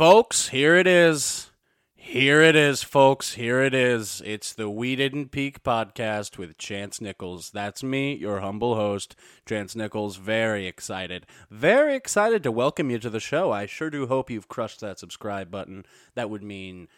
[0.00, 1.50] folks, here it is.
[1.94, 3.34] Here it is, folks.
[3.34, 4.22] Here it is.
[4.24, 7.50] It's the We Didn't Peak podcast with Chance Nichols.
[7.50, 10.16] That's me, your humble host, Chance Nichols.
[10.16, 11.26] Very excited.
[11.50, 13.52] Very excited to welcome you to the show.
[13.52, 15.84] I sure do hope you've crushed that subscribe button.
[16.14, 16.88] That would mean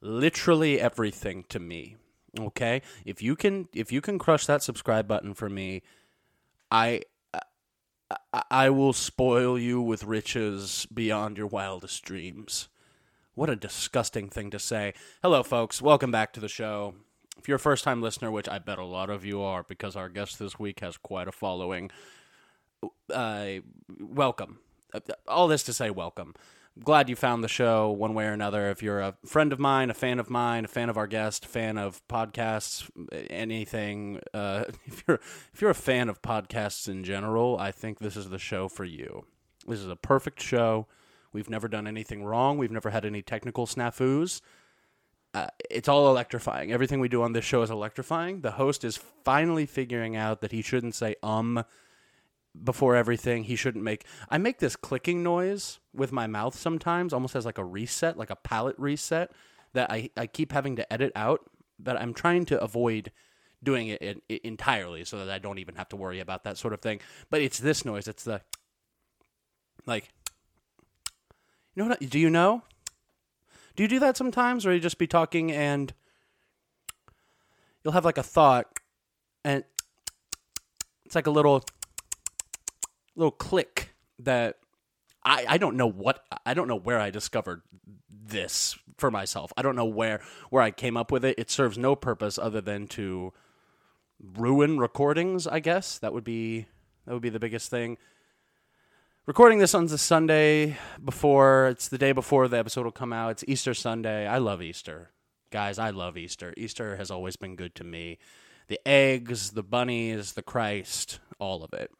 [0.00, 1.96] literally everything to me.
[2.38, 2.80] Okay?
[3.04, 5.82] If you can if you can crush that subscribe button for me,
[6.70, 7.02] I
[8.10, 12.68] I, I will spoil you with riches beyond your wildest dreams.
[13.34, 14.94] What a disgusting thing to say.
[15.22, 15.82] Hello, folks.
[15.82, 16.94] Welcome back to the show.
[17.38, 19.94] If you're a first time listener, which I bet a lot of you are because
[19.94, 21.90] our guest this week has quite a following,
[23.12, 23.46] uh,
[24.00, 24.60] welcome.
[24.94, 26.34] Uh, All this to say, welcome.
[26.84, 28.70] Glad you found the show one way or another.
[28.70, 31.46] If you're a friend of mine, a fan of mine, a fan of our guest,
[31.46, 32.90] fan of podcasts,
[33.30, 35.20] anything, uh, if you're
[35.54, 38.84] if you're a fan of podcasts in general, I think this is the show for
[38.84, 39.24] you.
[39.66, 40.86] This is a perfect show.
[41.32, 42.58] We've never done anything wrong.
[42.58, 44.42] We've never had any technical snafus.
[45.32, 46.72] Uh, it's all electrifying.
[46.72, 48.42] Everything we do on this show is electrifying.
[48.42, 51.64] The host is finally figuring out that he shouldn't say um
[52.62, 53.44] before everything.
[53.44, 54.04] He shouldn't make.
[54.28, 58.30] I make this clicking noise with my mouth sometimes, almost as like a reset, like
[58.30, 59.32] a palate reset
[59.72, 61.48] that I, I keep having to edit out.
[61.78, 63.12] But I'm trying to avoid
[63.62, 66.72] doing it, in- entirely so that I don't even have to worry about that sort
[66.72, 67.00] of thing.
[67.30, 68.08] But it's this noise.
[68.08, 68.40] It's the
[69.84, 70.10] like.
[71.74, 72.00] You know what?
[72.00, 72.62] Do you know?
[73.76, 75.92] Do you do that sometimes, or you just be talking and
[77.84, 78.66] you'll have like a thought,
[79.44, 79.62] and
[81.04, 81.62] it's like a little
[83.16, 84.58] little click that
[85.24, 87.62] I, I don't know what I don't know where I discovered
[88.08, 89.52] this for myself.
[89.56, 90.20] I don't know where
[90.50, 91.38] where I came up with it.
[91.38, 93.32] It serves no purpose other than to
[94.20, 95.98] ruin recordings, I guess.
[95.98, 96.66] That would be
[97.06, 97.98] that would be the biggest thing.
[99.26, 103.30] Recording this on the Sunday before it's the day before the episode will come out.
[103.32, 104.26] It's Easter Sunday.
[104.26, 105.10] I love Easter.
[105.50, 106.54] Guys, I love Easter.
[106.56, 108.18] Easter has always been good to me.
[108.68, 111.90] The eggs, the bunnies, the Christ, all of it.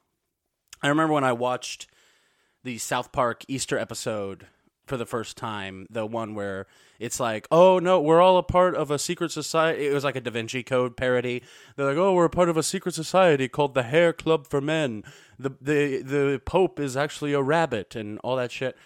[0.87, 1.89] I remember when I watched
[2.63, 4.47] the South Park Easter episode
[4.87, 6.67] for the first time, the one where
[7.01, 9.89] it's like, oh no, we're all a part of a secret society.
[9.89, 11.43] It was like a Da Vinci Code parody.
[11.75, 14.61] They're like, oh, we're a part of a secret society called the Hair Club for
[14.61, 15.03] Men.
[15.39, 18.77] The the the Pope is actually a rabbit and all that shit.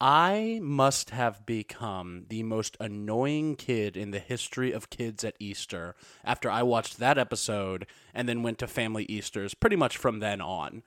[0.00, 5.96] I must have become the most annoying kid in the history of kids at Easter
[6.24, 10.40] after I watched that episode and then went to family Easters pretty much from then
[10.40, 10.82] on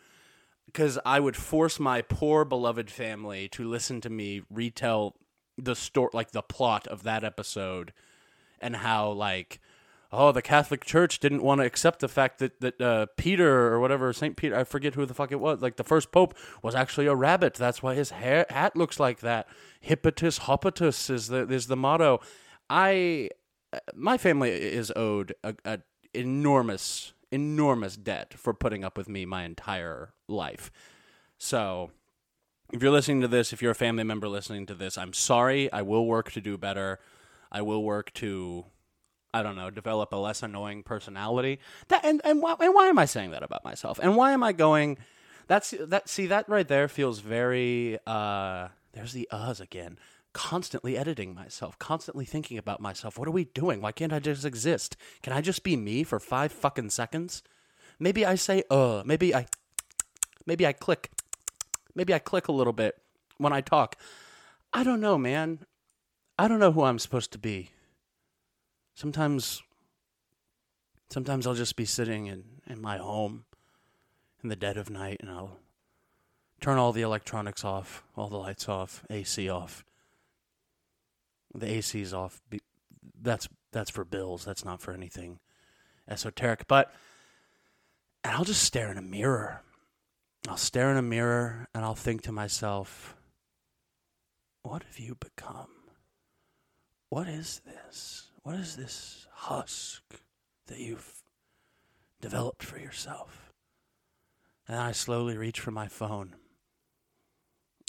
[0.71, 5.15] because I would force my poor beloved family to listen to me retell
[5.57, 7.91] the story, like the plot of that episode,
[8.59, 9.59] and how like,
[10.11, 13.79] oh, the Catholic Church didn't want to accept the fact that that uh, Peter or
[13.79, 16.73] whatever Saint Peter, I forget who the fuck it was, like the first pope was
[16.73, 17.55] actually a rabbit.
[17.55, 19.47] That's why his hair hat looks like that.
[19.81, 22.21] Hippotus hoppatus is the is the motto.
[22.69, 23.29] I
[23.93, 25.79] my family is owed a, a
[26.13, 30.71] enormous enormous debt for putting up with me my entire life.
[31.37, 31.91] So,
[32.71, 35.71] if you're listening to this, if you're a family member listening to this, I'm sorry.
[35.71, 36.99] I will work to do better.
[37.51, 38.65] I will work to
[39.33, 41.59] I don't know, develop a less annoying personality.
[41.87, 43.99] That and and why, and why am I saying that about myself?
[44.01, 44.97] And why am I going
[45.47, 49.97] that's that see that right there feels very uh there's the uhs again
[50.33, 53.17] constantly editing myself constantly thinking about myself.
[53.17, 53.81] What are we doing?
[53.81, 54.95] Why can't i just exist?
[55.21, 57.43] Can i just be me for five fucking seconds?
[57.99, 59.45] Maybe i say uh maybe i
[60.45, 61.11] maybe i click
[61.95, 63.01] maybe i click a little bit
[63.37, 63.95] when i talk.
[64.73, 65.59] I don't know man.
[66.39, 67.71] I don't know who i'm supposed to be.
[68.95, 69.61] Sometimes
[71.09, 73.45] sometimes i'll just be sitting in in my home
[74.43, 75.59] in the dead of night and I'll
[76.59, 79.83] turn all the electronics off, all the lights off, AC off.
[81.53, 82.41] The AC's off.
[83.21, 84.45] That's that's for bills.
[84.45, 85.39] That's not for anything
[86.07, 86.67] esoteric.
[86.67, 86.93] But
[88.23, 89.61] and I'll just stare in a mirror.
[90.47, 93.15] I'll stare in a mirror and I'll think to myself,
[94.63, 95.69] what have you become?
[97.09, 98.31] What is this?
[98.43, 100.01] What is this husk
[100.67, 101.21] that you've
[102.21, 103.51] developed for yourself?
[104.67, 106.35] And I slowly reach for my phone.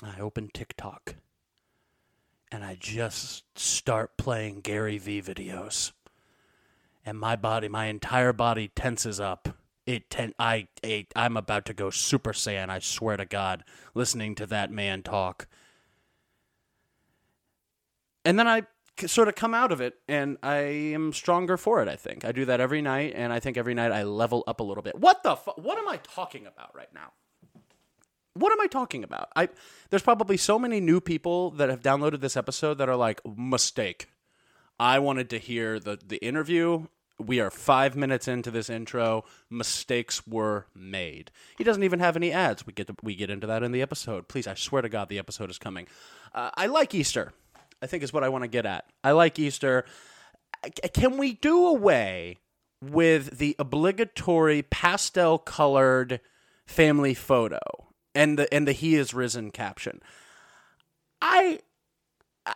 [0.03, 1.15] I open TikTok.
[2.53, 5.93] And I just start playing Gary Vee videos.
[7.05, 9.49] And my body, my entire body tenses up.
[9.87, 13.65] It ten, I, I I'm about to go Super Saiyan, I swear to God,
[13.95, 15.49] listening to that man talk.
[18.25, 18.63] And then I
[19.07, 22.25] sort of come out of it and I am stronger for it, I think.
[22.25, 24.83] I do that every night and I think every night I level up a little
[24.83, 24.95] bit.
[24.97, 27.13] What the fu- what am I talking about right now?
[28.35, 29.29] What am I talking about?
[29.37, 29.49] I
[29.91, 34.09] there's probably so many new people that have downloaded this episode that are like mistake.
[34.81, 36.87] I wanted to hear the the interview.
[37.19, 39.25] We are five minutes into this intro.
[39.49, 41.31] Mistakes were made.
[41.57, 42.67] He doesn't even have any ads.
[42.67, 44.27] We get to, we get into that in the episode.
[44.27, 45.87] Please, I swear to God, the episode is coming.
[46.35, 47.33] Uh, I like Easter.
[47.81, 48.87] I think is what I want to get at.
[49.05, 49.85] I like Easter.
[50.95, 52.39] Can we do away
[52.81, 56.21] with the obligatory pastel colored
[56.67, 57.61] family photo
[58.15, 60.01] and the and the he is risen caption?
[61.21, 61.61] I,
[62.47, 62.55] I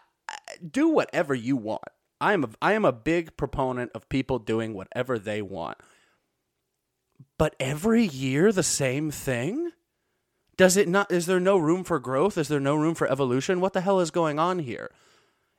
[0.68, 1.82] do whatever you want.
[2.20, 5.78] I am a, I am a big proponent of people doing whatever they want.
[7.38, 9.72] But every year the same thing?
[10.56, 12.38] Does it not is there no room for growth?
[12.38, 13.60] Is there no room for evolution?
[13.60, 14.90] What the hell is going on here?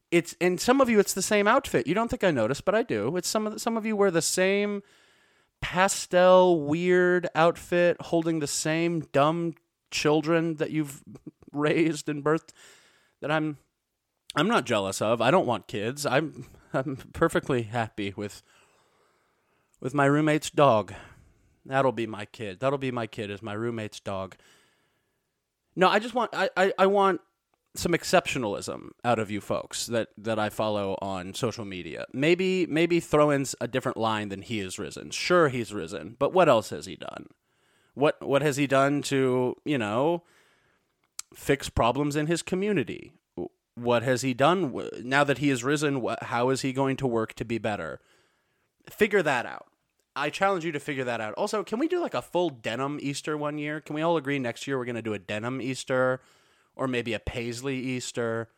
[0.09, 1.85] It's and some of you it's the same outfit.
[1.85, 3.15] You don't think I noticed, but I do.
[3.17, 4.81] It's some of the, some of you wear the same
[5.61, 9.53] pastel weird outfit holding the same dumb
[9.91, 11.03] children that you've
[11.51, 12.49] raised and birthed
[13.21, 13.57] that I'm
[14.35, 15.21] I'm not jealous of.
[15.21, 16.05] I don't want kids.
[16.05, 18.43] I'm I'm perfectly happy with
[19.79, 20.93] with my roommate's dog.
[21.65, 22.59] That'll be my kid.
[22.59, 24.35] That'll be my kid is my roommate's dog.
[25.75, 27.21] No, I just want I, I, I want
[27.75, 32.05] some exceptionalism out of you folks that, that I follow on social media.
[32.11, 35.11] Maybe maybe throw in a different line than he is risen.
[35.11, 37.27] Sure he's risen, but what else has he done?
[37.97, 40.23] What what has he done to, you know,
[41.33, 43.13] fix problems in his community?
[43.77, 46.05] what has he done now that he has risen?
[46.23, 47.99] How is he going to work to be better?
[48.89, 49.67] Figure that out.
[50.15, 51.35] I challenge you to figure that out.
[51.35, 53.79] Also, can we do like a full denim Easter one year?
[53.79, 56.21] Can we all agree next year we're going to do a denim Easter
[56.75, 58.49] or maybe a paisley Easter?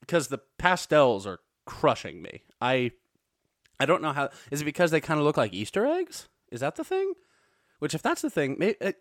[0.00, 2.42] Because the pastels are crushing me.
[2.60, 2.90] I
[3.80, 4.28] I don't know how.
[4.50, 6.28] Is it because they kind of look like Easter eggs?
[6.50, 7.14] Is that the thing?
[7.78, 8.92] Which, if that's the thing, uh,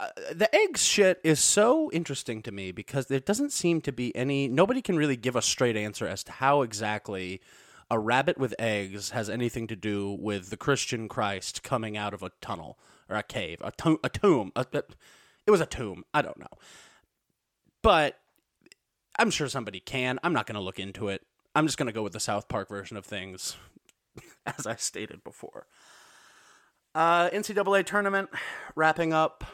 [0.00, 4.14] uh, the eggs shit is so interesting to me because there doesn't seem to be
[4.16, 7.40] any nobody can really give a straight answer as to how exactly
[7.90, 12.22] a rabbit with eggs has anything to do with the Christian Christ coming out of
[12.22, 14.52] a tunnel or a cave, a, to- a tomb.
[14.56, 14.82] A, a,
[15.46, 16.04] it was a tomb.
[16.14, 16.46] I don't know.
[17.82, 18.18] But
[19.18, 20.18] I'm sure somebody can.
[20.22, 21.22] I'm not going to look into it.
[21.54, 23.56] I'm just going to go with the South Park version of things,
[24.46, 25.66] as I stated before.
[26.94, 28.30] Uh, NCAA tournament
[28.76, 29.44] wrapping up.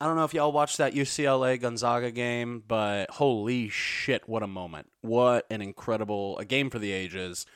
[0.00, 4.46] I don't know if y'all watched that UCLA Gonzaga game, but holy shit, what a
[4.46, 4.88] moment.
[5.00, 7.46] What an incredible a game for the ages.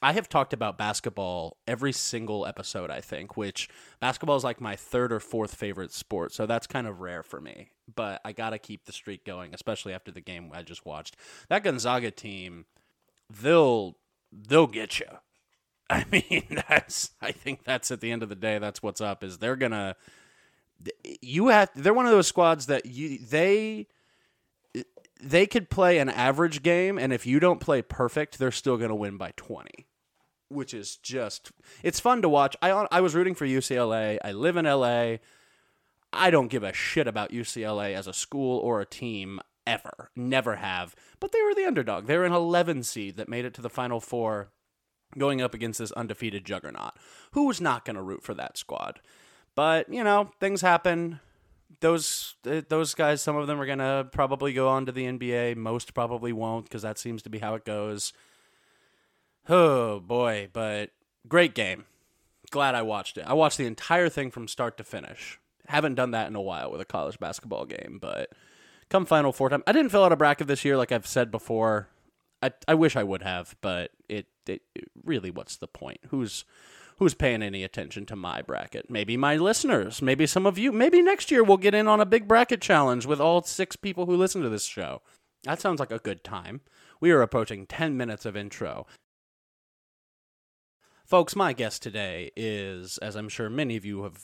[0.00, 4.76] I have talked about basketball every single episode, I think, which basketball is like my
[4.76, 7.70] third or fourth favorite sport, so that's kind of rare for me.
[7.92, 11.16] But I got to keep the streak going, especially after the game I just watched.
[11.48, 12.66] That Gonzaga team,
[13.28, 13.96] they'll
[14.30, 15.06] they'll get you.
[15.90, 19.24] I mean, that's I think that's at the end of the day that's what's up
[19.24, 19.96] is they're to
[21.22, 23.88] you have they're one of those squads that you they
[25.20, 28.94] they could play an average game and if you don't play perfect they're still to
[28.94, 29.86] win by 20
[30.48, 31.50] which is just
[31.82, 32.54] it's fun to watch.
[32.62, 35.16] I i was rooting for UCLA i live in LA
[36.12, 40.10] i don't give a shit about UCLA as a school or a team ever.
[40.16, 40.96] Never have.
[41.20, 42.06] But they were the underdog.
[42.06, 44.48] They were an 11 seed that made it to the final four
[45.16, 46.92] going up against this undefeated juggernaut
[47.32, 49.00] who's not going to root for that squad
[49.58, 51.18] but you know, things happen.
[51.80, 55.56] Those uh, those guys, some of them are gonna probably go on to the NBA.
[55.56, 58.12] Most probably won't because that seems to be how it goes.
[59.48, 60.90] Oh boy, but
[61.26, 61.86] great game.
[62.52, 63.24] Glad I watched it.
[63.26, 65.40] I watched the entire thing from start to finish.
[65.66, 68.30] Haven't done that in a while with a college basketball game, but
[68.90, 71.32] come Final Four time, I didn't fill out a bracket this year, like I've said
[71.32, 71.88] before.
[72.40, 74.62] I I wish I would have, but it, it,
[75.04, 76.00] really, what's the point?
[76.10, 76.44] Who's
[76.98, 78.90] who's paying any attention to my bracket.
[78.90, 80.72] Maybe my listeners, maybe some of you.
[80.72, 84.06] Maybe next year we'll get in on a big bracket challenge with all six people
[84.06, 85.02] who listen to this show.
[85.44, 86.60] That sounds like a good time.
[87.00, 88.86] We are approaching 10 minutes of intro.
[91.04, 94.18] Folks, my guest today is, as I'm sure many of you have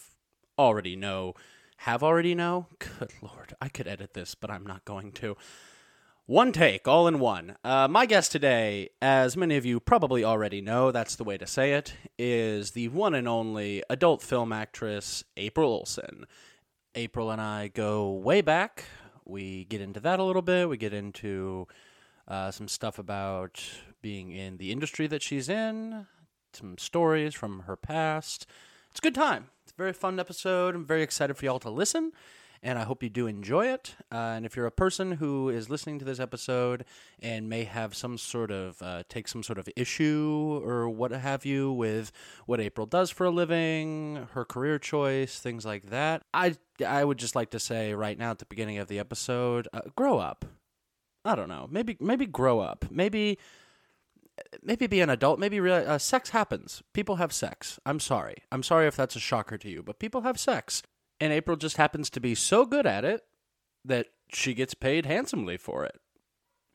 [0.59, 1.35] already know,
[1.79, 2.67] have already know.
[2.79, 5.37] Good lord, I could edit this, but I'm not going to.
[6.27, 7.57] One take, all in one.
[7.63, 11.47] Uh, my guest today, as many of you probably already know, that's the way to
[11.47, 16.25] say it, is the one and only adult film actress April Olsen.
[16.95, 18.85] April and I go way back.
[19.27, 20.67] We get into that a little bit.
[20.67, 21.69] We get into
[22.27, 23.63] uh, some stuff about
[24.01, 26.07] being in the industry that she's in,
[26.55, 28.47] some stories from her past.
[28.91, 29.51] It's a good time.
[29.65, 30.75] It's a very fun episode.
[30.75, 32.13] I'm very excited for y'all to listen.
[32.65, 33.95] And I hope you do enjoy it.
[34.11, 36.87] Uh, and if you're a person who is listening to this episode
[37.21, 41.45] and may have some sort of uh, take some sort of issue or what have
[41.45, 42.11] you with
[42.47, 47.19] what April does for a living, her career choice, things like that, I I would
[47.19, 50.47] just like to say right now at the beginning of the episode, uh, grow up.
[51.25, 51.69] I don't know.
[51.71, 52.87] Maybe maybe grow up.
[52.91, 53.39] Maybe
[54.63, 55.39] maybe be an adult.
[55.39, 56.83] Maybe uh, sex happens.
[56.95, 57.79] People have sex.
[57.85, 58.37] I'm sorry.
[58.51, 60.83] I'm sorry if that's a shocker to you, but people have sex.
[61.21, 63.23] And April just happens to be so good at it
[63.85, 66.01] that she gets paid handsomely for it,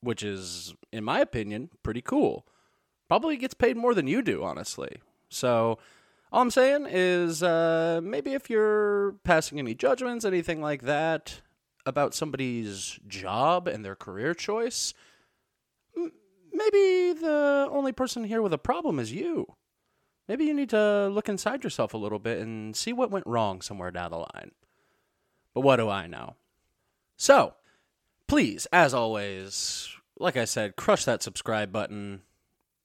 [0.01, 2.45] which is, in my opinion, pretty cool.
[3.07, 5.01] Probably gets paid more than you do, honestly.
[5.29, 5.79] So,
[6.31, 11.41] all I'm saying is uh, maybe if you're passing any judgments, anything like that,
[11.85, 14.93] about somebody's job and their career choice,
[15.97, 16.11] m-
[16.53, 19.55] maybe the only person here with a problem is you.
[20.29, 23.61] Maybe you need to look inside yourself a little bit and see what went wrong
[23.61, 24.51] somewhere down the line.
[25.55, 26.35] But what do I know?
[27.17, 27.55] So,
[28.27, 32.21] please, as always, like I said, crush that subscribe button.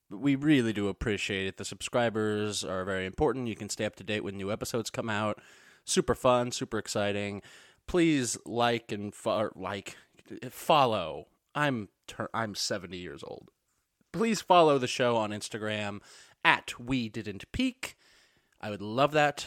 [0.08, 1.58] We really do appreciate it.
[1.58, 3.48] The subscribers are very important.
[3.48, 5.38] You can stay up to date when new episodes come out.
[5.84, 7.42] Super fun, super exciting.
[7.86, 9.98] Please like and fo- like
[10.48, 11.26] follow.
[11.54, 13.50] I'm ter- I'm 70 years old.
[14.12, 16.00] Please follow the show on Instagram
[16.44, 17.96] at We Didn't Peak.
[18.60, 19.46] I would love that.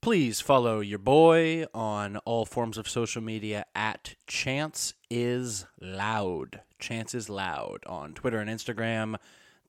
[0.00, 6.60] Please follow your boy on all forms of social media at Chance is Loud.
[6.78, 9.16] Chance is Loud on Twitter and Instagram.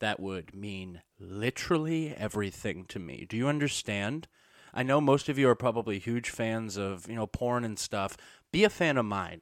[0.00, 3.26] That would mean literally everything to me.
[3.26, 4.28] Do you understand?
[4.74, 8.18] I know most of you are probably huge fans of, you know, porn and stuff.
[8.52, 9.40] Be a fan of mine.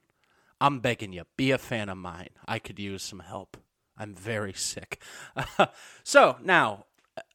[0.60, 2.30] I'm begging you, be a fan of mine.
[2.46, 3.56] I could use some help.
[3.98, 5.02] I'm very sick.
[6.04, 6.86] so now,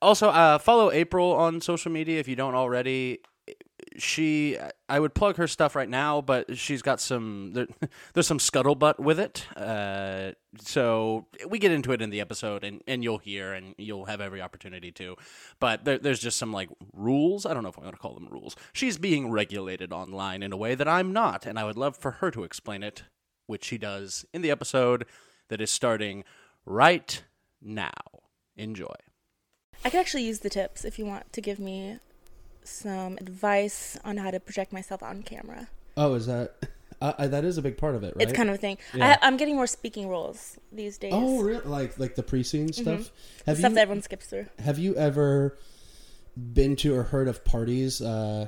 [0.02, 3.20] also uh, follow April on social media if you don't already.
[3.98, 4.58] She,
[4.88, 7.52] I would plug her stuff right now, but she's got some.
[7.54, 7.68] There,
[8.14, 9.46] there's some scuttlebutt with it.
[9.58, 14.06] Uh, so we get into it in the episode, and, and you'll hear, and you'll
[14.06, 15.16] have every opportunity to.
[15.60, 17.46] But there, there's just some like rules.
[17.46, 18.56] I don't know if I'm going to call them rules.
[18.74, 22.12] She's being regulated online in a way that I'm not, and I would love for
[22.12, 23.04] her to explain it,
[23.48, 25.06] which she does in the episode
[25.50, 26.24] that is starting
[26.66, 27.24] right
[27.62, 27.92] now.
[28.56, 28.94] Enjoy.
[29.84, 32.00] I could actually use the tips if you want to give me
[32.64, 35.68] some advice on how to project myself on camera.
[35.98, 36.56] Oh, is that?
[37.02, 38.28] Uh, uh, that is a big part of it, right?
[38.28, 38.78] It's kind of a thing.
[38.94, 39.16] Yeah.
[39.22, 41.14] I, I'm getting more speaking roles these days.
[41.16, 41.64] Oh, really?
[41.64, 43.10] Like like the pre-scene stuff.
[43.46, 44.48] Have Stuff you that everyone skips through.
[44.60, 45.58] have you ever
[46.36, 48.02] been to or heard of parties?
[48.02, 48.48] Uh,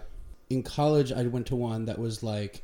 [0.49, 2.61] in college, I went to one that was like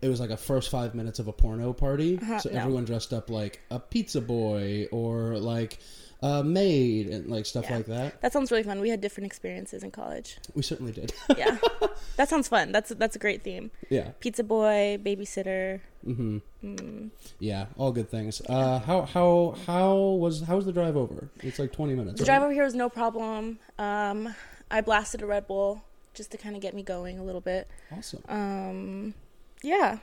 [0.00, 2.18] it was like a first five minutes of a porno party.
[2.22, 2.60] Uh-huh, so no.
[2.60, 5.78] everyone dressed up like a pizza boy or like
[6.20, 7.76] a maid and like stuff Yeah.
[7.76, 8.20] like that.
[8.22, 8.80] That sounds really fun.
[8.80, 10.38] We had different experiences in college.
[10.54, 11.12] We certainly did.
[11.36, 11.58] Yeah,
[12.16, 12.72] that sounds fun.
[12.72, 13.70] That's that's a great theme.
[13.88, 14.10] yeah.
[14.20, 15.80] Pizza boy, babysitter.
[16.06, 16.38] Mm-hmm.
[16.64, 17.10] Mm.
[17.38, 18.40] Yeah, all good things.
[18.48, 21.28] Uh, how how how was how was the drive over?
[21.42, 22.18] It's like twenty minutes.
[22.18, 22.26] The right?
[22.38, 23.58] drive over here was no problem.
[23.78, 24.34] Um,
[24.70, 25.82] I blasted a Red Bull
[26.14, 27.68] just to kind of get me going a little bit.
[27.96, 28.22] Awesome.
[28.28, 29.14] Um,
[29.62, 29.98] yeah,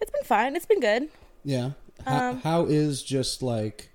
[0.00, 0.56] it's been fine.
[0.56, 1.08] It's been good.
[1.44, 1.70] Yeah.
[2.04, 3.90] How, Um, how is just like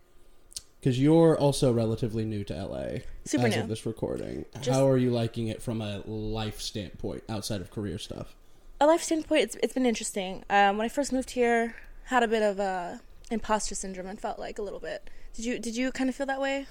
[0.84, 3.62] because you're also relatively new to LA Super as new.
[3.62, 4.44] of this recording.
[4.56, 8.36] Just- how are you liking it from a life standpoint outside of career stuff?
[8.82, 10.44] a life standpoint, it's, it's been interesting.
[10.50, 11.74] Um, when I first moved here,
[12.06, 13.00] had a bit of a
[13.32, 15.10] imposter syndrome and felt like a little bit.
[15.34, 16.68] Did you did you kind of feel that way?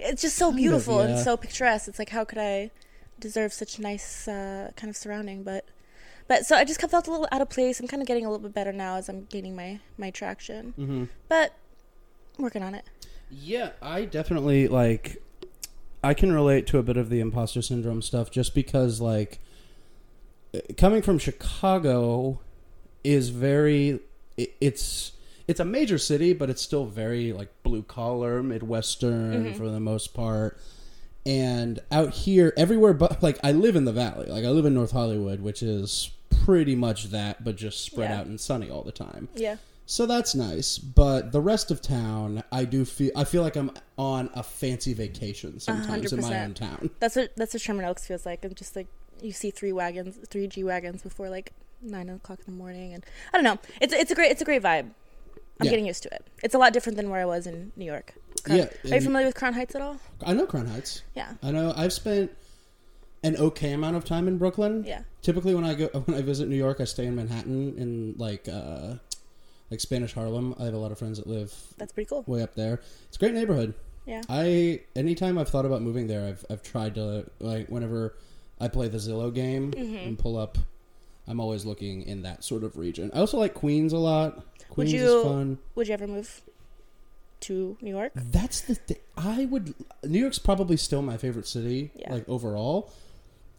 [0.00, 1.86] It's just so Kind of, beautiful and so picturesque.
[1.86, 2.72] It's like how could I
[3.20, 5.44] deserve such nice uh, kind of surrounding?
[5.44, 5.66] But
[6.26, 7.78] but so I just felt a little out of place.
[7.78, 10.74] I'm kind of getting a little bit better now as I'm gaining my my traction.
[10.76, 11.04] Mm-hmm.
[11.28, 11.54] But
[12.38, 12.84] working on it.
[13.34, 15.22] Yeah, I definitely like.
[16.04, 19.38] I can relate to a bit of the imposter syndrome stuff just because, like,
[20.76, 22.40] coming from Chicago
[23.04, 24.00] is very.
[24.36, 25.12] it- It's
[25.48, 29.56] it's a major city, but it's still very like blue collar, midwestern Mhm.
[29.56, 30.56] for the most part.
[31.26, 34.72] And out here, everywhere but like I live in the valley, like I live in
[34.74, 36.10] North Hollywood, which is
[36.44, 38.20] pretty much that, but just spread Yeah.
[38.20, 39.28] out and sunny all the time.
[39.34, 39.56] Yeah.
[39.86, 43.70] So that's nice, but the rest of town, I do feel I feel like I'm
[43.98, 46.90] on a fancy vacation sometimes in my own town.
[47.00, 48.44] That's what that's what Sherman Oaks feels like.
[48.44, 48.86] I'm just like
[49.20, 53.04] you see three wagons, three G wagons before like nine o'clock in the morning, and
[53.32, 53.58] I don't know.
[53.80, 54.90] It's it's a great it's a great vibe.
[55.60, 55.70] I'm Yeah.
[55.70, 56.26] getting used to it.
[56.42, 58.14] It's a lot different than where I was in New York.
[58.44, 59.98] Crown- Yeah, Are you familiar with Crown Heights at all?
[60.24, 61.02] I know Crown Heights.
[61.14, 61.34] Yeah.
[61.42, 62.30] I know I've spent
[63.22, 64.84] an okay amount of time in Brooklyn.
[64.86, 65.02] Yeah.
[65.20, 68.48] Typically, when I go when I visit New York, I stay in Manhattan in like
[68.48, 68.94] uh,
[69.72, 70.54] like Spanish Harlem.
[70.60, 72.22] I have a lot of friends that live That's pretty cool.
[72.26, 72.80] way up there.
[73.08, 73.72] It's a great neighborhood.
[74.06, 74.20] Yeah.
[74.28, 78.14] I anytime I've thought about moving there, I've I've tried to like whenever
[78.60, 80.06] I play the Zillow game Mhm.
[80.06, 80.58] and pull up
[81.26, 83.10] I'm always looking in that sort of region.
[83.14, 84.36] I also like Queens a lot.
[84.36, 85.58] Would Queens you is fun.
[85.76, 86.42] would you ever move
[87.40, 88.12] to New York?
[88.14, 88.98] That's the thing.
[89.16, 89.72] I would.
[90.04, 92.12] New York's probably still my favorite city, Yeah.
[92.12, 92.90] like overall.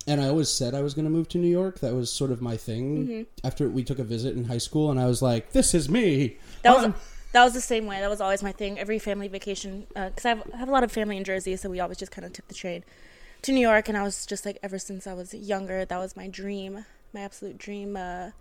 [0.06, 1.80] And I always said I was going to move to New York.
[1.80, 3.08] That was sort of my thing.
[3.08, 3.48] Mm-hmm.
[3.48, 6.38] After we took a visit in high school, and I was like, "This is me."
[6.64, 6.96] That was I'm-
[7.32, 8.00] that was the same way.
[8.00, 8.78] That was always my thing.
[8.78, 11.68] Every family vacation, because I, have, I have a lot of family in Jersey, so
[11.68, 12.84] we always just kind of took the train
[13.42, 13.90] to New York.
[13.90, 17.22] And I was just like, ever since I was younger, that was my dream, my
[17.22, 17.98] absolute dream.
[17.98, 18.32] Uh,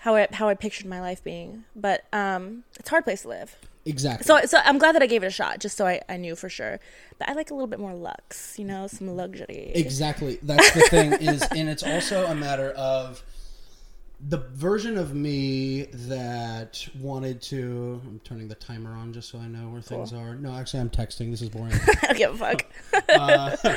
[0.00, 3.28] how I how I pictured my life being, but um, it's a hard place to
[3.28, 3.56] live.
[3.86, 4.24] Exactly.
[4.24, 6.36] So so I'm glad that I gave it a shot, just so I, I knew
[6.36, 6.80] for sure.
[7.18, 9.72] But I like a little bit more lux, you know, some luxury.
[9.74, 10.38] Exactly.
[10.42, 13.22] That's the thing is and it's also a matter of
[14.28, 19.46] the version of me that wanted to I'm turning the timer on just so I
[19.46, 20.34] know where things are.
[20.34, 21.30] No, actually I'm texting.
[21.30, 21.72] This is boring.
[21.72, 22.66] I don't give a fuck.
[23.08, 23.56] uh,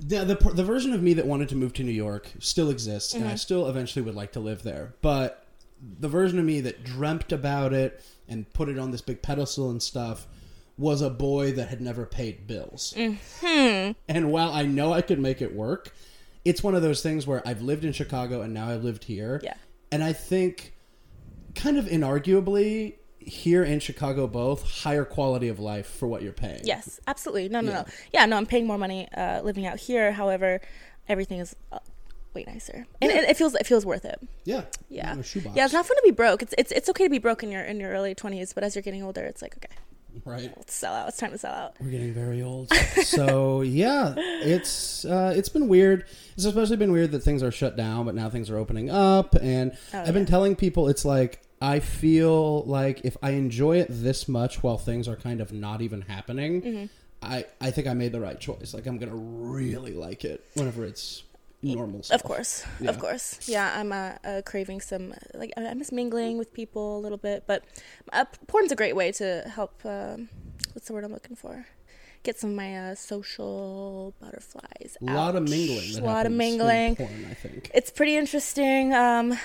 [0.00, 3.14] the, the the version of me that wanted to move to New York still exists
[3.14, 4.94] and I still eventually would like to live there.
[5.02, 5.44] But
[6.00, 9.70] the version of me that dreamt about it and put it on this big pedestal
[9.70, 10.26] and stuff
[10.76, 12.94] was a boy that had never paid bills.
[12.96, 15.92] And while I know I could make it work,
[16.44, 19.40] it's one of those things where I've lived in Chicago and now I've lived here.
[19.42, 19.54] Yeah.
[19.92, 20.74] And I think,
[21.54, 26.60] kind of inarguably, here in Chicago, both higher quality of life for what you're paying.
[26.64, 27.48] Yes, absolutely.
[27.48, 27.76] No, no, Yeah.
[27.76, 27.84] no.
[28.12, 30.12] Yeah, no, I'm paying more money uh, living out here.
[30.12, 30.60] However,
[31.08, 31.78] everything is uh,
[32.34, 34.18] way nicer, and it, it feels it feels worth it.
[34.44, 34.64] Yeah.
[34.88, 35.56] Yeah, In a shoebox.
[35.56, 35.64] yeah.
[35.64, 36.42] It's not fun to be broke.
[36.42, 38.74] It's it's it's okay to be broke in your in your early 20s, but as
[38.74, 39.74] you're getting older, it's like okay,
[40.24, 40.52] Right.
[40.56, 41.08] let's sell out.
[41.08, 41.74] It's time to sell out.
[41.80, 42.72] We're getting very old.
[43.04, 46.04] so yeah, it's uh, it's been weird.
[46.34, 49.34] It's especially been weird that things are shut down, but now things are opening up.
[49.34, 53.86] And Oh, I've been telling people it's like I feel like if I enjoy it
[53.90, 56.84] this much while things are kind of not even happening, Mm-hmm.
[57.22, 58.74] I I think I made the right choice.
[58.74, 61.22] Like I'm gonna really like it whenever it's
[61.64, 62.02] normal.
[62.02, 62.20] Stuff.
[62.20, 62.90] Of course, Yeah.
[62.90, 63.48] of course.
[63.48, 67.44] Yeah, I'm uh, uh, craving some like I miss mingling with people a little bit,
[67.46, 67.64] but
[68.12, 69.84] uh, porn's a great way to help.
[69.84, 70.28] Um,
[70.72, 71.66] what's the word I'm looking for?
[72.22, 74.96] Get some of my uh, social butterflies.
[75.02, 75.98] A lot of mingling.
[75.98, 76.96] A lot of mingling.
[76.96, 77.70] Porn, I think.
[77.74, 79.38] It's pretty interesting, um,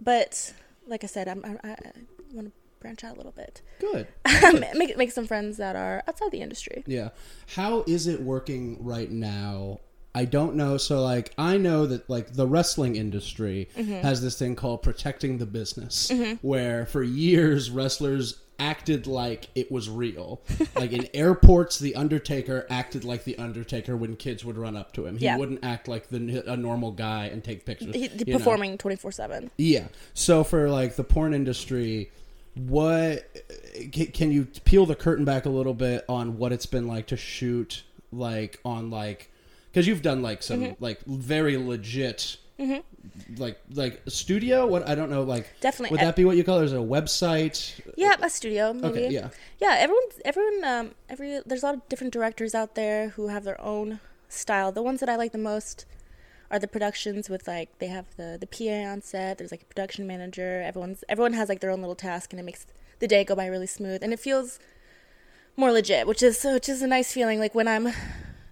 [0.00, 0.52] but
[0.86, 1.76] like I said, I'm, I, I
[2.32, 3.62] want to branch out a little bit.
[3.80, 4.08] Good.
[4.76, 6.82] make make some friends that are outside the industry.
[6.86, 7.10] Yeah.
[7.54, 9.80] How is it working right now?
[10.18, 10.78] I don't know.
[10.78, 14.00] So, like, I know that, like, the wrestling industry mm-hmm.
[14.00, 16.44] has this thing called protecting the business, mm-hmm.
[16.44, 20.40] where for years wrestlers acted like it was real.
[20.74, 25.06] like, in airports, The Undertaker acted like The Undertaker when kids would run up to
[25.06, 25.18] him.
[25.18, 25.36] He Yeah.
[25.36, 27.94] wouldn't act like the, a normal guy and take pictures.
[27.94, 29.52] He, performing twenty four seven.
[29.56, 29.86] Yeah.
[30.14, 32.10] So for like the porn industry,
[32.56, 33.24] what
[33.94, 37.06] ca- can you peel the curtain back a little bit on what it's been like
[37.06, 39.30] to shoot like on like
[39.78, 40.82] because you've done like some Mm-hmm.
[40.82, 42.36] like very legit
[43.36, 45.94] like like studio what I don't know like Definitely.
[45.94, 46.64] would that be what you call it?
[46.64, 47.80] Is it a website?
[47.96, 48.88] Yeah, a studio maybe.
[48.88, 49.28] Okay, yeah.
[49.60, 53.44] Yeah, everyone, everyone, um, every there's a lot of different directors out there who have
[53.44, 54.72] their own style.
[54.72, 55.86] The ones that I like the most
[56.50, 59.38] are the productions with like they have the the PA on set.
[59.38, 60.60] There's like a production manager.
[60.62, 62.66] Everyone's everyone has like their own little task, and it makes
[62.98, 64.58] the day go by really smooth, and it feels
[65.56, 67.38] more legit, which is which is a nice feeling.
[67.38, 67.92] Like when I'm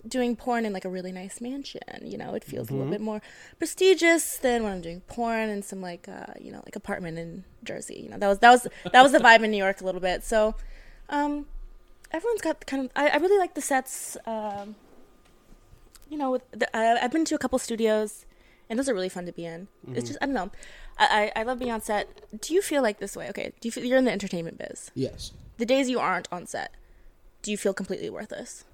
[0.08, 3.00] doing porn in like a really nice mansion, you know, it feels a little bit
[3.00, 3.20] more
[3.58, 7.44] prestigious than when I'm doing porn in some like uh, you know like apartment in
[7.64, 8.00] Jersey.
[8.04, 10.00] You know, that was that was that was the vibe in New York a little
[10.00, 10.24] bit.
[10.24, 10.54] So,
[11.08, 11.46] um,
[12.10, 12.90] everyone's got kind of.
[12.96, 14.16] I, I really like the sets.
[14.26, 14.76] Um,
[16.08, 18.26] you know, with the, I, I've been to a couple studios,
[18.70, 19.68] and those are really fun to be in.
[19.92, 20.50] It's just I don't know.
[20.98, 22.08] I, I I love being on set.
[22.40, 23.28] Do you feel like this way?
[23.30, 24.90] Okay, do you feel you're in the entertainment biz?
[24.94, 25.32] Yes.
[25.58, 26.74] The days you aren't on set,
[27.42, 28.64] do you feel completely worthless?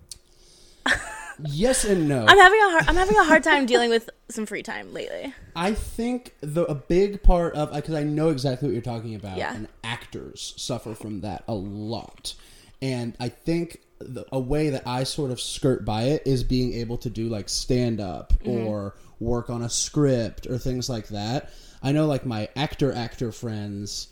[1.45, 2.25] Yes and no.
[2.27, 5.35] I'm having a hard I'm having a hard time dealing with some free time lately.
[5.55, 9.37] I think the a big part of because I know exactly what you're talking about,
[9.37, 9.55] Yeah.
[9.55, 12.35] and actors suffer from that a lot.
[12.81, 16.75] And I think the, a way that I sort of skirt by it is being
[16.75, 18.67] able to do like stand up mm-hmm.
[18.67, 21.51] or work on a script or things like that.
[21.83, 24.09] I know like my actor actor friends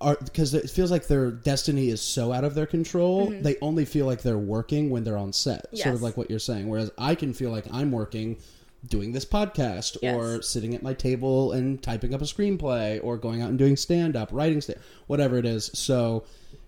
[0.00, 3.26] are because it feels like their destiny is so out of their control.
[3.42, 6.38] They only feel like they're working when they're on set, sort of like what you're
[6.38, 6.68] saying.
[6.68, 8.36] Whereas I can feel like I'm working
[8.86, 13.42] doing this podcast or sitting at my table and typing up a screenplay or going
[13.42, 15.70] out and doing stand up, writing stand, whatever it is.
[15.74, 16.24] So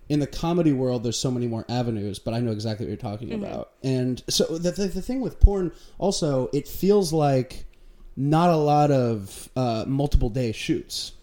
[0.09, 2.97] in the comedy world there's so many more avenues, but I know exactly what you're
[2.97, 3.71] talking about.
[3.83, 7.65] And so the, the the thing with porn also it feels like
[8.15, 11.13] not a lot of uh, multiple day shoots.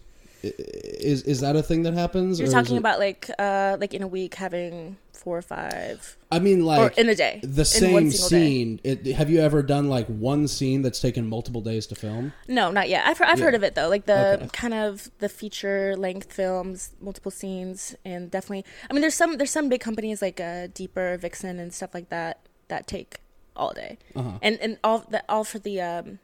[0.43, 2.39] Is is that a thing that happens?
[2.39, 6.39] You're talking it- about like uh like in a week having four or five, I
[6.39, 8.79] mean, or like in a day, the same scene.
[8.83, 12.33] It, have you ever done like one scene that's taken multiple days to film?
[12.47, 13.05] No, not yet.
[13.05, 13.45] I've heard, I've Yeah.
[13.45, 14.47] heard of it though, like the Okay.
[14.51, 18.65] kind of the feature length films, multiple scenes, and definitely.
[18.89, 22.09] I mean, there's some there's some big companies like uh, Deeper, Vixen, and stuff like
[22.09, 23.19] that that take
[23.55, 24.31] all day, Uh huh.
[24.41, 26.17] and and all that all for the um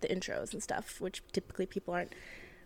[0.00, 2.12] the intros and stuff, which typically people aren't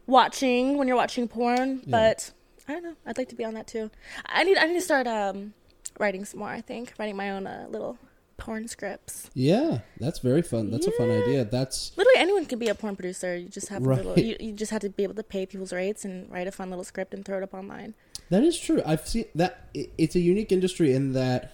[0.06, 1.82] watching when you're watching porn.
[1.84, 1.90] Yeah.
[1.90, 2.32] But
[2.68, 2.94] I don't know.
[3.06, 3.90] I'd like to be on that too.
[4.26, 5.54] I need I need to start um
[5.98, 6.48] writing some more.
[6.48, 7.98] I think writing my own uh, little
[8.36, 9.28] porn scripts.
[9.34, 10.70] Yeah, that's very fun.
[10.70, 11.44] That's a fun idea.
[11.44, 13.36] That's Literally anyone can be a porn producer.
[13.36, 13.98] You just have a Right.
[14.04, 14.18] little.
[14.18, 16.70] You, you just have to be able to pay people's rates and write a fun
[16.70, 17.94] little script and throw it up online.
[18.30, 18.82] that is true.
[18.86, 19.68] I've seen that.
[19.74, 21.52] It's a unique industry in that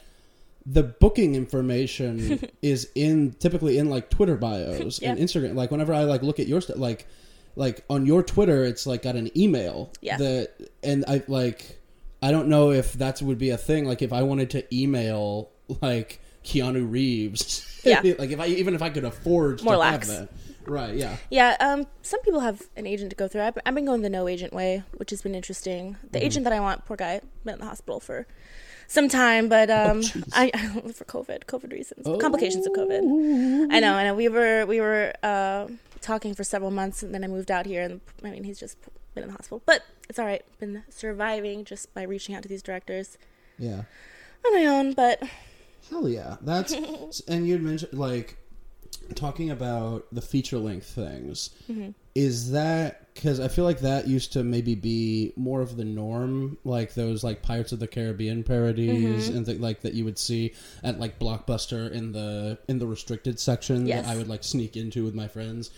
[0.64, 5.54] the booking information is in typically in like Twitter bios and Instagram.
[5.54, 7.06] Like whenever I like look at your stuff, like
[7.56, 9.90] like on your Twitter, it's like got an email.
[10.00, 10.16] Yeah.
[10.18, 11.80] That and I like
[12.22, 13.84] I don't know if that would be a thing.
[13.86, 15.50] Like if I wanted to email
[15.82, 18.00] like Keanu Reeves, Yeah.
[18.18, 20.08] like if I even if I could afford More to lax.
[20.08, 20.94] have that, right?
[20.94, 21.16] Yeah.
[21.30, 21.56] Yeah.
[21.60, 21.86] Um.
[22.02, 23.42] Some people have an agent to go through.
[23.42, 25.96] I've, I've been going the no agent way, which has been interesting.
[26.02, 26.26] The Mm-hmm.
[26.26, 28.26] agent that I want, poor guy, been in the hospital for
[28.88, 30.22] some time, but um, Oh.
[30.32, 30.50] I
[30.94, 33.72] for COVID, COVID reasons, complications of COVID.
[33.72, 33.94] I know.
[33.94, 34.14] I know.
[34.14, 35.66] We were we were uh,
[36.00, 38.76] talking for several months, and then I moved out here, and I mean, he's just
[39.14, 40.44] been in the hospital, but it's all right.
[40.61, 43.16] Been surviving just by reaching out to these directors
[43.59, 43.82] Yeah.
[44.46, 45.22] on my own, but
[45.90, 46.72] Hell yeah, that's
[47.28, 48.37] and you'd mentioned like
[49.14, 51.50] talking about the feature length things.
[51.70, 51.90] Mm-hmm.
[52.16, 56.57] Is that because I feel like that used to maybe be more of the norm,
[56.64, 59.37] like those like Pirates of the Caribbean parodies Mm-hmm.
[59.37, 63.38] and th- like that you would see at like Blockbuster in the in the restricted
[63.40, 64.05] section Yes.
[64.07, 65.70] that I would like sneak into with my friends.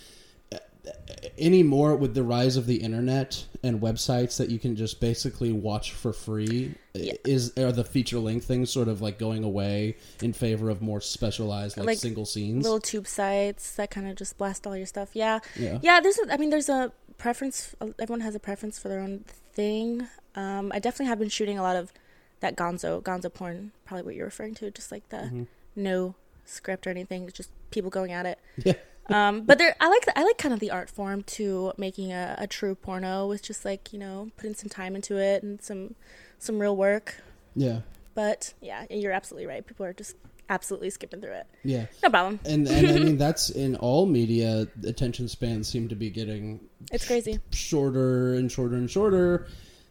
[1.36, 5.92] Anymore with the rise of the internet and websites that you can just basically watch
[5.92, 7.14] for free, Yeah.
[7.24, 11.00] is are the feature length things sort of like going away in favor of more
[11.00, 12.64] specialized like, Like single scenes?
[12.64, 15.10] little tube sites that kind of just blast all your stuff.
[15.14, 15.78] Yeah, yeah.
[15.82, 16.00] yeah.
[16.00, 17.74] There's, a, I mean, there's a preference.
[17.98, 20.06] Everyone has a preference for their own thing.
[20.34, 21.92] Um, I definitely have been shooting a lot of
[22.40, 23.72] that Gonzo, Gonzo porn.
[23.84, 25.42] Probably what you're referring to, just like the Mm-hmm.
[25.76, 27.28] no script or anything.
[27.32, 28.38] Just people going at it.
[28.64, 28.74] Yeah.
[29.08, 32.12] Um, but there, I like, the, I like kind of the art form to making
[32.12, 35.60] a, a true porno with just like you know putting some time into it and
[35.62, 35.94] some,
[36.38, 37.16] some real work.
[37.56, 37.80] Yeah.
[38.14, 39.66] But yeah, you're absolutely right.
[39.66, 40.16] People are just
[40.50, 41.46] absolutely skipping through it.
[41.62, 41.86] Yeah.
[42.02, 42.40] No problem.
[42.44, 46.60] And and I mean that's in all media attention spans seem to be getting
[46.92, 47.38] It's crazy.
[47.52, 49.46] shorter and shorter and shorter.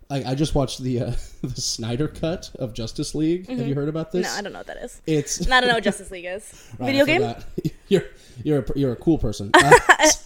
[0.10, 3.48] I, I just watched the uh, the Snyder cut of Justice League.
[3.50, 4.26] Have you heard about this?
[4.26, 4.34] Mm-hmm.
[4.34, 5.02] No, I don't know what that is.
[5.06, 6.43] It's I don't know what Justice League is.
[6.80, 7.36] Right, video game?
[7.89, 8.04] You're
[8.43, 9.50] you're a, you're a cool person.
[9.54, 9.72] Uh,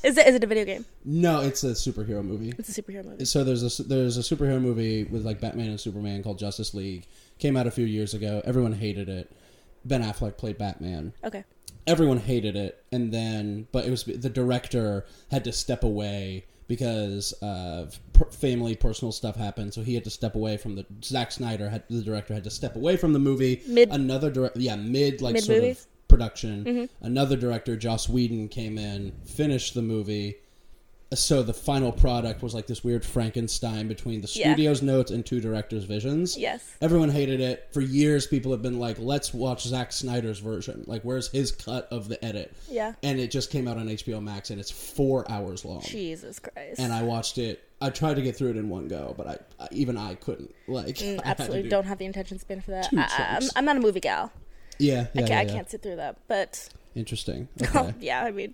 [0.04, 0.84] Is it is it a video game?
[1.06, 2.52] no, it's a superhero movie.
[2.58, 3.24] It's a superhero movie.
[3.26, 7.06] So there's a there's a superhero movie with like Batman and Superman called Justice League.
[7.38, 8.42] Came out a few years ago.
[8.46, 9.32] Everyone hated it.
[9.86, 11.14] Ben Affleck played Batman.
[11.24, 11.44] Okay.
[11.86, 17.34] Everyone hated it, and then but it was the director had to step away because
[18.14, 19.74] per- family personal stuff happened.
[19.74, 22.50] So he had to step away from the Zack Snyder had the director had to
[22.50, 23.62] step away from the movie.
[23.68, 26.64] Mid- another direct yeah mid like sort of production.
[26.64, 27.06] Mm-hmm.
[27.06, 30.38] Another director, Joss Whedon, came in, finished the movie.
[31.14, 34.54] So the final product was like this weird Frankenstein between the Yeah.
[34.54, 36.38] studio's notes and two directors' visions.
[36.38, 36.64] Yes.
[36.82, 37.68] Everyone hated it.
[37.72, 40.86] For years, people have been like, let's watch Zack Snyder's version.
[40.88, 42.54] Like, where's his cut of the edit?
[42.70, 42.94] Yeah.
[43.04, 45.82] And it just came out on HBO Max, and it's four hours long.
[45.82, 46.80] Jesus Christ.
[46.80, 47.62] And I watched it.
[47.82, 50.56] I tried to get through it in one go, but I, I even I couldn't.
[50.68, 52.88] Like, Mm, I had to absolutely do- don't have the attention span for that.
[52.96, 53.50] I, I, I'm.
[53.58, 54.32] I'm not a movie gal.
[54.80, 56.16] Yeah, yeah, I, can't, yeah, I can't sit through that.
[56.30, 57.50] But Interesting.
[57.62, 57.94] Okay.
[58.00, 58.54] yeah, I mean,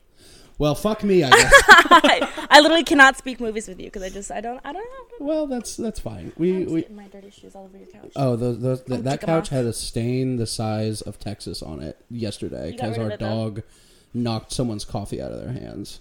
[0.58, 1.24] well, fuck me.
[1.24, 1.54] I guess.
[1.70, 4.84] I, I literally cannot speak movies with you because I just I don't I don't
[5.20, 5.26] know.
[5.26, 6.28] well, that's that's fine.
[6.28, 6.86] I'm We we.
[6.92, 8.12] my dirty shoes all over your couch.
[8.16, 11.82] Oh, those, those, Oh, that, that couch had a stain the size of Texas on
[11.82, 13.26] it yesterday You got because rid of our it, though?
[13.50, 13.64] dog
[14.14, 16.00] knocked someone's coffee out of their hands.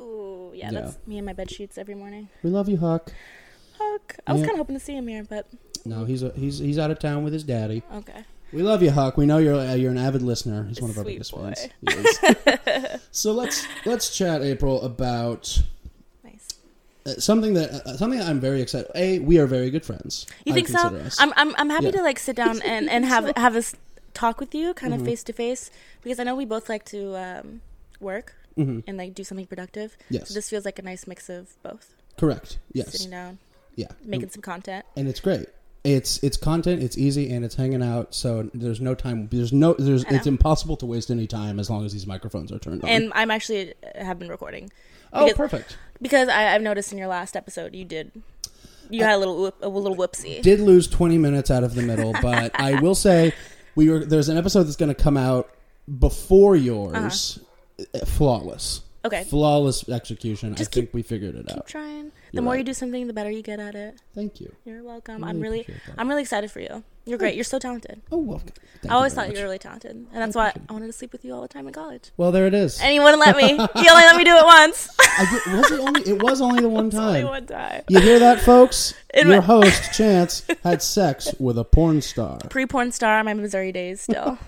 [0.00, 0.80] Ooh, yeah, Yeah.
[0.82, 2.28] that's me and my bed sheets every morning.
[2.42, 3.12] We love you, Huck.
[3.78, 4.16] Huck.
[4.26, 4.46] I was Yeah.
[4.48, 5.46] kind of hoping to see him here, but
[5.84, 7.82] No, he's a, he's he's out of town with his daddy.
[7.94, 8.24] okay.
[8.52, 9.16] We love you, Huck.
[9.16, 10.64] We know you're uh, you're an avid listener.
[10.68, 11.52] He's one of our Sweet biggest boy.
[11.54, 11.68] fans.
[12.66, 13.00] Yes.
[13.10, 15.62] so let's let's chat, April, about
[16.24, 16.48] Nice.
[17.06, 18.90] uh, something that uh, something that I'm very excited.
[18.94, 20.26] A, we are very good friends.
[20.46, 20.78] You I think so?
[20.78, 21.16] us.
[21.20, 21.90] I'm I'm I'm happy Yeah.
[21.92, 23.74] to like sit down and and have have us
[24.14, 25.02] talk with you, kind Mm-hmm.
[25.02, 25.70] of face to face,
[26.02, 27.60] because I know we both like to um,
[28.00, 28.82] work Mhm.
[28.86, 29.96] and like do something productive.
[30.10, 30.28] Yes.
[30.28, 31.94] So this feels like a nice mix of both.
[32.16, 32.58] Correct.
[32.72, 32.92] Yes.
[32.92, 33.38] Sitting down,
[33.76, 33.88] Yeah.
[34.04, 34.84] making some content.
[34.96, 35.48] and it's great.
[35.84, 38.14] It's it's content, it's easy, and it's hanging out.
[38.14, 39.28] So there's no time.
[39.30, 39.74] There's no.
[39.74, 40.04] There's.
[40.04, 42.88] It's impossible to waste any time as long as these microphones are turned on.
[42.88, 44.70] And I'm actually uh, have been recording
[45.12, 45.78] oh, because- perfect.
[46.02, 48.10] because I, I've noticed in your last episode you did
[48.90, 50.42] you had a little a little whoopsie.
[50.42, 53.32] Did lose 20 minutes out of the middle, but I will say
[53.74, 54.04] we were.
[54.04, 55.50] There's an episode that's going to come out
[55.98, 57.38] before yours.
[57.94, 58.82] Uh, Flawless.
[59.04, 59.24] Okay.
[59.24, 60.54] Flawless execution.
[60.54, 61.66] Just I think we figured it Keep out.
[61.66, 62.12] trying.
[62.32, 62.58] The more right.
[62.58, 64.00] you do something, the better you get at it.
[64.14, 64.54] Thank you.
[64.64, 65.24] You're welcome.
[65.24, 65.80] I I'm really really.
[65.96, 66.84] I'm really excited for you.
[67.06, 67.34] You're great.
[67.36, 68.02] You're so talented.
[68.12, 68.52] Oh welcome.
[68.82, 69.36] thank I always very thought much.
[69.38, 70.52] you were really talented, and that's why.
[70.68, 72.10] I wanted to sleep with you all the time in college.
[72.18, 72.80] Well, there it is.
[72.82, 73.44] And you wouldn't let me.
[73.82, 74.88] You only let me do it once.
[75.00, 76.00] I did, was it only?
[76.02, 77.24] It was only the one only time.
[77.26, 77.82] one time.
[77.88, 78.92] You hear that, folks?
[79.14, 82.38] Your host Chance had sex with a porn star.
[82.50, 84.02] Pre-porn star, my Missouri days.
[84.02, 84.38] Still,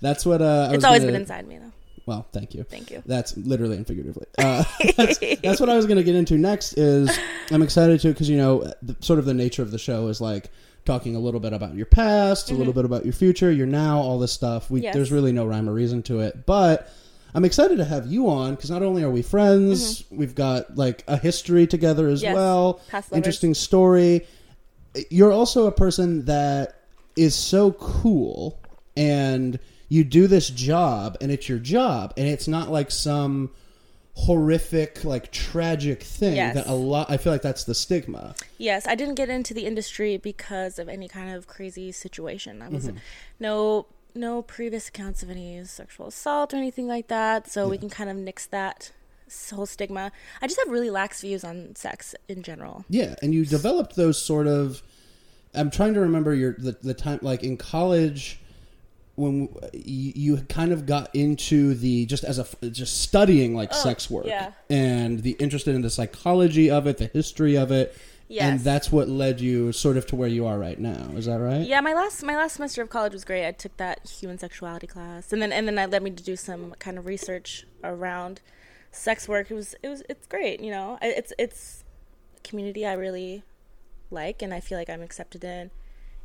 [0.00, 1.67] That's what uh, I was it's always gonna- been inside me though.
[2.08, 2.62] Well, thank you.
[2.64, 3.02] Thank you.
[3.04, 4.24] That's literally and figuratively.
[4.38, 4.64] Uh,
[4.96, 6.72] that's, that's what I was going to get into next.
[6.78, 7.10] Is
[7.50, 10.18] I'm excited to because you know the, sort of the nature of the show is
[10.20, 10.50] like
[10.86, 13.98] talking a little bit about your past, a little bit about your future, your now,
[13.98, 14.70] all this stuff.
[14.70, 14.84] We, Mm-hmm.
[14.84, 14.94] Yes.
[14.94, 16.90] There's really no rhyme or reason to it, but
[17.34, 21.04] I'm excited to have you on because not only are we friends, we've got like
[21.06, 22.28] a history together as Mm-hmm.
[22.28, 22.34] Yes.
[22.34, 22.80] well.
[23.12, 24.26] Interesting story.
[25.10, 26.80] You're also a person that
[27.16, 28.58] is so cool
[28.96, 29.58] and
[29.88, 33.50] you do this job and it's your job and it's not like some
[34.14, 36.54] horrific like tragic thing Yes.
[36.56, 38.34] that a lot I feel like that's the stigma.
[38.58, 42.60] Yes, I didn't get into the industry because of any kind of crazy situation.
[42.62, 42.96] I was Mm-hmm.
[43.40, 47.88] no no previous accounts of any sexual assault or anything like that, so we can
[47.90, 48.90] kind of nix that
[49.54, 50.10] whole stigma.
[50.42, 52.84] I just have really lax views on sex in general.
[52.88, 54.82] Yeah, and you developed those sort of.
[55.54, 58.40] I'm trying to remember your the, the time like in college
[59.18, 63.76] when you, you kind of got into the just as a just studying like oh,
[63.76, 64.52] sex work Oh, yeah.
[64.70, 67.96] and the interested in the psychology of it, the history of it,
[68.40, 71.10] and that's what led you sort of to where you are right now.
[71.16, 71.62] Is that right?
[71.66, 73.46] Yeah, my last my last semester of college was great.
[73.46, 76.36] I took that human sexuality class, and then and then that led me to do
[76.36, 78.40] some kind of research around
[78.92, 79.50] sex work.
[79.50, 80.60] It was it was it's great.
[80.60, 81.84] You know, it's it's
[82.36, 83.42] a community I really
[84.10, 85.70] like, and I feel like I'm accepted in.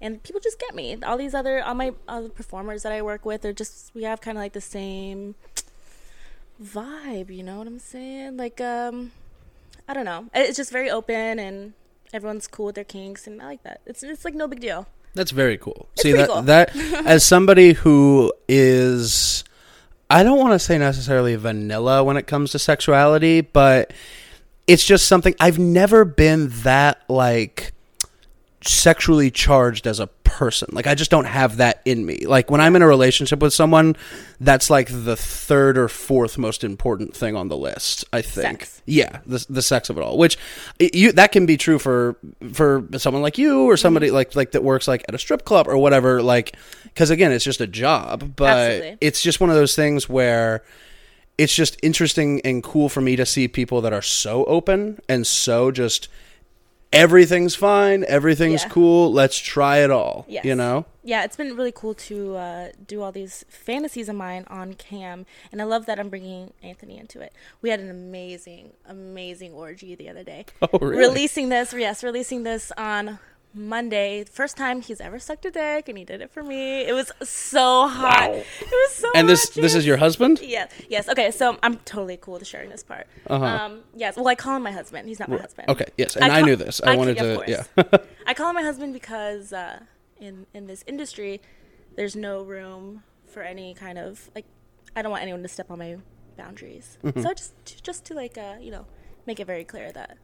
[0.03, 0.97] And people just get me.
[1.01, 4.21] All these other all my other performers that I work with are just we have
[4.21, 5.33] kind of like the same
[6.61, 7.33] vibe.
[7.35, 8.37] You know what I'm saying?
[8.37, 9.11] Like um,
[9.87, 10.25] I don't know.
[10.35, 11.73] It's just very open and.
[12.13, 13.81] Everyone's cool with their kinks, and I like that.
[13.87, 14.85] It's it's like no big deal.
[15.15, 15.87] That's very cool.
[15.93, 16.43] It's See that cool.
[16.43, 16.75] that
[17.07, 19.43] as somebody who is
[20.11, 23.93] I don't want to say necessarily vanilla when it comes to sexuality, but
[24.67, 27.72] it's just something I've never been that like
[28.67, 30.69] sexually charged as a person.
[30.71, 32.25] Like I just don't have that in me.
[32.25, 33.95] Like when I'm in a relationship with someone,
[34.39, 38.61] that's like the third or fourth most important thing on the list, I think.
[38.61, 38.81] Sex.
[38.85, 40.17] Yeah, the the sex of it all.
[40.17, 40.37] Which
[40.79, 42.15] you that can be true for
[42.53, 44.15] for someone like you or somebody Mm-hmm.
[44.15, 46.55] like like that works like at a strip club or whatever like
[46.95, 48.97] cuz again, it's just a job, but Absolutely.
[49.01, 50.63] it's just one of those things where
[51.37, 55.25] it's just interesting and cool for me to see people that are so open and
[55.25, 56.07] so just
[56.93, 58.69] everything's fine, everything's Yeah.
[58.69, 60.25] cool, let's try it all.
[60.27, 60.45] Yes.
[60.45, 60.85] You know?
[61.03, 65.25] Yeah, it's been really cool to uh, do all these fantasies of mine on cam,
[65.51, 67.33] and I love that I'm bringing Anthony into it.
[67.61, 70.45] We had an amazing, amazing orgy the other day.
[70.61, 70.97] Oh, really?
[70.97, 73.19] Releasing this, yes, releasing this on
[73.53, 74.23] Monday.
[74.23, 76.81] First time he's ever sucked a dick, and he did it for me.
[76.81, 78.31] It was so hot.
[78.31, 79.11] It was so.
[79.15, 80.39] And this hot, this is your husband?
[80.41, 81.07] Yes, yes.
[81.09, 83.07] Okay, so I'm totally cool with sharing this part.
[83.27, 83.45] Uh-huh.
[83.45, 84.15] Um, yes.
[84.15, 85.07] Well, I call him my husband.
[85.07, 85.69] He's not my husband.
[85.69, 86.15] Okay, yes.
[86.15, 86.81] And I, ca- knew this.
[86.81, 87.97] I, ca- wanted to yeah.
[88.27, 89.79] I call him my husband because uh,
[90.19, 91.41] in in this industry,
[91.95, 94.45] there's no room for any kind of like.
[94.95, 95.97] I don't want anyone to step on my
[96.37, 96.97] boundaries.
[97.03, 97.21] Mm-hmm.
[97.21, 98.85] So just just to like uh, you know
[99.25, 100.17] make it very clear that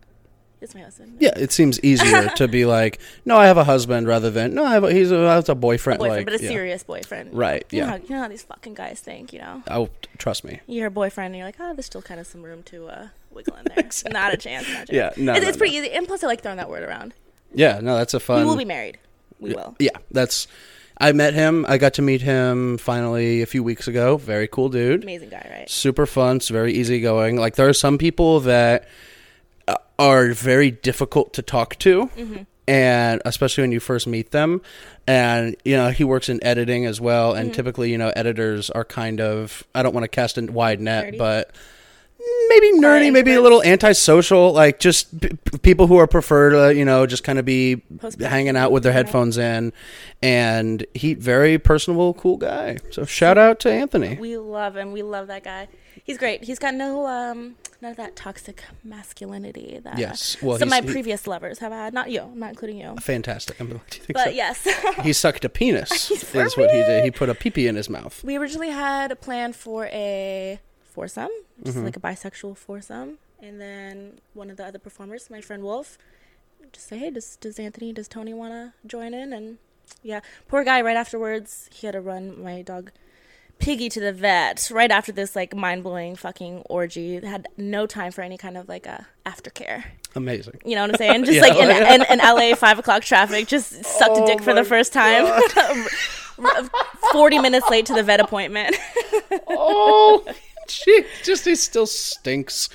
[0.62, 1.18] it's my husband.
[1.20, 4.66] Yeah, it seems easier to be like, no, I have a husband rather than no,
[4.66, 6.00] I have a, he's a, that's a boyfriend.
[6.00, 6.50] boyfriend, like, but a yeah.
[6.50, 7.34] serious boyfriend.
[7.34, 7.92] Right, You know, yeah.
[7.92, 9.32] how, you know how these fucking guys think.
[9.34, 10.60] You know, Oh, trust me.
[10.68, 13.08] You're a boyfriend and you're like, oh, there's still kind of some room to uh,
[13.32, 13.90] wiggle in there.
[14.12, 14.68] Not a chance.
[14.68, 14.90] Not a chance.
[14.92, 15.84] Yeah, no, It's, no, it's pretty no.
[15.86, 15.92] easy.
[15.94, 17.14] And plus, I like throwing that word around.
[17.54, 18.40] Yeah, no, that's a fun.
[18.42, 19.00] we will be married.
[19.40, 19.76] We will.
[19.80, 20.48] Yeah, that's.
[21.02, 21.66] I met him.
[21.70, 24.18] I got to meet him finally a few weeks ago.
[24.18, 25.02] Very cool dude.
[25.04, 25.70] Amazing guy, right?
[25.70, 26.36] super fun.
[26.38, 27.38] It's very easygoing.
[27.38, 28.86] Like there are some people that
[29.98, 32.44] are very difficult to talk to, mm-hmm.
[32.68, 34.62] and especially when you first meet them.
[35.08, 37.56] And you know he works in editing as well, and mm-hmm.
[37.56, 41.06] typically you know editors are kind of I don't want to cast a wide net,
[41.06, 41.18] Dirty.
[41.18, 41.52] but
[42.50, 45.30] maybe nerdy, maybe a little antisocial, like just p-
[45.62, 48.84] people who are prefer to, you know, just kind of be Post- hanging out with
[48.84, 49.72] their headphones in.
[50.22, 52.78] And he, very personable, cool guy.
[52.92, 54.18] So shout out to Anthony.
[54.20, 54.92] We love him.
[54.92, 55.68] We love that guy.
[56.04, 56.44] He's great.
[56.44, 60.36] He's got no um none of that toxic masculinity that Yes.
[60.42, 61.94] Well, some of he's- my he- previous lovers have had.
[61.94, 62.22] Not you.
[62.22, 62.96] I'm not including you.
[63.00, 63.60] Fantastic.
[63.62, 64.30] I'm you think But so.
[64.32, 64.68] yes.
[65.04, 67.04] He sucked a penis, is what he did.
[67.06, 68.22] He put a pee pee in his mouth.
[68.24, 71.30] we originally had a plan for a foursome,
[71.64, 71.86] just Mm-hmm.
[71.86, 75.98] like a bisexual foursome, and then one of the other performers, my friend Wolf,
[76.74, 79.58] just say, "Hey, does does Anthony, does Tony want to join in?" And
[80.04, 80.82] yeah, poor guy.
[80.82, 82.92] Right afterwards, he had to run my dog
[83.60, 84.70] Piggy to the vet.
[84.72, 88.70] Right after this, like mind blowing fucking orgy, had no time for any kind of
[88.70, 89.84] like a aftercare.
[90.16, 90.62] Amazing.
[90.64, 91.26] You know what I'm saying?
[91.26, 91.94] Just Yeah, like in, yeah.
[91.96, 95.26] in, in LA, five o'clock traffic, just sucked a Oh dick for the first time.
[97.12, 98.76] Forty minutes late to the vet appointment.
[99.50, 100.24] Oh,
[100.86, 102.70] gee, just he still stinks.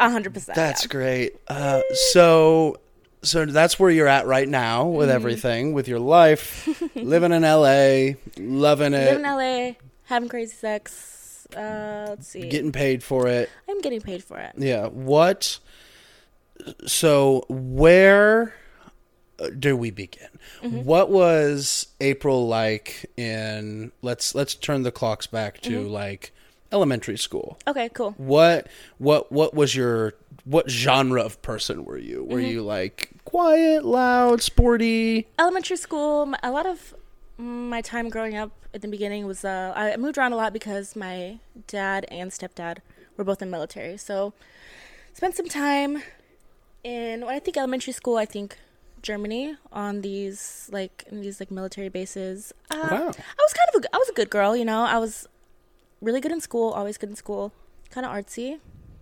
[0.00, 0.56] A hundred percent.
[0.56, 0.88] That's yeah.
[0.90, 1.36] great.
[1.48, 1.80] Uh,
[2.12, 2.76] so,
[3.22, 5.14] so that's where you're at right now with Mm-hmm.
[5.16, 9.12] everything, with your life, living in LA, loving it.
[9.12, 9.36] Living in
[9.68, 9.72] LA,
[10.04, 11.46] having crazy sex.
[11.56, 12.48] Uh, let's see.
[12.48, 13.50] getting paid for it.
[13.68, 14.54] I'm getting paid for it.
[14.56, 14.86] Yeah.
[14.86, 15.58] What?
[16.86, 18.54] So where
[19.38, 20.28] uh, do we begin?
[20.62, 20.84] Mm-hmm.
[20.84, 23.92] What was April like in?
[24.00, 25.90] Let's let's turn the clocks back to Mm-hmm.
[25.92, 26.32] like
[26.72, 27.58] elementary school.
[27.66, 28.12] Okay, cool.
[28.16, 28.66] What
[28.98, 32.24] what what was your what genre of person were you?
[32.24, 32.50] Were Mm-hmm.
[32.50, 35.26] you like quiet, loud, sporty?
[35.38, 36.34] Elementary school.
[36.42, 36.94] a lot of
[37.38, 40.96] my time growing up at the beginning was uh, I moved around a lot because
[40.96, 42.78] my dad and stepdad
[43.16, 43.96] were both in military.
[43.96, 44.32] So
[45.12, 46.02] spent some time
[46.84, 48.16] in when I think elementary school.
[48.16, 48.56] I think
[49.02, 52.52] Germany on these like in these like military bases.
[52.70, 52.96] Uh, Wow.
[52.98, 54.82] I was kind of a, I was a good girl, you know.
[54.82, 55.28] I was
[56.02, 57.52] really good in school, always good in school,
[57.90, 58.60] kind of artsy.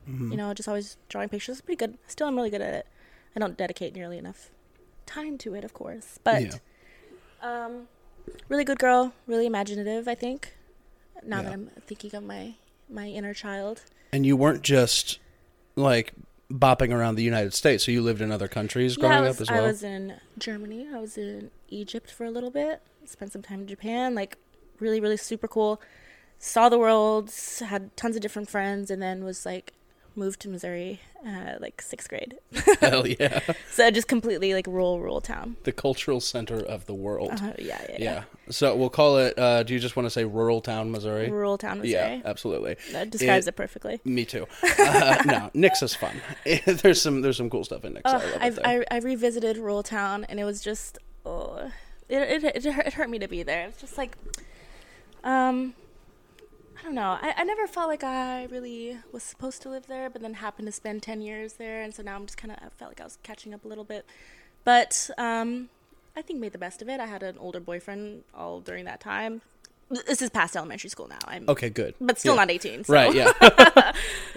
[0.08, 0.30] Mm-hmm.
[0.30, 1.60] You know, just always drawing pictures.
[1.60, 1.98] Pretty good.
[2.06, 2.86] Still, I'm really good at it.
[3.34, 4.50] I don't dedicate nearly enough
[5.06, 6.50] time to it, of course, but Yeah.
[7.42, 7.88] um,
[8.48, 10.06] really good girl, really imaginative.
[10.06, 10.54] I think.
[11.22, 11.42] Now Yeah.
[11.42, 12.54] that I'm thinking of my
[12.88, 13.82] my inner child.
[14.12, 15.18] And you weren't just
[15.76, 16.14] like
[16.50, 17.84] bopping around the United States.
[17.84, 19.64] So you lived in other countries growing yeah, was, up as well.
[19.64, 20.88] I was in Germany.
[20.92, 22.82] I was in Egypt for a little bit.
[23.04, 24.14] Spent some time in Japan.
[24.14, 24.36] Like,
[24.80, 25.80] really, really super cool.
[26.42, 27.30] Saw the world.
[27.60, 29.74] Had tons of different friends, and then was like
[30.16, 32.36] moved to Missouri, uh, like sixth grade.
[32.80, 33.40] Hell yeah.
[33.70, 35.56] So just completely like rural, rural town.
[35.64, 37.30] the cultural center of the world.
[37.32, 38.22] Uh, yeah, yeah, yeah.
[38.48, 39.38] So we'll call it.
[39.38, 41.30] Uh, do you just want to say rural town, Missouri?
[41.30, 41.92] Rural town, Missouri.
[42.16, 42.76] Yeah, absolutely.
[42.92, 44.00] That describes It- it, perfectly.
[44.04, 44.46] Me too.
[44.80, 46.16] Uh, no, Nix is fun.
[46.64, 48.10] there's some there's some cool stuff in Nix.
[48.10, 48.58] I it I've.
[48.64, 51.70] I I revisited rural town, and it was just oh,
[52.08, 53.68] it it it, hurt, it hurt me to be there.
[53.68, 54.16] It's just like,
[55.22, 55.74] um,
[56.80, 57.18] I don't know.
[57.20, 60.66] I, I never felt like I really was supposed to live there, but then happened
[60.66, 63.00] to spend ten years there, and so now I'm just kind of I felt like
[63.00, 64.06] I was catching up a little bit,
[64.64, 65.68] but um,
[66.16, 66.98] I think made the best of it.
[66.98, 69.42] I had an older boyfriend all during that time.
[70.06, 71.18] This is past elementary school now.
[71.26, 71.96] I'm, okay, good.
[72.00, 72.40] but still Yeah.
[72.40, 72.84] not eighteen.
[72.84, 72.94] So.
[72.94, 73.12] Right.
[73.14, 73.32] Yeah.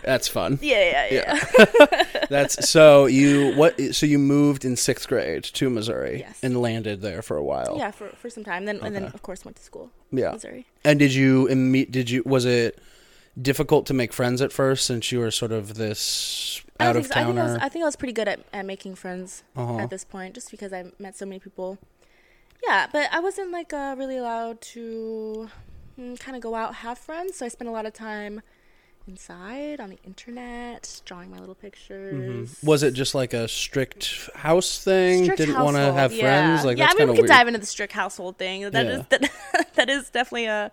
[0.03, 0.59] That's fun.
[0.61, 1.45] Yeah, yeah, yeah.
[1.79, 2.25] Yeah.
[2.29, 3.79] That's so you what?
[3.95, 6.39] So you moved in sixth grade to Missouri Yes.
[6.43, 7.75] and landed there for a while.
[7.77, 8.65] Yeah, for for some time.
[8.65, 9.91] Then and then of course went to school.
[10.11, 10.31] Yeah.
[10.31, 10.65] Missouri.
[10.83, 12.79] And did you imme- did you was it
[13.41, 17.03] difficult to make friends at first since you were sort of this I out of
[17.07, 17.19] think so.
[17.19, 17.55] I think I was.
[17.61, 19.79] I think I was pretty good at, at making friends Uh-huh.
[19.79, 21.77] at this point, just because I met so many people.
[22.67, 25.49] Yeah, but I wasn't like uh, really allowed to
[25.99, 28.41] mm, kind of go out have friends, so I spent a lot of time
[29.07, 32.57] inside on the internet, drawing my little pictures.
[32.63, 35.23] Was it just like a strict house thing?
[35.25, 36.21] Strict Didn't want to have yeah.
[36.53, 36.65] friends?
[36.65, 37.29] Like yeah, that's I mean, we could weird.
[37.29, 38.69] dive into the strict household thing.
[38.71, 39.17] That is Yeah.
[39.53, 40.71] that, that is definitely a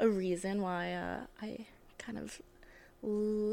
[0.00, 1.66] a reason why uh, I
[1.98, 2.40] kind of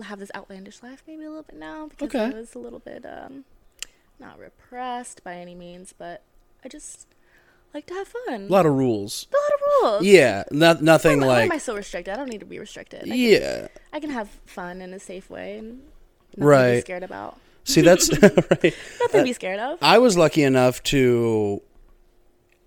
[0.08, 2.26] have this outlandish life maybe a little bit now because Okay.
[2.26, 3.46] I was a little bit um
[4.20, 6.22] not repressed by any means, but
[6.64, 7.08] I just
[7.76, 8.44] like to have fun.
[8.46, 9.28] a lot of rules.
[9.32, 10.06] a lot of rules.
[10.06, 12.14] Yeah, not nothing Why, am- why am I so restricted?
[12.14, 13.04] I don't need to be restricted.
[13.04, 13.68] I can, yeah.
[13.94, 15.82] I can have fun in a safe way and nothing
[16.32, 16.82] to be Right.
[16.82, 17.38] scared about.
[17.66, 18.74] See, that's right.
[19.00, 19.78] Nothing to be scared of.
[19.82, 21.62] I was lucky enough to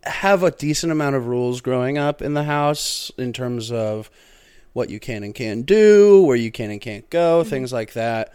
[0.05, 4.11] have a decent amount of rules growing up in the house in terms of
[4.73, 7.51] what you can and can't do, where you can and can't go, Mm-hmm.
[7.51, 8.33] things like that.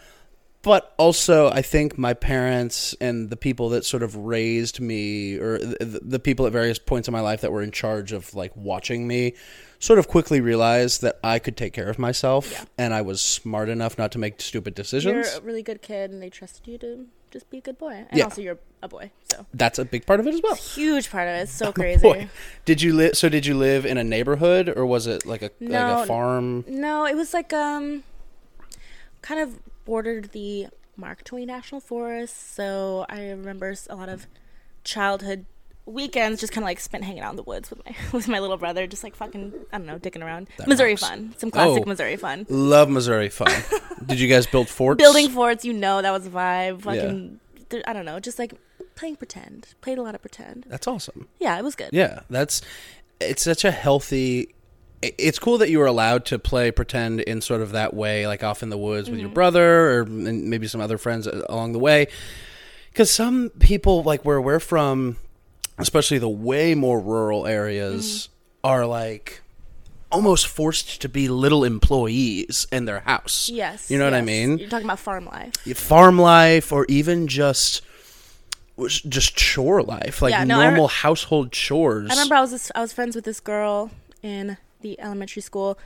[0.63, 5.59] But also, I think my parents and the people that sort of raised me, or
[5.59, 8.55] the, the people at various points in my life that were in charge of like
[8.55, 9.33] watching me,
[9.79, 12.63] sort of quickly realized that I could take care of myself, Yeah.
[12.77, 15.27] and I was smart enough not to make stupid decisions.
[15.27, 18.05] You're a really good kid, and they trusted you to just be a good boy.
[18.09, 18.23] And Yeah.
[18.23, 20.55] also, you're a boy, so That's a big part of it as well.
[20.55, 21.39] huge part of it.
[21.41, 22.01] It's so a crazy.
[22.01, 22.29] boy.
[22.63, 23.17] Did you live?
[23.17, 26.63] So did you live in a neighborhood, or was it like a like a farm?
[26.69, 28.03] No, it was like um,
[29.21, 34.27] kind of bordered the Mark Twain National Forest, so I remember a lot of
[34.83, 35.45] childhood
[35.85, 38.39] weekends just kind of like spent hanging out in the woods with my with my
[38.39, 40.47] little brother, just like fucking I don't know, dicking around.
[40.57, 41.01] That Missouri rocks.
[41.07, 41.89] fun, some classic Oh.
[41.89, 42.45] Missouri fun.
[42.49, 43.51] Love Missouri fun.
[44.05, 45.01] Did you guys build forts?
[45.01, 46.81] Building forts, you know, that was a vibe.
[46.81, 48.53] Fucking, there, I don't know, just like
[48.95, 49.73] playing pretend.
[49.81, 50.65] Played a lot of pretend.
[50.69, 51.27] That's awesome.
[51.39, 51.89] Yeah, it was good.
[51.91, 52.61] Yeah, that's
[53.19, 54.53] it's such a healthy.
[55.17, 58.43] It's cool that you were allowed to play pretend in sort of that way, like
[58.43, 59.33] off in the woods with your mm-hmm.
[59.33, 62.07] brother or maybe some other friends uh, along the way.
[62.89, 65.17] Because some people, like where we're from,
[65.77, 68.29] especially the way more rural areas,
[68.63, 68.67] mm-hmm.
[68.67, 69.41] are like
[70.11, 73.49] almost forced to be little employees in their house.
[73.51, 73.89] Yes.
[73.89, 74.59] You know what I mean?
[74.59, 75.53] You're talking about farm life.
[75.75, 77.81] farm life or even just
[78.75, 82.71] was just chore life like Yeah, no, normal re- household chores I remember I was
[82.73, 83.91] I was friends with this girl
[84.23, 85.79] in the elementary school.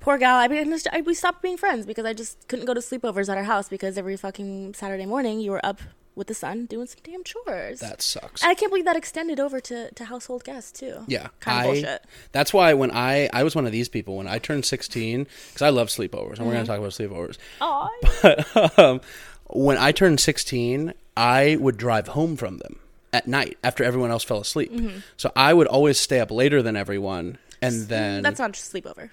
[0.00, 0.36] Poor gal.
[0.36, 3.36] I mean, I we stopped being friends because I just couldn't go to sleepovers at
[3.38, 5.80] our house because every fucking Saturday morning you were up
[6.14, 7.80] with the sun doing some damn chores.
[7.80, 11.04] that sucks and I can't believe that extended over to, to household guests too.
[11.08, 12.04] yeah kind of I- bullshit.
[12.32, 15.60] that's why when i i was one of these people when i turned 16 because
[15.60, 19.02] i love sleepovers and we're going to talk about sleepovers Oh, um,
[19.48, 22.78] when i turned 16 i would drive home from them
[23.12, 25.00] at night after everyone else fell asleep Mm-hmm.
[25.18, 29.10] so i would always stay up later than everyone and then that's not a sleepover.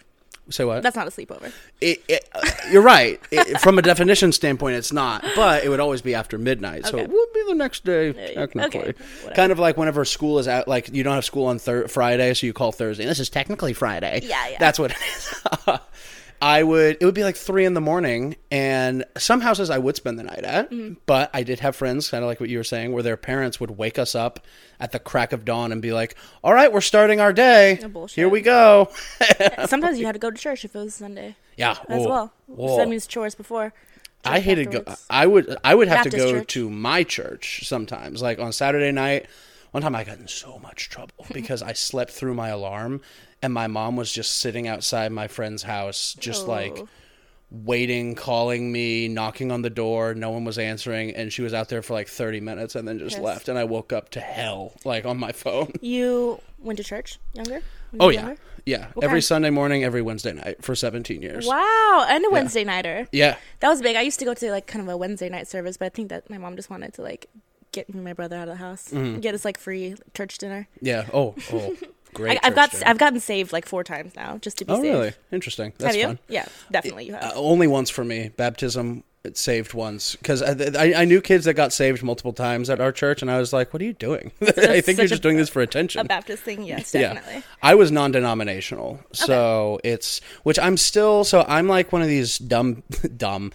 [0.49, 1.51] say what That's not a sleepover.
[1.79, 3.19] it, it, uh, you're right.
[3.31, 6.95] It, from a definition standpoint, it's not, but it would always be after midnight, so
[6.97, 7.03] Okay.
[7.05, 8.79] it would be the next day technically.
[8.79, 8.93] okay,
[9.35, 12.33] kind of like whenever school is out, like you don't have school on thir- Friday,
[12.33, 13.05] so you call Thursday.
[13.05, 14.19] This is technically Friday.
[14.23, 14.57] Yeah, yeah.
[14.59, 15.33] That's what it is.
[16.43, 16.97] I would.
[16.99, 20.23] It would be like three in the morning, and some houses I would spend the
[20.23, 20.69] night at.
[20.69, 20.95] Mm-hmm.
[21.05, 23.61] But I did have friends, kind of like what you were saying, where their parents
[23.61, 24.41] would wake us up
[24.77, 27.79] at the crack of dawn and be like, "All right, we're starting our day.
[27.95, 28.07] Oh.
[28.07, 28.89] Here we go."
[29.67, 32.33] Sometimes you had to go to church if it was Sunday yeah, as whoa, well.
[32.47, 32.67] whoa.
[32.67, 33.73] So that means chores before.
[34.25, 34.83] I hated go.
[35.09, 35.55] I would.
[35.63, 36.47] I would have to go church.
[36.49, 38.21] to my church sometimes.
[38.21, 39.27] Like on Saturday night,
[39.71, 43.01] one time I got in so much trouble because I slept through my alarm,
[43.43, 46.87] and my mom was just sitting outside my friend's house, just like Oh.
[47.51, 50.15] waiting, calling me, knocking on the door.
[50.15, 52.97] No one was answering, and she was out there for like thirty minutes, and then
[52.97, 53.23] just Yes.
[53.23, 53.47] left.
[53.49, 55.71] And I woke up to hell, like on my phone.
[55.81, 57.61] You went to church younger?
[57.99, 58.37] Oh yeah, younger?
[58.65, 58.87] yeah.
[58.95, 59.23] What every kind?
[59.25, 61.45] Sunday morning, every Wednesday night for seventeen years.
[61.45, 63.07] Wow, and a Wednesday nighter.
[63.11, 63.35] Yeah.
[63.59, 63.95] That was big.
[63.95, 66.09] I used to go to like kind of a Wednesday night service, but I think
[66.09, 67.29] that my mom just wanted to like
[67.71, 69.19] get me and my brother out of the house, Mm-hmm.
[69.19, 70.67] get us like free church dinner.
[70.81, 71.05] Yeah.
[71.13, 71.35] Oh.
[71.51, 71.75] Oh.
[72.14, 72.39] Great.
[72.43, 72.84] I, I've got.
[72.86, 74.86] I've gotten saved like four times now just to be Oh saved.
[74.86, 75.11] really?
[75.32, 75.74] Interesting.
[75.78, 76.07] That's have you?
[76.07, 76.20] fun.
[76.28, 77.24] Yeah, definitely you have.
[77.24, 78.30] Uh, only once for me.
[78.36, 82.70] Baptism it saved once because I, I, I knew kids that got saved multiple times
[82.70, 84.32] at our church, and I was like, "What are you doing?
[84.41, 86.03] I think you're a- just doing this for attention." a.
[86.03, 87.43] Baptist thing, yes, Yeah, definitely.
[87.61, 91.24] I was non-denominational, so it's which I'm still.
[91.24, 92.84] So I'm like one of these dumb,
[93.18, 93.53] dumb.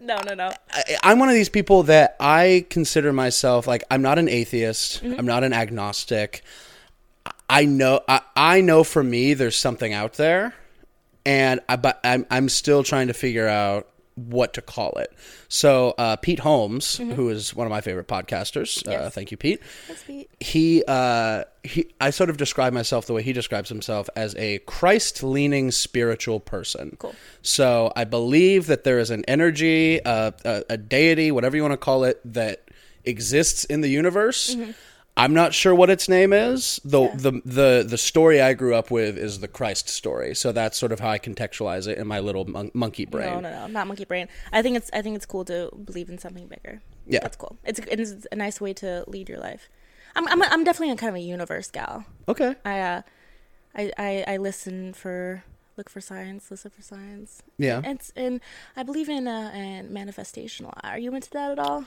[0.00, 0.50] No, no, no.
[0.70, 5.02] I, I'm one of these people that I consider myself like I'm not an atheist.
[5.04, 5.18] Mm-hmm.
[5.18, 6.42] I'm not an agnostic.
[7.48, 10.54] I know I, I know for me there's something out there,
[11.26, 15.12] and I, but I'm I'm still trying to figure out what to call it.
[15.48, 19.08] So uh, Pete Holmes, who is one of my favorite podcasters, uh, Mm-hmm.
[19.08, 19.60] Thank you, Pete.
[19.88, 20.30] That's sweet.
[20.38, 24.58] He uh, he I sort of describe myself the way he describes himself as a
[24.60, 26.96] Christ-leaning spiritual person.
[26.98, 27.14] Cool.
[27.42, 31.72] So I believe that there is an energy, uh, a, a deity, whatever you want
[31.72, 32.70] to call it, that
[33.04, 34.56] exists in the universe.
[35.16, 36.80] I'm not sure what its name is.
[36.84, 37.02] The.
[37.02, 37.14] Yeah.
[37.14, 40.34] the the the story I grew up with is the Christ story.
[40.34, 43.34] So that's sort of how I contextualize it in my little mon- monkey brain.
[43.34, 44.28] No, no, no, not monkey brain.
[44.52, 46.82] I think it's I think it's cool to believe in something bigger.
[47.06, 47.20] Yeah.
[47.20, 47.56] that's cool.
[47.64, 49.68] It's it's a nice way to lead your life.
[50.16, 52.04] I'm I'm I'm definitely a kind of a universe gal.
[52.28, 52.56] Okay.
[52.64, 53.02] I uh,
[53.74, 55.44] I I, I listen for
[55.76, 57.42] look for signs, listen for signs.
[57.58, 57.80] Yeah.
[57.84, 58.40] And it's, and
[58.76, 60.80] I believe in uh in manifestation a lot.
[60.82, 61.84] Are you into that at all?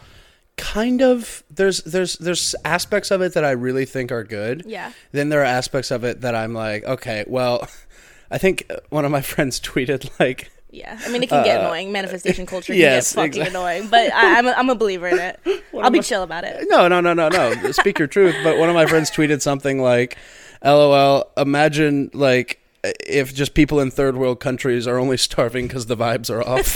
[0.58, 4.64] Kind of there's there's there's aspects of it that I really think are good.
[4.68, 4.91] Yeah.
[5.12, 7.68] Then there are aspects of it that I'm like, okay, well,
[8.32, 11.91] I think one of my friends tweeted like Yeah, I mean it can get annoying.
[11.91, 14.76] Manifestation culture can Uh, yes, get fucking exact- annoying, but I, I'm a, I'm a
[14.76, 15.39] believer in it.
[15.80, 16.66] I'll be chill about it.
[16.70, 17.72] No, no, no, no, no.
[17.72, 18.36] Speak your truth.
[18.43, 20.18] But one of my friends tweeted something like,
[20.64, 21.32] "LOL.
[21.38, 26.30] Imagine like if just people in third world countries are only starving because the vibes
[26.30, 26.76] are off.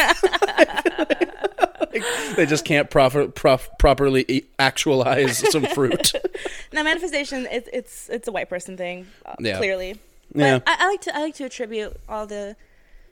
[1.94, 2.04] Like,
[2.36, 6.14] they just can't proper, prof, properly eat, actualize some fruit.
[6.74, 9.58] Now manifestation, it's it's it's a white person thing, uh, Yeah.
[9.58, 10.00] clearly.
[10.34, 10.60] But Yeah.
[10.66, 12.56] I, I like to I like to attribute all the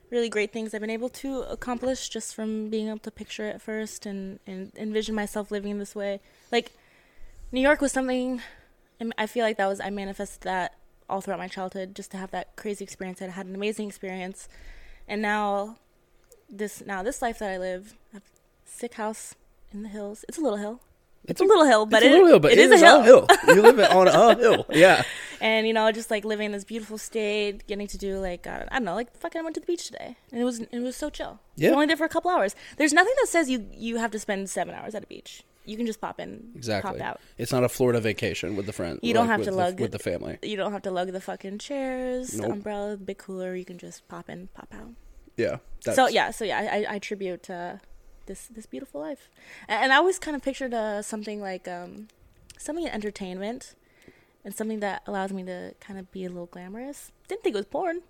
[0.09, 3.61] really great things I've been able to accomplish just from being able to picture it
[3.61, 6.21] first and and envision myself living this way.
[6.51, 6.71] Like
[7.51, 8.41] New York was something.
[9.17, 10.75] I feel like that was I manifested that
[11.09, 13.21] all throughout my childhood just to have that crazy experience.
[13.21, 14.47] I had an amazing experience,
[15.07, 15.75] and now
[16.49, 18.38] this now this life that I live, I have a
[18.69, 19.35] sick house
[19.71, 20.25] in the hills.
[20.27, 20.81] It's a little hill.
[21.25, 23.03] It's, a, little hill, but it's a little hill, but it is, a hill.
[23.03, 23.27] hill.
[23.47, 24.65] You live on a hill.
[24.69, 25.03] Yeah.
[25.41, 28.65] and you know, just like living in this beautiful state, getting to do like uh,
[28.71, 30.79] I don't know, like fucking I went to the beach today, and it was it
[30.79, 31.39] was so chill.
[31.55, 31.71] Yeah.
[31.71, 32.55] Only there for a couple hours.
[32.77, 35.43] There's nothing that says you you have to spend seven hours at a beach.
[35.65, 36.93] You can just pop in, Exactly.
[36.93, 37.19] pop out.
[37.37, 38.97] It's not a Florida vacation with the friend.
[39.03, 40.39] You don't like, have to the, lug with the family.
[40.41, 42.47] You don't have to lug the fucking chairs, Nope.
[42.47, 43.55] the umbrella, the big cooler.
[43.55, 44.89] You can just pop in, pop out.
[45.37, 45.57] Yeah.
[45.81, 47.75] so yeah, so yeah, I, I attribute uh,
[48.29, 49.29] this this beautiful life,
[49.67, 52.07] and, and I always kind of pictured uh, something like um,
[52.57, 53.75] something in entertainment,
[54.45, 57.11] and something that allows me to kind of be a little glamorous.
[57.27, 58.01] Didn't think it was porn,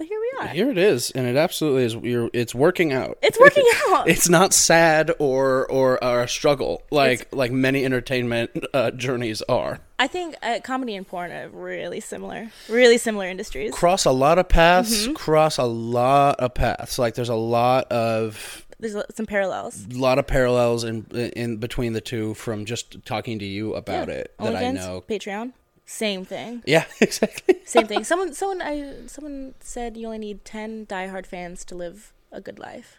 [0.00, 0.48] but here we are.
[0.48, 1.94] Here it is, and it absolutely is.
[1.94, 3.18] You're, it's working out.
[3.22, 4.08] It's working out.
[4.08, 9.78] It's not sad or or, or a struggle like like many entertainment uh, journeys are.
[9.98, 13.74] I think uh, comedy and porn are really similar, really similar industries.
[13.74, 15.04] Cross a lot of paths.
[15.04, 15.12] Mm-hmm.
[15.12, 16.98] Cross a lot of paths.
[16.98, 19.86] Like there's a lot of There's some parallels.
[19.92, 21.04] A lot of parallels in
[21.36, 24.14] in between the two from just talking to you about Yeah.
[24.14, 25.04] it that I know.
[25.08, 25.52] Patreon,
[25.86, 26.62] same thing.
[26.66, 27.56] Yeah, exactly.
[27.64, 28.04] Same thing.
[28.04, 32.58] Someone, someone, I, someone said you only need ten diehard fans to live a good
[32.58, 32.98] life.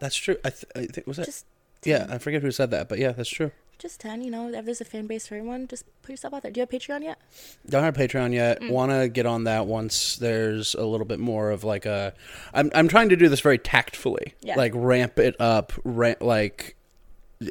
[0.00, 0.36] That's true.
[0.44, 1.26] I, th- I think was that.
[1.26, 1.46] Just
[1.84, 3.52] yeah, I forget who said that, but yeah, that's true.
[3.80, 6.42] Just 10 you know if there's a fan base for everyone just put yourself out
[6.42, 7.18] there do you have patreon yet
[7.68, 8.60] Don't have Patreon yet.
[8.60, 8.70] Mm.
[8.70, 12.12] Want to get on that once there's a little bit more of like a.
[12.54, 14.34] I'm I'm trying to do this very tactfully.
[14.42, 14.56] Yeah.
[14.56, 16.76] Like ramp it up, ramp like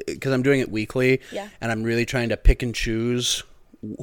[0.06, 1.20] because I'm doing it weekly.
[1.32, 1.48] Yeah.
[1.60, 3.42] And I'm really trying to pick and choose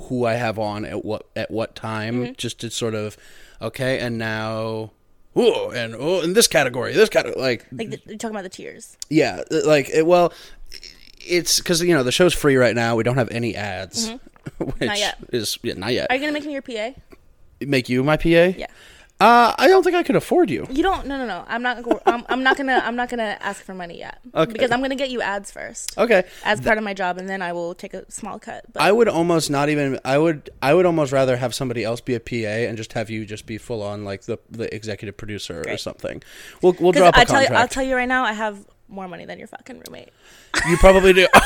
[0.08, 2.34] who I have on at what at what time, Mm-hmm.
[2.38, 3.18] just to sort of
[3.62, 4.92] okay, and now.
[5.40, 8.50] Oh, and oh, in this category, this category, like like the, you're talking about the
[8.50, 10.34] tiers yeah, like it, well,
[11.30, 12.96] it's because you know the show's free right now.
[12.96, 14.20] We don't have any ads, which
[14.60, 14.86] Mm-hmm.
[14.86, 15.18] Not yet.
[15.34, 16.08] is yeah, not yet.
[16.10, 16.92] are you gonna make me your pa
[17.62, 18.28] Make you my PA?
[18.30, 18.68] yeah
[19.20, 20.68] Uh, I don't think I could afford you.
[20.70, 23.36] you don't no no no i'm not go- I'm, I'm not gonna i'm not gonna
[23.42, 24.52] ask for money yet Okay.
[24.54, 26.24] because i'm gonna get you ads first Okay.
[26.46, 28.92] as part of my job and then i will take a small cut but I
[28.92, 30.00] would almost not even.
[30.06, 30.50] I would.
[30.62, 33.46] I would almost rather have somebody else be a PA and just have you just
[33.48, 36.22] be full on like the the executive producer or something.
[36.62, 38.56] We'll we'll drop a I tell you, i'll tell you right now i have
[38.88, 40.10] more money than your fucking roommate
[40.70, 41.28] you probably do.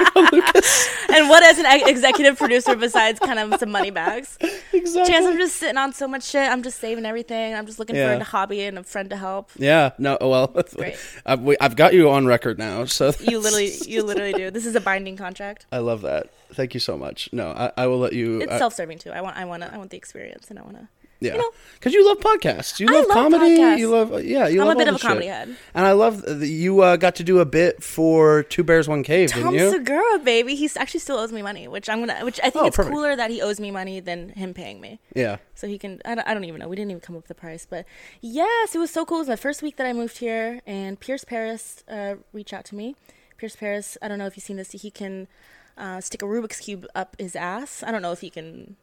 [0.16, 4.36] and what is an ex- executive producer besides kind of some money bags
[4.72, 5.12] exactly.
[5.12, 7.96] chance i'm just sitting on so much shit i'm just saving everything i'm just looking
[7.96, 8.14] Yeah.
[8.16, 9.90] for a hobby and a friend to help Yeah.
[9.98, 10.16] No.
[10.20, 10.48] Well.
[10.76, 10.96] Great.
[11.26, 14.66] I've, we- I've got you on record now, so you literally you literally do this
[14.66, 16.32] is a binding contract I love that.
[16.52, 17.28] Thank you so much.
[17.32, 18.40] No, I, I will let you.
[18.40, 20.62] it's I- self-serving too i want i want to i want the experience and i
[20.62, 20.88] want to
[21.20, 22.80] Yeah, You know- because you love podcasts.
[22.80, 23.58] You love, love comedy.
[23.58, 23.78] podcasts.
[23.78, 24.48] You love yeah.
[24.48, 25.34] You I'm love a bit of a comedy shit.
[25.34, 25.56] head.
[25.74, 29.02] And I love that you uh, got to do a bit for Two Bears One
[29.02, 29.70] Cave, Tom didn't you?
[29.70, 32.66] Segura, baby, he's actually still owes me money, which I'm gonna, which I think Oh,
[32.68, 32.94] it's perfect.
[32.94, 34.98] cooler that he owes me money than him paying me.
[35.14, 35.36] yeah.
[35.54, 36.68] So he can, I don't, I don't even know.
[36.68, 37.84] We didn't even come up with the price, but
[38.22, 39.18] yes, it was so cool.
[39.18, 42.64] It was my first week that I moved here, and Pierce Paris uh, reached out
[42.66, 42.96] to me.
[43.36, 44.72] Pierce Paris, I don't know if you've seen this.
[44.72, 45.28] He can
[45.76, 47.82] uh, stick a Rubik's cube up his ass.
[47.86, 48.76] I don't know if he can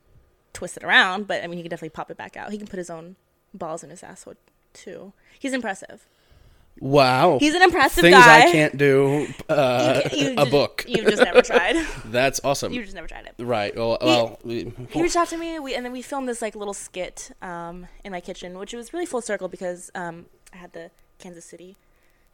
[0.58, 2.52] twist it around, but I mean, he can definitely pop it back out.
[2.52, 3.16] He can put his own
[3.54, 4.34] balls in his asshole
[4.74, 5.14] too.
[5.40, 6.08] He's impressive.
[6.80, 7.38] Wow.
[7.40, 8.48] He's an impressive Things guy.
[8.48, 9.28] I can't do.
[9.50, 10.86] Uh, You- you a just- book.
[10.88, 11.76] You've just never tried.
[12.06, 12.74] That's awesome.
[12.74, 13.34] You've just never tried it.
[13.44, 13.76] right.
[13.76, 13.98] Well.
[14.02, 16.74] well we- He reached out to me, we, and then we filmed this like little
[16.74, 20.92] skit um, in my kitchen, which was really full circle because um, I had the
[21.20, 21.78] Kansas City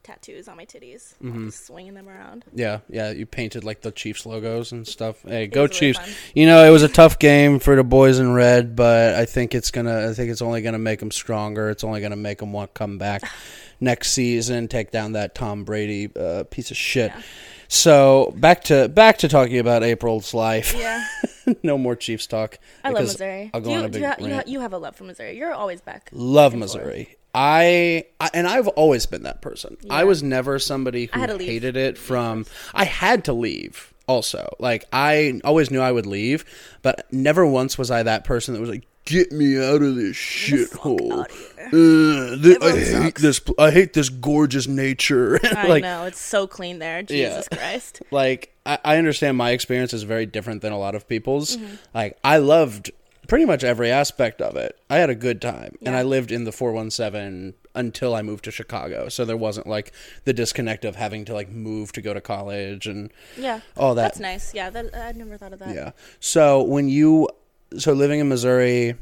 [0.03, 1.49] tattoos on my titties, Mm-hmm.
[1.49, 2.45] swinging them around.
[2.53, 2.79] yeah.
[2.89, 3.11] Yeah.
[3.11, 5.21] You painted like the Chiefs logos and stuff.
[5.23, 6.15] Hey, go was really Chiefs!
[6.35, 9.55] You know it was a tough game for the boys in red, but I think
[9.55, 10.09] it's gonna.
[10.09, 11.69] I think it's only gonna make them stronger.
[11.69, 13.23] It's only gonna make them want to come back
[13.79, 17.11] next season, take down that Tom Brady uh, piece of shit.
[17.15, 17.21] Yeah.
[17.69, 20.75] So back to back to talking about April's life.
[20.77, 21.03] Yeah,
[21.63, 22.59] no more Chiefs talk.
[22.83, 23.49] I love Missouri.
[23.53, 24.47] I'll go you, on a big you, ha- you, ha- rant.
[24.47, 25.37] you have a love for Missouri.
[25.37, 26.09] You're always back.
[26.11, 26.53] Love.
[26.53, 27.15] Missouri.
[27.33, 29.77] I, I and I've always been that person.
[29.89, 32.45] I was never somebody who hated it from.
[32.73, 33.93] I had to leave.
[34.05, 36.43] Also, like I always knew I would leave,
[36.81, 40.15] but never once was I that person that was like, "Get me out of this
[40.17, 41.67] shithole." out of here.
[41.67, 43.21] Uh, thi- I hate sucks.
[43.21, 43.39] this.
[43.39, 45.39] pl- I hate this gorgeous nature.
[45.55, 47.01] I like, know it's so clean there.
[47.01, 48.01] Jesus Christ.
[48.11, 51.55] like I, I understand my experience is very different than a lot of people's.
[51.55, 51.75] Mm-hmm.
[51.93, 52.91] Like I loved
[53.27, 54.77] pretty much every aspect of it.
[54.89, 58.21] I had a good time, and I lived in the four one seven until I
[58.21, 59.09] moved to Chicago.
[59.09, 59.91] So there wasn't like
[60.25, 64.03] the disconnect of having to like move to go to college and Yeah, all that.
[64.03, 64.53] that's nice.
[64.53, 65.73] Yeah, that, I never thought of that.
[65.73, 65.91] Yeah.
[66.19, 67.29] So when you
[67.77, 68.93] so living in Missouri,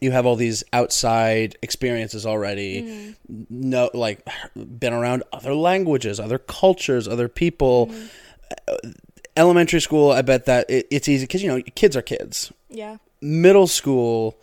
[0.00, 2.82] you have all these outside experiences already.
[3.28, 3.44] Mm-hmm.
[3.50, 7.88] No, like been around other languages, other cultures, other people.
[7.88, 8.90] Mm-hmm.
[9.36, 12.52] Elementary school, I bet that it, it's easy because you know kids are kids.
[12.68, 12.96] Yeah.
[13.20, 14.38] Middle school,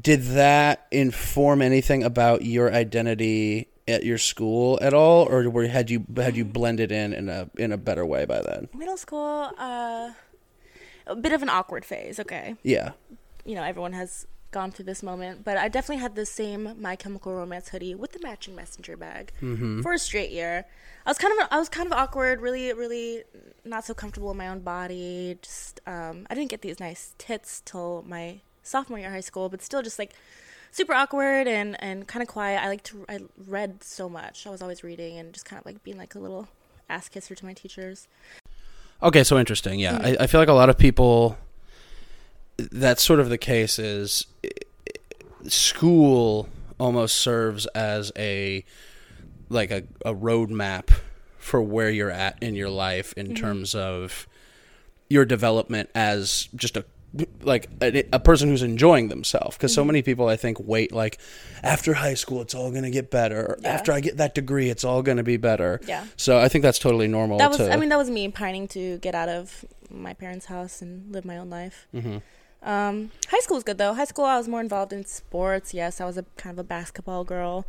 [0.00, 5.90] did that inform anything about your identity at your school at all, or were had
[5.90, 8.68] you had you blended in in a in a better way by then?
[8.74, 10.10] Middle school, uh,
[11.06, 12.18] a bit of an awkward phase.
[12.20, 12.92] Okay, Yeah.
[13.44, 16.96] you know everyone has gone through this moment, but I definitely had the same My
[16.96, 19.32] Chemical Romance hoodie with the matching messenger bag
[19.82, 20.64] for a straight year.
[21.04, 23.24] I was kind of I was kind of awkward, really, really
[23.64, 25.38] not so comfortable in my own body.
[25.42, 29.48] Just um, I didn't get these nice tits till my sophomore year of high school,
[29.48, 30.12] but still just like
[30.70, 32.62] super awkward and and kind of quiet.
[32.62, 34.46] I like to I read so much.
[34.46, 36.48] I was always reading and just kind of like being like a little
[36.88, 38.08] ass kisser to my teachers.
[39.02, 39.78] Okay, so interesting.
[39.78, 41.38] Yeah, I, I feel like a lot of people.
[42.58, 43.78] That's sort of the case.
[43.78, 44.26] Is
[45.46, 46.48] school
[46.78, 48.64] almost serves as a
[49.48, 50.90] like a, a roadmap
[51.38, 54.26] for where you're at in your life in terms of
[55.08, 56.84] your development as just a
[57.40, 61.16] like a, a person who's enjoying themselves because so many people i think wait like
[61.62, 63.68] after high school it's all going to get better Yeah.
[63.70, 66.04] after i get that degree it's all going to be better Yeah.
[66.18, 68.68] so i think that's totally normal That was to I mean that was me pining
[68.68, 71.88] to get out of my parents' house and live my own life.
[71.94, 72.20] Mhm.
[72.62, 73.94] Um, high school was good though.
[73.94, 75.72] High school I was more involved in sports.
[75.72, 77.66] Yes, I was a kind of a basketball girl.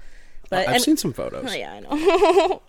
[0.49, 1.89] But i've and- seen some photos Oh, yeah, I know.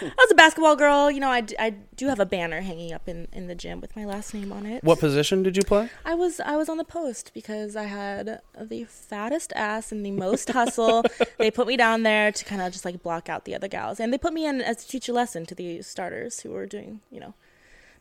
[0.00, 1.10] I was a basketball girl.
[1.10, 3.80] You know, I, d- I do have a banner hanging up in, in the gym
[3.80, 4.82] with my last name on it.
[4.82, 8.40] what position did you play I was I was on the post because I had
[8.60, 11.04] the fattest ass and the most hustle.
[11.38, 14.00] they put me down there to kind of just like block out the other gals,
[14.00, 16.66] and they put me in as to teach a lesson to the starters who were
[16.66, 17.34] doing you know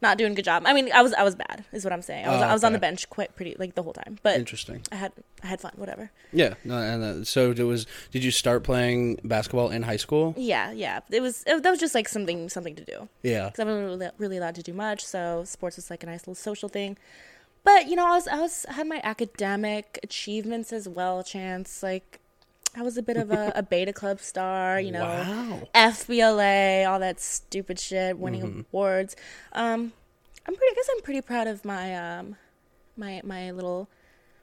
[0.01, 0.63] not doing a good job.
[0.65, 2.25] I mean, I was I was bad, is what I'm saying.
[2.25, 4.37] I was Oh, I was on the bench quite pretty like the whole time, but
[4.37, 5.11] interesting I had
[5.43, 5.71] I had fun.
[5.75, 6.11] Whatever.
[6.31, 10.33] yeah no, and uh, so it was did you start playing basketball in high school
[10.37, 10.99] Yeah, yeah.
[11.09, 13.09] It was it, that was just like something something to do.
[13.23, 15.05] yeah because I wasn't really, really allowed to do much.
[15.05, 16.97] So sports was like a nice little social thing.
[17.63, 21.23] But you know, I was I was had my academic achievements as well.
[21.23, 22.19] Chance like
[22.75, 24.79] I was a bit of a, a beta club star.
[24.79, 28.59] You know, wow FBLA, all that stupid shit, winning Mm-hmm.
[28.71, 29.15] awards.
[29.53, 29.93] Um,
[30.47, 30.71] I'm pretty.
[30.71, 32.35] I guess I'm pretty proud of my um,
[32.95, 33.89] my my little.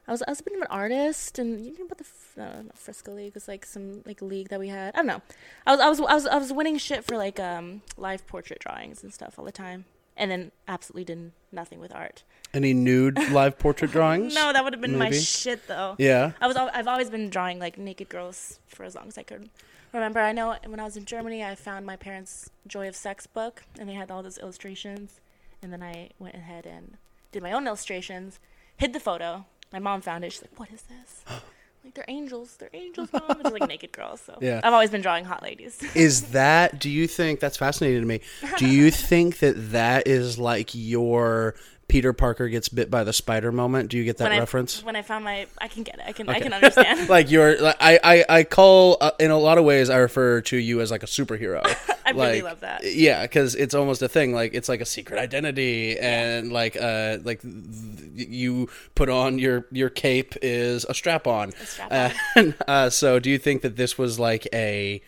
[0.07, 2.05] I was I was a bit of an artist, and you know about the
[2.37, 3.29] no, Frisco League.
[3.29, 4.95] It was like some like league that we had.
[4.95, 5.23] I don't know.
[5.67, 8.59] I was I was I was I was winning shit for like um live portrait
[8.59, 9.87] drawings and stuff all the time,
[10.17, 12.23] and then absolutely did nothing with art.
[12.53, 15.95] any nude live portrait drawings No, that would have been my shit though.
[15.99, 19.19] yeah I was al- I've always been drawing like naked girls for as long as
[19.19, 19.49] I could
[19.93, 20.19] remember.
[20.21, 23.63] I know when I was in Germany, I found my parents' Joy of Sex book,
[23.79, 25.21] and they had all those illustrations.
[25.63, 26.97] And then I went ahead and
[27.31, 28.41] did my own illustrations,
[28.77, 29.47] hid the photo.
[29.73, 30.33] My mom found it.
[30.33, 31.25] She's like, "What is this?"
[31.85, 32.57] like they're angels.
[32.59, 33.23] They're angels, mom.
[33.41, 34.21] It's like naked girls.
[34.21, 34.61] So Yeah.
[34.65, 35.83] I've always been drawing hot ladies.
[35.95, 38.21] is that do you think that's fascinating to me
[38.59, 41.55] do you think that that is like your
[41.89, 44.87] peter parker gets bit by the spider moment do you get that when reference I
[44.87, 46.05] when I found my, I can get it.
[46.07, 47.09] I can I can understand.
[47.09, 50.41] like you're like i i, I call uh, in a lot of ways i refer
[50.43, 51.63] to you as like a superhero
[52.07, 52.85] I really love that.
[52.85, 57.19] yeah because it's almost a thing like it's like a secret identity and like uh
[57.25, 62.13] like th- you put on your your cape is a strap on strap-on.
[62.37, 65.03] and, uh, so do you think that this was like a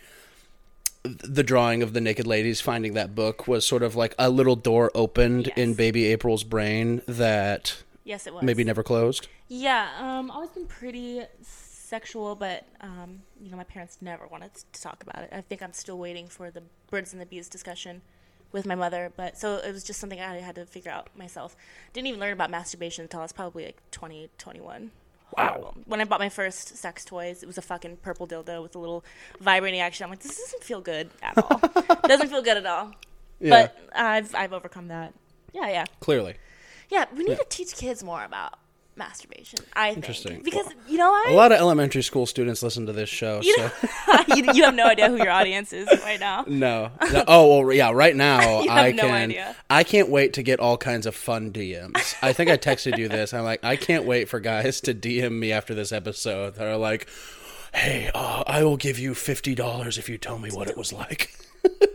[1.07, 4.55] the drawing of the naked ladies finding that book was sort of like a little
[4.55, 8.43] door opened in baby april's brain that Yes, it was.
[8.43, 13.97] maybe never closed Yeah, um, always been pretty sexual, but um, you know, my parents
[14.01, 15.29] never wanted to talk about it.
[15.31, 18.01] I think I'm still waiting for the birds and the bees discussion
[18.51, 21.55] with my mother, but so it was just something I had to figure out myself.
[21.93, 24.91] Didn't even learn about masturbation until I was probably like 20, 21.
[25.35, 25.73] Horrible.
[25.75, 28.75] Um, when I bought my first sex toys, it was a fucking purple dildo with
[28.75, 29.03] a little
[29.39, 30.05] vibrating action.
[30.05, 31.59] I'm like, this doesn't feel good at all.
[32.07, 32.93] doesn't feel good at all.
[33.39, 33.49] Yeah.
[33.49, 35.13] But I've I've overcome that.
[35.53, 35.85] Yeah, yeah.
[35.99, 36.35] clearly
[36.89, 38.53] Yeah, we need to teach kids more about
[38.97, 39.59] masturbation.
[39.73, 40.41] I think Interesting.
[40.43, 43.55] because you know a I lot of elementary school students listen to this show you,
[43.55, 43.71] so
[44.35, 46.43] you, you have no idea who your audience is right now.
[46.47, 46.91] No.
[47.11, 47.23] No.
[47.27, 47.91] Oh well, yeah.
[47.91, 48.39] Right now,
[48.69, 49.11] I no can.
[49.31, 49.55] idea.
[49.69, 52.15] I can't wait to get all kinds of fun DMs.
[52.21, 53.33] I think I texted you this.
[53.33, 56.77] I'm like, I can't wait for guys to DM me after this episode that are
[56.77, 57.07] like,
[57.73, 60.91] "Hey, uh, I will give you fifty dollars if you tell me what it was
[60.91, 61.31] like."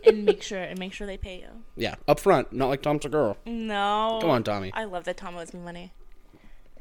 [0.07, 1.49] And make sure and make sure they pay you.
[1.77, 3.37] yeah, up front, not like Tom Segura.
[3.47, 4.71] No, Come on, Tommy.
[4.75, 5.93] I love that Tom owes me money.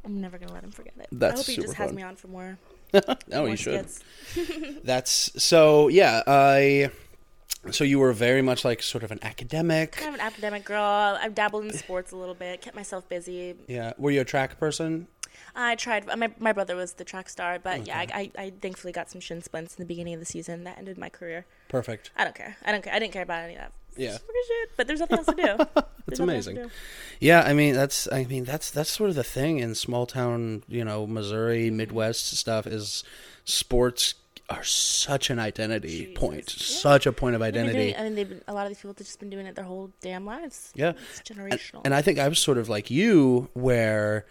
[0.03, 1.07] I'm never gonna let him forget it.
[1.11, 2.57] That's I hope he just has me on for more.
[3.31, 3.87] More you should.
[4.83, 5.87] That's so.
[5.87, 6.91] Yeah, I.
[7.69, 9.93] So you were very much like sort of an academic.
[9.93, 11.17] Kind of an academic girl.
[11.21, 12.61] I've dabbled in sports a little bit.
[12.61, 13.55] Kept myself busy.
[13.67, 13.93] Yeah.
[13.97, 15.07] Were you a track person?
[15.55, 16.07] I tried.
[16.07, 19.21] My my brother was the track star, but yeah, I, I I thankfully got some
[19.21, 20.63] shin splints in the beginning of the season.
[20.63, 21.45] That ended my career.
[21.67, 22.11] Perfect.
[22.17, 22.57] I don't care.
[22.65, 22.93] I don't care.
[22.93, 23.73] I didn't care about any of that.
[23.97, 24.17] Yeah.
[24.47, 24.71] Shit.
[24.77, 25.43] But there's nothing else to do.
[26.07, 26.55] That's nothing else to amazing.
[26.55, 26.69] do.
[27.19, 30.63] Yeah, I mean that's I mean that's that's sort of the thing in small town,
[30.67, 31.77] you know, Missouri, Mm-hmm.
[31.77, 33.03] Midwest stuff is
[33.45, 34.15] sports
[34.49, 36.17] are such an identity Jesus.
[36.17, 36.75] point, Yeah.
[36.81, 37.91] such a point of identity.
[37.91, 39.55] doing- I mean, they've been, a lot of these people have just been doing it
[39.55, 40.71] their whole damn lives.
[40.75, 40.93] Yeah.
[41.17, 41.81] It's generational.
[41.85, 44.25] And I think I was sort of like you, where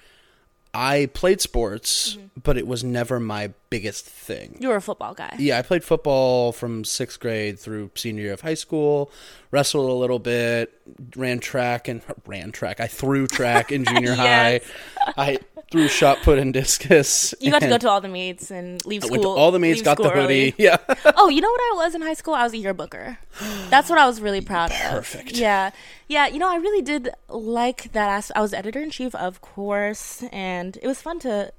[0.72, 2.26] I played sports, Mm-hmm.
[2.42, 4.56] but it was never my biggest thing.
[4.60, 5.34] you were a football guy.
[5.38, 9.10] Yeah, I played football from sixth grade through senior year of high school.
[9.50, 10.72] Wrestled a little bit,
[11.16, 12.78] ran track and ran track.
[12.80, 14.62] I threw track in junior Yes.
[15.06, 15.12] high.
[15.16, 15.38] I
[15.70, 17.34] threw shot put and discus.
[17.40, 19.12] You got to go to all the meets and leave I school.
[19.12, 20.20] went to all the meets, got the hoodie.
[20.20, 20.54] early.
[20.58, 20.76] Yeah,
[21.16, 22.34] oh, you know what I was in high school?
[22.34, 23.16] I was a yearbooker.
[23.70, 24.78] That's what I was really proud of.
[24.78, 25.32] Perfect.
[25.32, 25.70] Yeah,
[26.08, 26.26] yeah.
[26.26, 28.30] You know, I really did like that.
[28.34, 31.52] I was editor in chief, of course, and it was fun to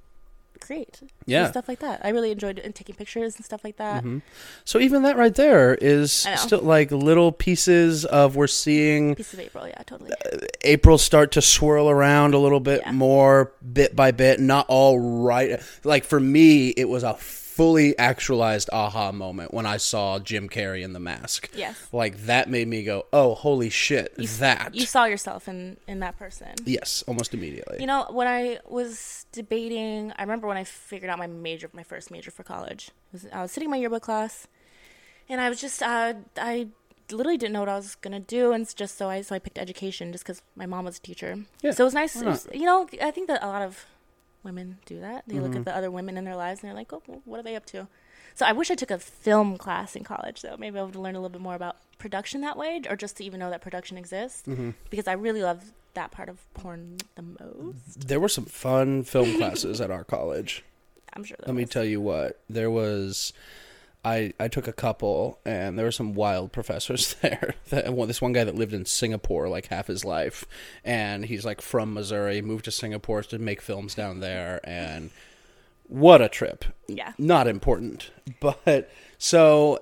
[0.61, 1.01] create.
[1.25, 1.49] Yeah.
[1.51, 2.01] stuff like that.
[2.03, 4.03] I really enjoyed and taking pictures and stuff like that.
[4.03, 4.19] Mm-hmm.
[4.65, 9.39] So even that right there is still like little pieces of we're seeing Piece of
[9.39, 10.11] April, yeah, totally.
[10.11, 12.91] Uh, April start to swirl around a little bit Yeah.
[12.91, 15.59] more bit by bit, not all right.
[15.83, 17.15] Like for me, it was a
[17.61, 21.49] fully actualized aha moment when I saw Jim Carrey in the mask.
[21.53, 21.75] Yes.
[21.91, 26.17] Like that made me go, "Oh, holy shit, that." You saw yourself in in that
[26.17, 26.53] person.
[26.65, 27.77] yes, almost immediately.
[27.79, 31.83] You know, when I was debating, I remember when I figured out my major, my
[31.83, 32.89] first major for college.
[33.13, 34.47] Was, I was sitting in my yearbook class,
[35.29, 36.67] and I was just, uh, I
[37.11, 39.59] literally didn't know what I was gonna do, and just so I, so I picked
[39.59, 41.31] education just because my mom was a teacher.
[41.61, 42.15] Yeah, so it was nice.
[42.15, 43.85] it was- you know, I think that a lot of
[44.43, 45.23] women do that.
[45.27, 45.43] They Mm-hmm.
[45.43, 47.43] look at the other women in their lives, and they're like, oh, well, what are
[47.43, 47.87] they up to?
[48.35, 50.55] So I wish I took a film class in college, though.
[50.57, 53.23] Maybe I would learn a little bit more about production that way, or just to
[53.23, 54.71] even know that production exists, Mm-hmm.
[54.89, 58.07] because I really love that part of porn the most.
[58.07, 60.63] there were some fun film classes at our college.
[61.13, 61.35] I'm sure.
[61.39, 62.39] There Let me tell you what.
[62.49, 63.33] There was
[64.03, 67.55] I I took a couple and there were some wild professors there.
[67.69, 70.45] That, well, this one guy that lived in Singapore like half his life
[70.83, 75.11] and he's like from Missouri, moved to Singapore to make films down there and
[75.87, 76.65] what a trip.
[76.87, 77.13] Yeah.
[77.17, 78.11] Not important.
[78.39, 79.77] But so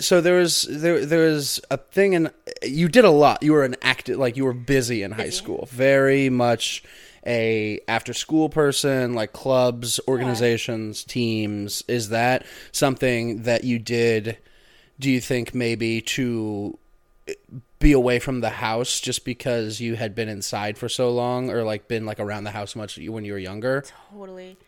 [0.00, 2.30] so there was there there was a thing and
[2.62, 3.42] you did a lot.
[3.42, 5.68] You were an active like you were busy in high school.
[5.70, 6.82] Very much
[7.26, 11.82] a after school person, like clubs, organizations, teams.
[11.88, 14.38] Is that something that you did
[15.00, 16.78] do you think maybe to
[17.26, 17.34] eh,
[17.78, 21.64] be away from the house just because you had been inside for so long or
[21.64, 23.82] like been like around the house much when you were younger?
[24.12, 24.58] Totally.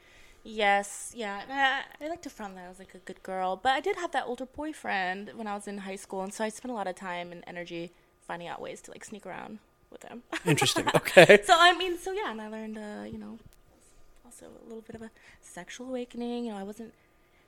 [0.42, 1.12] Yes.
[1.14, 1.42] Yeah.
[1.48, 3.96] I, I like to front that I was like a good girl, but I did
[3.96, 6.74] have that older boyfriend when I was in high school, and so I spent a
[6.74, 7.92] lot of time and energy
[8.26, 9.58] finding out ways to like sneak around
[9.92, 10.22] with him.
[10.46, 10.86] Interesting.
[10.94, 11.40] Okay.
[11.44, 13.38] so I mean, so yeah, and I learned, uh, you know,
[14.24, 16.46] also a little bit of a sexual awakening.
[16.46, 16.92] You know, I wasn't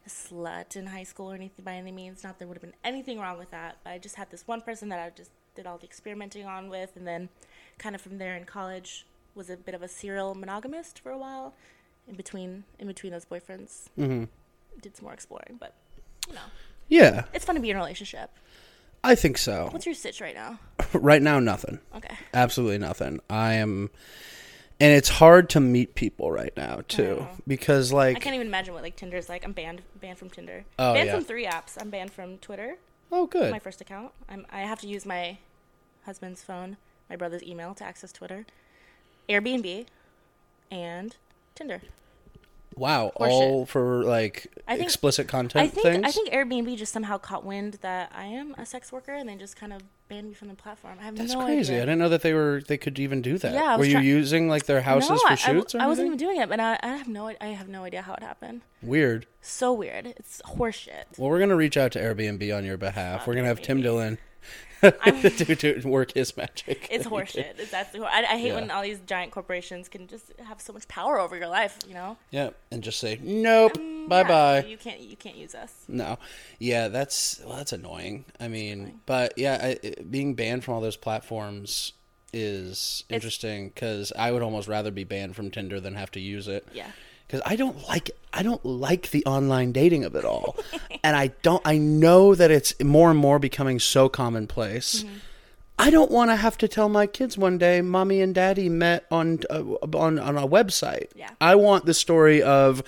[0.07, 2.23] a slut in high school or anything by any means.
[2.23, 4.61] Not there would have been anything wrong with that, but I just had this one
[4.61, 7.29] person that I just did all the experimenting on with, and then
[7.79, 11.19] kind of from there in college was a bit of a serial monogamist for a
[11.19, 11.55] while.
[12.07, 14.25] In between, in between those boyfriends, hmm
[14.83, 15.57] did some more exploring.
[15.59, 15.73] But
[16.29, 16.41] you know,
[16.89, 18.31] Yeah, it's fun to be in a relationship.
[19.05, 19.69] I think so.
[19.71, 20.59] What's your stitch right now?
[20.93, 21.79] right now, nothing.
[21.95, 22.15] Okay.
[22.33, 23.21] Absolutely nothing.
[23.29, 23.91] I am,
[24.81, 28.75] and it's hard to meet people right now too because like I can't even imagine
[28.75, 29.45] what like Tinder's like.
[29.45, 30.65] I'm banned, banned from Tinder.
[30.79, 31.15] Oh, banned yeah.
[31.15, 31.81] from three apps.
[31.81, 32.77] I'm banned from Twitter.
[33.13, 34.13] oh good my first account.
[34.29, 35.39] I'm, I have to use my
[36.05, 36.77] husband's phone,
[37.11, 38.47] my brother's email to access Twitter,
[39.29, 39.87] Airbnb,
[40.71, 41.17] and
[41.55, 41.83] Tinder.
[42.77, 46.05] Wow all for like think- explicit content I think things.
[46.05, 49.37] I think Airbnb just somehow caught wind that I am a sex worker and they
[49.37, 50.99] just kind of banned me from the platform.
[51.01, 51.77] I have That's no crazy.
[51.77, 53.53] I didn't know that they were they could even do that.
[53.55, 55.81] Yeah, I were you try- using like their houses no, for I- I, shoots or
[55.81, 58.15] I, wasn't even doing it, but I, I have no I have no idea how
[58.15, 58.63] it happened.
[58.83, 59.27] Weird.
[59.41, 60.07] So weird.
[60.07, 61.05] It's horseshit.
[61.19, 63.21] Well, we're gonna reach out to Airbnb on your behalf.
[63.21, 63.81] Fuck we're gonna have Tim.
[63.83, 64.19] Dillon
[65.05, 66.89] to, to work his magic.
[66.91, 67.59] It's horseshit.
[67.59, 68.55] It's that's I, I hate Yeah.
[68.57, 71.79] when all these giant corporations can just have so much power over your life.
[71.87, 72.17] You know.
[72.31, 74.65] Yeah, and just say nope, Mm, bye yeah, bye.
[74.67, 75.85] You can't you can't use us.
[75.89, 76.19] No,
[76.59, 78.25] yeah, that's well, that's annoying.
[78.41, 81.93] I mean, but yeah, I, it- being banned from all those platforms
[82.33, 86.49] is interesting because I would almost rather be banned from Tinder than have to use
[86.49, 86.67] it.
[86.73, 86.91] Yeah.
[87.27, 90.57] Because I don't like I don't like the online dating of it all,
[91.05, 91.63] and I don't.
[91.65, 95.05] I know that it's more and more becoming so commonplace.
[95.05, 95.15] Mm-hmm.
[95.79, 99.07] I don't want to have to tell my kids one day, mommy and daddy met
[99.11, 99.63] on uh,
[99.97, 101.09] on on a website.
[101.15, 101.31] Yeah.
[101.41, 102.83] I want the story of.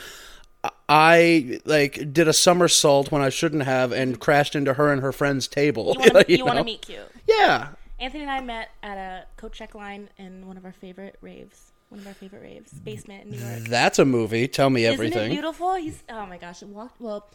[0.88, 5.12] I like did a somersault when I shouldn't have and crashed into her and her
[5.12, 5.96] friend's table.
[6.00, 6.64] You want to you you know?
[6.64, 7.08] meet cute.
[7.28, 7.68] Yeah,
[7.98, 11.72] Anthony and I met at a coat check line in one of our favorite raves.
[11.88, 13.60] One of our favorite raves, basement in New York.
[13.68, 14.48] that's a movie.
[14.48, 15.30] Tell me Isn't it everything.
[15.32, 15.74] beautiful?
[15.76, 16.62] He's oh my gosh.
[16.62, 17.26] It walked well.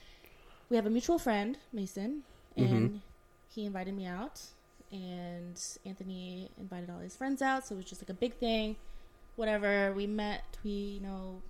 [0.69, 2.23] We have a mutual friend, Mason,
[2.57, 2.95] and Mm-hmm.
[3.49, 4.41] he invited me out,
[4.91, 7.65] and Anthony invited all his friends out.
[7.67, 8.75] So it was just like a big thing.
[9.37, 9.93] Whatever.
[9.93, 10.43] We met.
[10.63, 11.41] We you know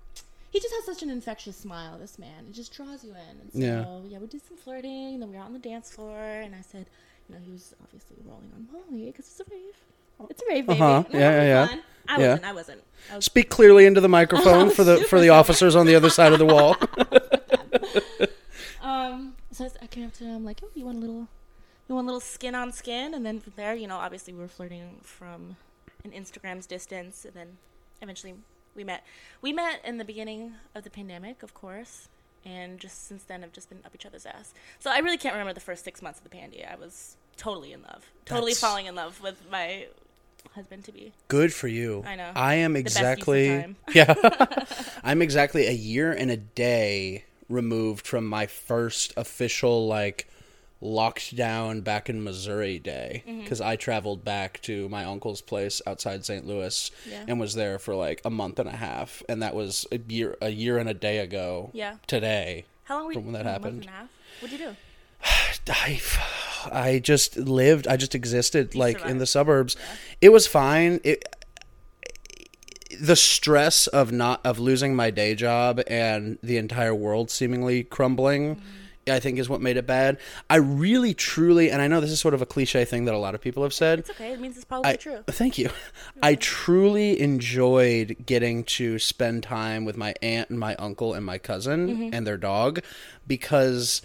[0.51, 1.97] he just has such an infectious smile.
[1.97, 3.39] This man, it just draws you in.
[3.41, 4.09] And so, Yeah.
[4.11, 5.13] yeah, we did some flirting.
[5.15, 6.85] And then we were out on the dance floor, and I said,
[7.29, 9.75] you know, he was obviously rolling on Molly because it's a rave.
[10.29, 10.79] It's a rave, baby.
[10.79, 11.03] Uh-huh.
[11.11, 11.67] Yeah, yeah, yeah.
[11.67, 11.81] fun.
[12.07, 12.27] I Yeah.
[12.27, 12.45] wasn't.
[12.45, 12.83] I wasn't.
[13.11, 16.09] I was Speak clearly into the microphone for the for the officers on the other
[16.09, 16.75] side of the wall.
[18.81, 21.27] Um, so I came up to him like, "Oh, you want a little,
[21.87, 24.39] you want a little skin on skin?" And then from there, you know, obviously we
[24.39, 25.55] were flirting from
[26.03, 27.57] an Instagram's distance, and then
[28.01, 28.33] eventually
[28.75, 29.03] we met.
[29.41, 32.09] We met in the beginning of the pandemic, of course,
[32.43, 34.53] and just since then I've just been up each other's ass.
[34.79, 36.65] So I really can't remember the first six months of the pandy.
[36.65, 39.87] I was totally in love, totally That's- falling in love with my
[40.53, 41.13] husband to be.
[41.27, 42.03] Good for you.
[42.05, 42.31] I know.
[42.35, 44.65] I am best use of exactly yeah.
[45.03, 50.27] I'm exactly a year and a day removed from my first official like
[50.83, 53.41] locked down back in Missouri day Mm-hmm.
[53.41, 56.45] because I traveled back to my uncle's place outside St.
[56.47, 57.23] Louis Yeah.
[57.27, 60.35] and was there for like a month and a half, and that was a year
[60.41, 61.69] a year and a day ago.
[61.73, 61.97] Yeah.
[62.07, 63.17] Today, How long were you?
[63.19, 63.81] From when that happened.
[63.81, 64.09] and a half?
[64.39, 64.75] What'd you do?
[65.69, 66.01] I,
[66.71, 67.87] I just lived.
[67.87, 69.75] I just existed like in the suburbs.
[70.21, 70.99] It was fine.
[71.03, 71.23] It,
[72.99, 78.55] the stress of not of losing my day job and the entire world seemingly crumbling.
[78.57, 78.65] Mm-hmm.
[79.07, 80.19] I think is what made it bad.
[80.47, 83.17] I really, truly, and I know this is sort of a cliche thing that a
[83.17, 83.97] lot of people have said.
[83.97, 84.31] It's okay.
[84.31, 85.23] It means it's probably I, true.
[85.27, 85.71] Thank you.
[86.23, 91.39] I truly enjoyed getting to spend time with my aunt and my uncle and my
[91.39, 92.13] cousin Mm-hmm.
[92.13, 92.81] and their dog
[93.25, 94.03] because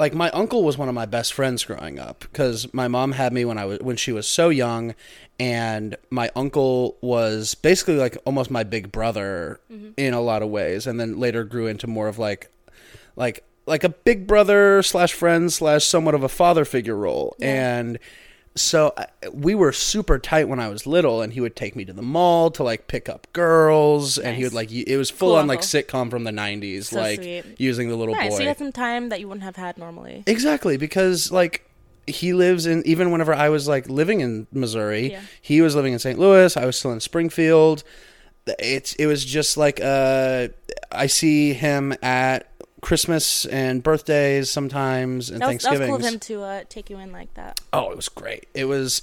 [0.00, 3.32] like my uncle was one of my best friends growing up because my mom had
[3.32, 4.94] me when I was when she was so young
[5.38, 9.90] and my uncle was basically like almost my big brother Mm-hmm.
[9.96, 12.50] in a lot of ways and then later grew into more of like
[13.14, 17.98] like like a big brother slash friend slash somewhat of a father figure role and
[18.56, 21.84] so I- we were super tight when I was little, and he would take me
[21.84, 25.30] to the mall to like pick up girls, and he would like it was full
[25.30, 27.44] Cool on like sitcom from the '90s, So like sweet.
[27.58, 28.30] using the little Nice.
[28.30, 28.36] boy.
[28.36, 30.24] So you had some time that you wouldn't have had normally.
[30.26, 31.64] Exactly, because like
[32.06, 35.20] he lives in even whenever I was like living in Missouri, Yeah.
[35.40, 36.18] he was living in St.
[36.18, 37.84] Louis, I was still in Springfield.
[38.58, 40.48] It's it was just like uh
[40.90, 42.49] I see him at
[42.80, 45.88] Christmas and birthdays sometimes and That was, that was Thanksgiving.
[45.88, 47.60] cool of him to uh, take you in like that.
[47.72, 48.46] Oh, it was great.
[48.54, 49.02] It was.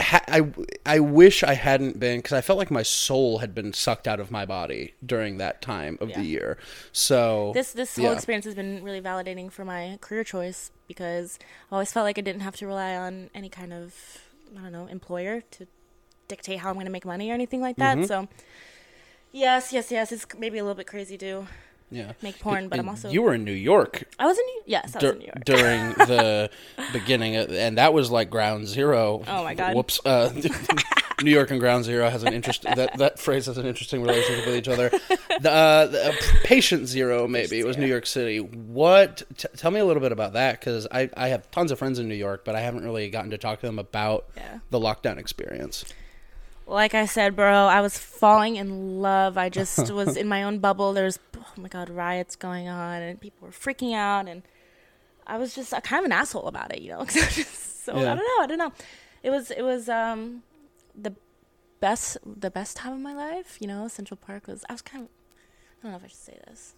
[0.00, 0.40] Ha- I
[0.86, 4.20] I wish I hadn't been because I felt like my soul had been sucked out
[4.20, 6.18] of my body during that time of Yeah.
[6.18, 6.58] the year.
[6.92, 8.12] So This this whole yeah.
[8.12, 11.38] experience has been really validating for my career choice because
[11.70, 13.94] I always felt like I didn't have to rely on any kind of
[14.58, 15.66] I don't know employer to
[16.26, 17.98] dictate how I'm going to make money or anything like that.
[17.98, 18.06] Mm-hmm.
[18.06, 18.28] So
[19.30, 21.46] yes, yes, yes, it's maybe a little bit crazy to
[21.92, 24.62] yeah, make porn, but I'm also you were in New York I was in New-
[24.66, 25.44] yes, I was in New York.
[25.44, 26.50] during the
[26.92, 29.22] beginning, of, and that was like ground zero.
[29.26, 29.74] Oh my God.
[29.76, 30.00] Whoops.
[30.04, 30.32] Uh,
[31.22, 32.62] New York and ground zero has an interest.
[32.62, 34.88] that that phrase has an interesting relationship with each other.
[35.40, 36.12] The, uh, the uh,
[36.42, 38.38] patient zero, maybe it was New York City.
[38.38, 39.22] What?
[39.36, 41.98] T- tell me a little bit about that because I I have tons of friends
[42.00, 44.58] in New York, but I haven't really gotten to talk to them about Yeah.
[44.70, 45.84] the lockdown experience.
[46.72, 49.36] Like I said, bro, I was falling in love.
[49.38, 50.92] I just was in my own bubble.
[50.92, 54.42] There's oh my god, riots going on, and people were freaking out, and
[55.26, 56.98] I was just uh, kind of an asshole about it, you know.
[57.04, 58.12] 'cause I just so Yeah.
[58.12, 58.72] I don't know, I don't know.
[59.22, 60.42] It was it was um
[60.94, 61.14] the
[61.80, 63.88] best the best time of my life, you know.
[63.88, 64.64] Central Park was.
[64.68, 66.74] I was kind of I don't know if I should say this.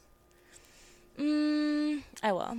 [1.19, 2.59] Mm, I will.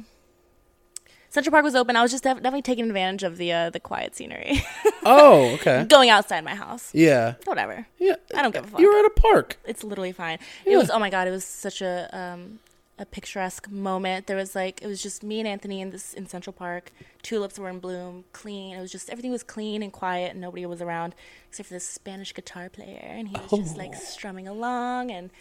[1.36, 1.97] Central Park was open.
[1.97, 4.63] I was just def- definitely taking advantage of the uh, the quiet scenery,
[5.03, 5.83] Oh, okay.
[5.89, 6.91] going outside my house.
[6.93, 7.33] Yeah.
[7.43, 7.88] Whatever.
[7.99, 8.15] Yeah.
[8.33, 8.79] I don't give a fuck.
[8.79, 9.57] You were at a park.
[9.65, 10.39] It's literally fine.
[10.65, 10.73] Yeah.
[10.73, 12.59] It was oh my god, it was such a um
[12.97, 14.27] a picturesque moment.
[14.27, 16.93] There was like it was just me and Anthony in this in Central Park.
[17.21, 18.77] Tulips were in bloom, clean.
[18.77, 21.15] It was just everything was clean and quiet and nobody was around
[21.49, 25.31] except for this Spanish guitar player and he was just like strumming along and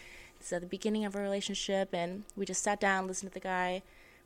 [0.41, 3.39] it's at the beginning of our relationship and we just sat down, listened to the
[3.39, 3.81] guy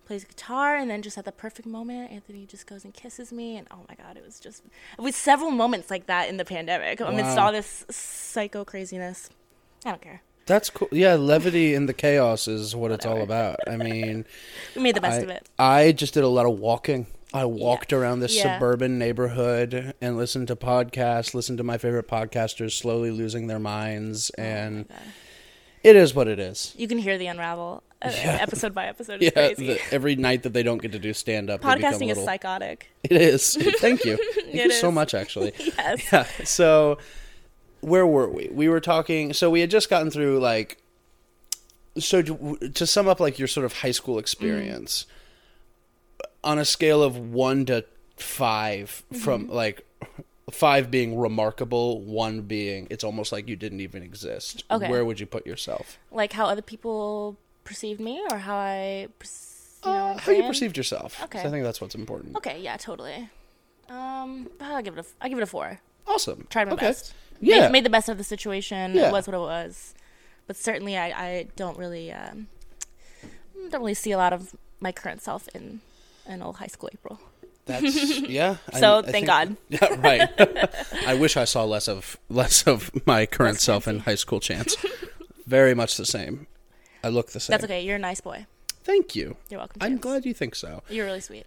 [0.09, 3.55] plays guitar and then just at the perfect moment Anthony just goes and kisses me
[3.57, 4.63] and oh my god it was just
[4.97, 7.45] it was several moments like that in the pandemic amidst Wow.
[7.45, 9.29] all this psycho craziness
[9.85, 10.21] I don't care.
[10.45, 10.87] That's cool.
[10.91, 13.59] Yeah, levity in the chaos is what it's all about.
[13.67, 14.25] I mean,
[14.75, 15.47] We made the best I, of it.
[15.59, 17.05] I just did a lot of walking.
[17.33, 18.55] I walked around this Yeah.
[18.55, 24.31] suburban neighborhood and listened to podcasts, listened to my favorite podcasters slowly losing their minds,
[24.37, 24.95] oh and Oh.
[25.83, 26.73] It is what it is.
[26.77, 28.37] You can hear the unravel uh, Yeah.
[28.41, 29.21] episode by episode.
[29.21, 29.67] It's Yeah, crazy.
[29.73, 32.89] the, every night that they don't get to do stand up, Podcasting is little, psychotic.
[33.03, 33.55] It is.
[33.79, 34.17] Thank you.
[34.33, 35.53] Thank you It so much, actually.
[35.57, 36.11] Yes.
[36.11, 36.25] Yeah.
[36.45, 36.97] So,
[37.81, 38.49] where were we?
[38.51, 39.33] We were talking.
[39.33, 40.81] So we had just gotten through like.
[41.97, 45.05] So to, to sum up, like your sort of high school experience,
[46.43, 47.83] on a scale of one to
[48.15, 49.85] 5 from like,
[50.51, 54.63] five being remarkable, one being it's almost like you didn't even exist.
[54.71, 54.89] Okay.
[54.89, 55.97] Where would you put yourself?
[56.11, 59.07] Like how other people perceived me, or how I,
[59.85, 61.21] you know, Uh, how you perceived yourself.
[61.23, 61.39] Okay.
[61.39, 62.35] I think that's what's important.
[62.37, 63.29] Okay, yeah, totally.
[63.89, 65.79] Um, I'll give it a, I give it a four.
[66.07, 66.47] Awesome.
[66.49, 66.87] Tried my Okay.
[66.87, 67.13] best.
[67.41, 67.61] Yeah.
[67.61, 68.95] made, made the best of the situation.
[68.95, 69.07] Yeah.
[69.09, 69.93] It was what it was.
[70.47, 72.47] But certainly, I, I don't really, um,
[73.69, 75.81] don't really see a lot of my current self in
[76.27, 77.19] in old high school April.
[77.69, 78.57] That's yeah.
[78.77, 79.57] So I thank think- God.
[79.69, 80.29] Yeah, right.
[81.07, 84.39] I wish I saw less of less of my current Less self in high school
[84.39, 84.75] chance.
[85.45, 86.47] Very much the same.
[87.03, 87.53] I look the same.
[87.53, 87.81] That's okay.
[87.81, 88.45] You're a nice boy.
[88.83, 89.37] Thank you.
[89.49, 89.77] You're welcome.
[89.81, 90.01] I'm Chance.
[90.01, 90.81] glad you think so.
[90.89, 91.45] You're really sweet.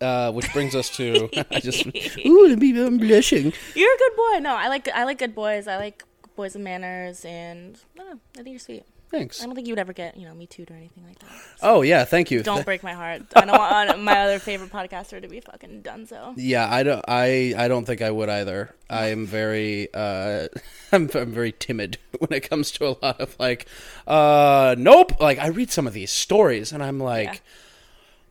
[0.00, 1.86] Uh, which brings us to I just
[2.26, 2.46] ooh,
[2.86, 3.52] I'm blushing.
[3.74, 4.38] You're a good boy.
[4.40, 5.66] No, I like I like good boys.
[5.68, 6.02] I like
[6.36, 8.20] boys of manners, and I don't know.
[8.38, 8.84] I think you're sweet.
[9.10, 9.42] Thanks.
[9.42, 11.28] I don't think you would ever get you know me too or anything like that.
[11.62, 12.42] Oh yeah, thank you.
[12.44, 13.22] Don't break my heart.
[13.34, 16.06] I don't want my other favorite podcaster to be fucking done.
[16.06, 17.04] So Yeah, I don't.
[17.08, 18.72] I I don't think I would either.
[18.88, 19.88] I am very.
[19.92, 20.46] Uh,
[20.92, 23.66] I'm, I'm very timid when it comes to a lot of like.
[24.06, 25.20] Uh, nope.
[25.20, 27.38] Like I read some of these stories and I'm like, Yeah.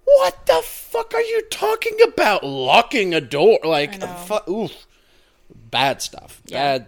[0.06, 2.44] what the fuck are you talking about?
[2.46, 4.88] Locking a door, like, fu- oof,
[5.54, 6.42] bad stuff.
[6.46, 6.78] Yeah.
[6.80, 6.88] Bad,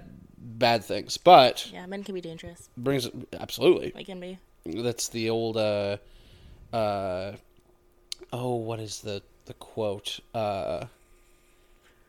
[0.62, 1.18] bad things.
[1.18, 2.70] But yeah, men can be dangerous.
[2.78, 3.92] brings absolutely.
[3.94, 4.40] They can be.
[4.66, 5.58] That's the old.
[5.58, 5.98] Uh,
[6.72, 7.34] uh,
[8.32, 10.20] oh, what is the the quote?
[10.34, 10.86] Uh,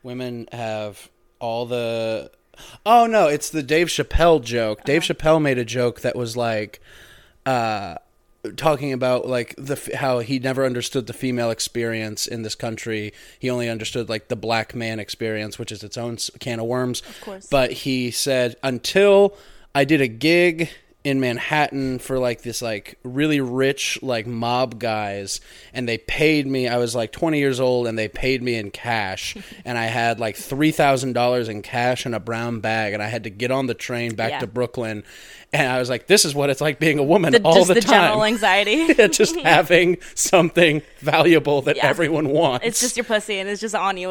[0.05, 2.31] women have all the.
[2.87, 4.85] Oh no, it's the Dave Chappelle joke.
[4.85, 6.81] Dave Chappelle made a joke that was like,
[7.47, 7.97] uh,
[8.57, 13.13] talking about like the how he never understood the female experience in this country.
[13.39, 17.03] He only understood like the black man experience, which is its own can of worms.
[17.09, 17.47] Of course.
[17.47, 19.37] But he said until
[19.75, 20.71] I did a gig
[21.05, 25.41] in Manhattan for like this like really rich like mob guys
[25.75, 28.71] and they paid me I was like 20 years old and they paid me in
[28.71, 33.25] cash and I had like $3,000 in cash in a brown bag and I had
[33.25, 34.41] to get on the train back Yeah.
[34.41, 35.03] to Brooklyn
[35.53, 37.75] and I was like this is what it's like being a woman The, all the,
[37.75, 38.95] the, time general anxiety.
[39.09, 41.87] Just having something valuable that Yeah.
[41.87, 44.09] everyone wants it's just your pussy, and it's just on you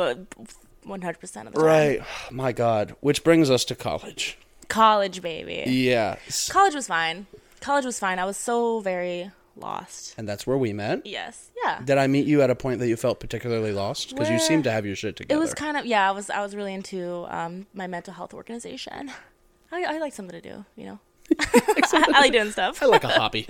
[0.83, 1.67] one hundred percent of the time.
[1.67, 4.37] right my god which brings us to college
[4.71, 5.63] College, baby.
[5.69, 7.27] yes College was fine.
[7.59, 8.17] College was fine.
[8.19, 10.15] I was so very lost.
[10.17, 11.51] and that's where we met Yes.
[11.63, 11.81] Yeah.
[11.83, 14.09] Did I meet you at a point that you felt particularly lost?
[14.09, 15.37] Because you Where- seem to have your shit together.
[15.37, 16.07] It was kind of yeah.
[16.09, 19.11] I was I was really into um, my mental health organization.
[19.71, 20.99] I, I like something to do, you know.
[21.39, 22.81] I, like doing stuff.
[22.81, 23.47] I like a hobby.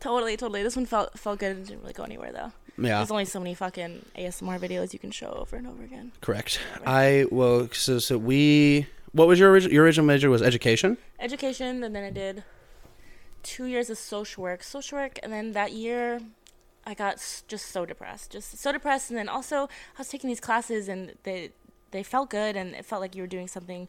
[0.00, 0.62] Totally, totally.
[0.62, 1.56] This one felt felt good.
[1.56, 2.52] It didn't really go anywhere though.
[2.78, 6.12] Yeah, There's only so many fucking ASMR videos you can show over and over again.
[6.22, 6.58] correct.
[6.86, 8.86] I well, so so we.
[9.12, 9.74] What was your original?
[9.74, 10.96] Your original major was education.
[11.20, 12.44] Education, and then I did
[13.42, 14.62] two years of social work.
[14.62, 16.20] Social work, and then that year,
[16.86, 19.10] I got just so depressed, just so depressed.
[19.10, 21.50] And then also, I was taking these classes, and they
[21.90, 23.88] they felt good, and it felt like you were doing something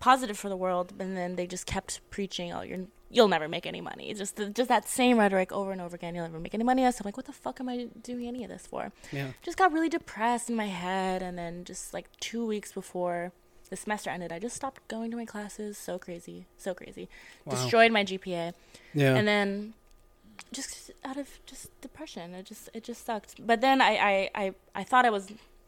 [0.00, 0.92] positive for the world.
[0.98, 4.48] And then they just kept preaching, "Oh, you're you'll never make any money." Just the,
[4.48, 6.14] just that same rhetoric over and over again.
[6.14, 6.90] You'll never make any money.
[6.90, 8.92] So I'm like, what the fuck am I doing any of this for?
[9.12, 9.32] Yeah.
[9.42, 13.32] just got really depressed in my head and then just like two weeks before
[13.74, 15.72] the semester ended i just stopped going to my classes.
[15.86, 16.38] So crazy.
[16.64, 17.04] So crazy.
[17.44, 17.50] Wow.
[17.54, 18.44] destroyed my gpa
[19.02, 19.14] Yeah.
[19.18, 19.48] and then
[20.58, 23.32] just out of just depression it just it just sucked.
[23.50, 24.44] But then i i i,
[24.80, 25.24] I thought i was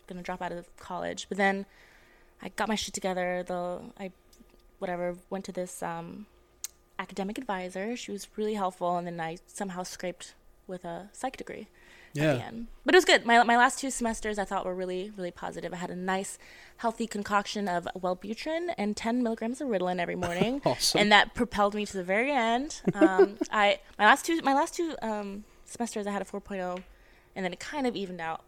[0.08, 1.56] gonna drop out of college but then
[2.44, 3.28] i got my shit together.
[3.52, 3.60] The
[4.04, 4.06] i
[4.82, 6.08] whatever went to this um
[7.04, 7.86] academic advisor.
[8.02, 8.90] She was really helpful.
[8.98, 10.26] And then i somehow scraped
[10.70, 11.66] with a psych degree
[12.16, 12.50] yeah.
[12.84, 13.24] But it was good.
[13.26, 15.72] My my last two semesters I thought were really really positive.
[15.72, 16.38] I had a nice
[16.78, 21.00] healthy concoction of Wellbutrin and 10 milligrams of Ritalin every morning, Awesome.
[21.00, 22.80] and that propelled me to the very end.
[22.94, 26.82] Um, I my last two my last two um, semesters I had a 4.0,
[27.34, 28.42] and then it kind of evened out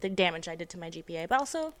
[0.00, 1.28] the damage I did to my GPA.
[1.28, 1.74] But also,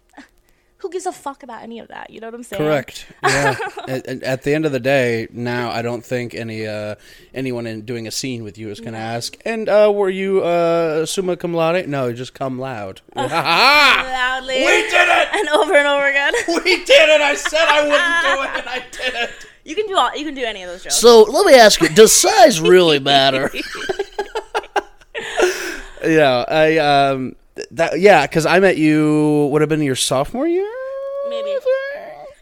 [0.84, 2.10] who gives a fuck about any of that?
[2.10, 2.62] You know what I'm saying?
[2.62, 3.06] Correct.
[3.24, 3.56] Yeah.
[3.88, 6.96] at, at- at the end of the day, now I don't think any uh,
[7.32, 9.34] anyone in doing a scene with you is going to ask.
[9.46, 11.88] And uh, were you uh, summa cum laude?
[11.88, 13.00] No, just cum loud.
[13.16, 15.28] Loudly We did it!
[15.32, 16.34] and over and over again.
[16.48, 17.20] We did it!
[17.22, 19.30] I said I wouldn't do it, and I did it.
[19.64, 20.14] You can do all.
[20.14, 20.96] You can do any of those jokes.
[20.96, 23.50] So let me ask you: Does size really matter?
[26.04, 27.34] Yeah, I um
[27.72, 30.70] that yeah, because I met you would have been your sophomore year.
[31.28, 31.54] Maybe.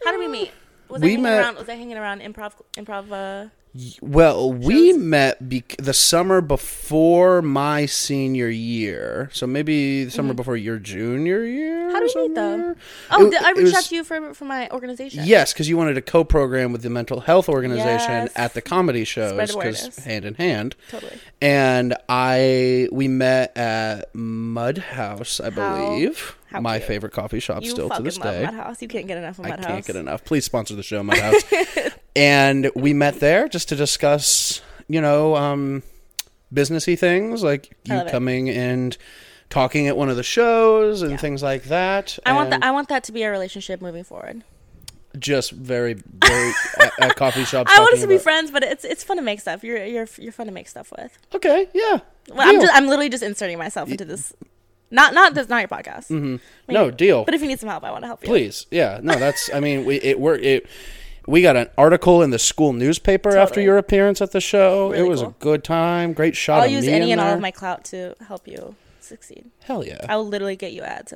[0.05, 0.51] How did we meet?
[0.89, 1.55] Was We I hanging met- around?
[1.57, 2.53] Was I hanging around improv?
[2.77, 3.11] Improv?
[3.11, 3.49] Uh,
[4.01, 10.55] Well, we met bec the summer before my senior year, so maybe the summer before
[10.57, 11.87] your junior year.
[11.87, 11.91] Mm-hmm.
[11.95, 12.75] How did we meet, though?
[13.11, 15.23] Oh, It- I reached out to you for for my organization.
[15.25, 18.31] Yes, because you wanted to co-program with the mental health organization Yes.
[18.35, 20.75] at the comedy shows, because hand in hand.
[20.91, 21.17] totally.
[21.41, 26.87] And I we met at Mud House, I How- believe, how my cute.
[26.87, 28.45] favorite coffee shop You still to this day.
[28.45, 28.81] Mud House.
[28.83, 29.87] You can't get enough of I Mud can't House.
[29.87, 30.23] get enough.
[30.25, 31.43] Please sponsor the show, Mud House.
[32.15, 35.83] and we met there just to discuss, you know, um,
[36.53, 38.11] businessy things like I you love it.
[38.11, 38.97] coming and
[39.49, 41.17] talking at one of the shows and Yeah.
[41.17, 42.17] things like that.
[42.25, 42.63] I want that.
[42.63, 44.43] I want that to be our relationship moving forward.
[45.19, 45.93] just very,
[46.25, 47.71] very at, at coffee shops.
[47.75, 49.63] I want us to be friends, but it's it's fun to make stuff.
[49.63, 51.17] You're you're you're fun to make stuff with.
[51.35, 51.99] Okay, yeah.
[52.29, 54.33] Well, I'm just I'm literally just inserting myself into this.
[54.89, 56.07] Not not this not your podcast.
[56.09, 56.37] Mm-hmm.
[56.71, 57.25] No deal.
[57.25, 58.27] But if you need some help, I want to help you.
[58.27, 58.99] Please, yeah.
[59.03, 59.51] No, that's.
[59.53, 60.43] I mean, we it worked.
[60.43, 60.65] It.
[61.25, 64.91] We got an article in the school newspaper after your appearance at the show.
[64.91, 66.13] it Really was a good time.
[66.13, 66.61] Great shot.
[66.61, 69.49] I'll use any and all of my clout to help you succeed.
[69.63, 70.05] Hell yeah.
[70.09, 71.13] I will literally get you ads.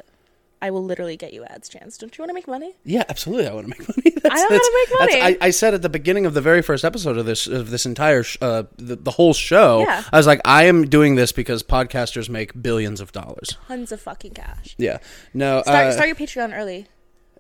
[0.60, 2.00] I will literally get you ads, Chance.
[2.00, 2.74] Don't you want to make money?
[2.84, 3.48] Yeah, absolutely.
[3.48, 4.18] I want to make money.
[4.24, 5.22] That's, I how to make money.
[5.22, 7.86] I, I said at the beginning of the very first episode of this of this
[7.86, 9.82] entire sh- uh, the, the whole show.
[9.82, 10.04] Yeah.
[10.12, 13.56] I was like, I am doing this because podcasters make billions of dollars.
[13.68, 14.74] Tons of fucking cash.
[14.80, 14.98] Yeah.
[15.32, 15.62] No.
[15.62, 16.88] Start uh, start your Patreon early.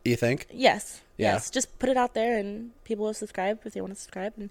[0.06, 0.46] you think?
[0.52, 1.02] Yes.
[1.18, 1.34] Yeah.
[1.34, 1.50] Yes.
[1.50, 4.34] Just put it out there, and people will subscribe if they want to subscribe.
[4.38, 4.50] And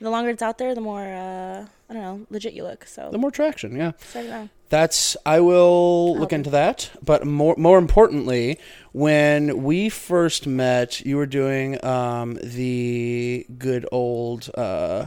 [0.00, 2.86] the longer it's out there, the more uh, I don't know, legit you look.
[2.86, 3.76] So The more traction.
[3.76, 3.92] Yeah.
[4.14, 4.48] now.
[4.68, 6.90] That's I will I'll look into that.
[7.02, 8.58] But more more importantly,
[8.92, 15.06] when we first met, you were doing um, the good old uh,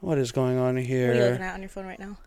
[0.00, 1.08] what is going on here?
[1.08, 2.18] What are you looking at on your phone right now?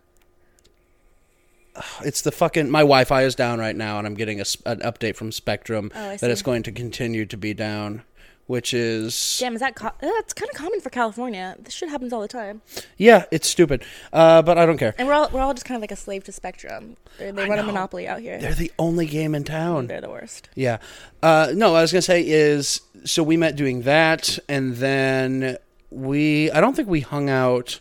[2.04, 5.16] It's the fucking my Wi-Fi is down right now, and I'm getting a, an update
[5.16, 8.04] from Spectrum Oh, that it's going to continue to be down,
[8.48, 11.56] which is Damn, is that co- that's kind of common for California?
[11.60, 12.62] This shit happens all the time,
[12.98, 13.84] yeah, it's stupid.
[14.12, 14.94] Uh, but I don't care.
[14.98, 16.98] and we're all we're all just kind of like a slave to Spectrum.
[17.18, 18.38] They're, they I run a monopoly out here.
[18.40, 19.88] They're the only game in town.
[19.88, 20.50] They're the worst.
[20.56, 20.80] Yeah.
[21.24, 25.58] Uh, no, what I was gonna say is so we met doing that, and then
[25.90, 27.80] we I don't think we hung out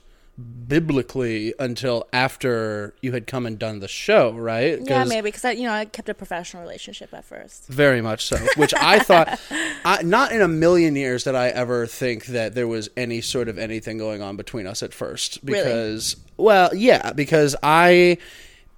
[0.71, 4.79] biblically until after you had come and done the show, right?
[4.81, 7.67] Yeah, maybe because I, you know, I kept a professional relationship at first.
[7.67, 8.37] Very much so.
[8.57, 9.41] Which I thought,
[9.85, 13.49] I, not in a million years did I ever think that there was any sort
[13.49, 15.41] of anything going on between us at first.
[15.43, 15.59] Really?
[15.59, 18.19] Because, well, yeah, because I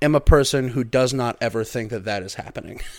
[0.01, 2.81] am a person who does not ever think that that is happening.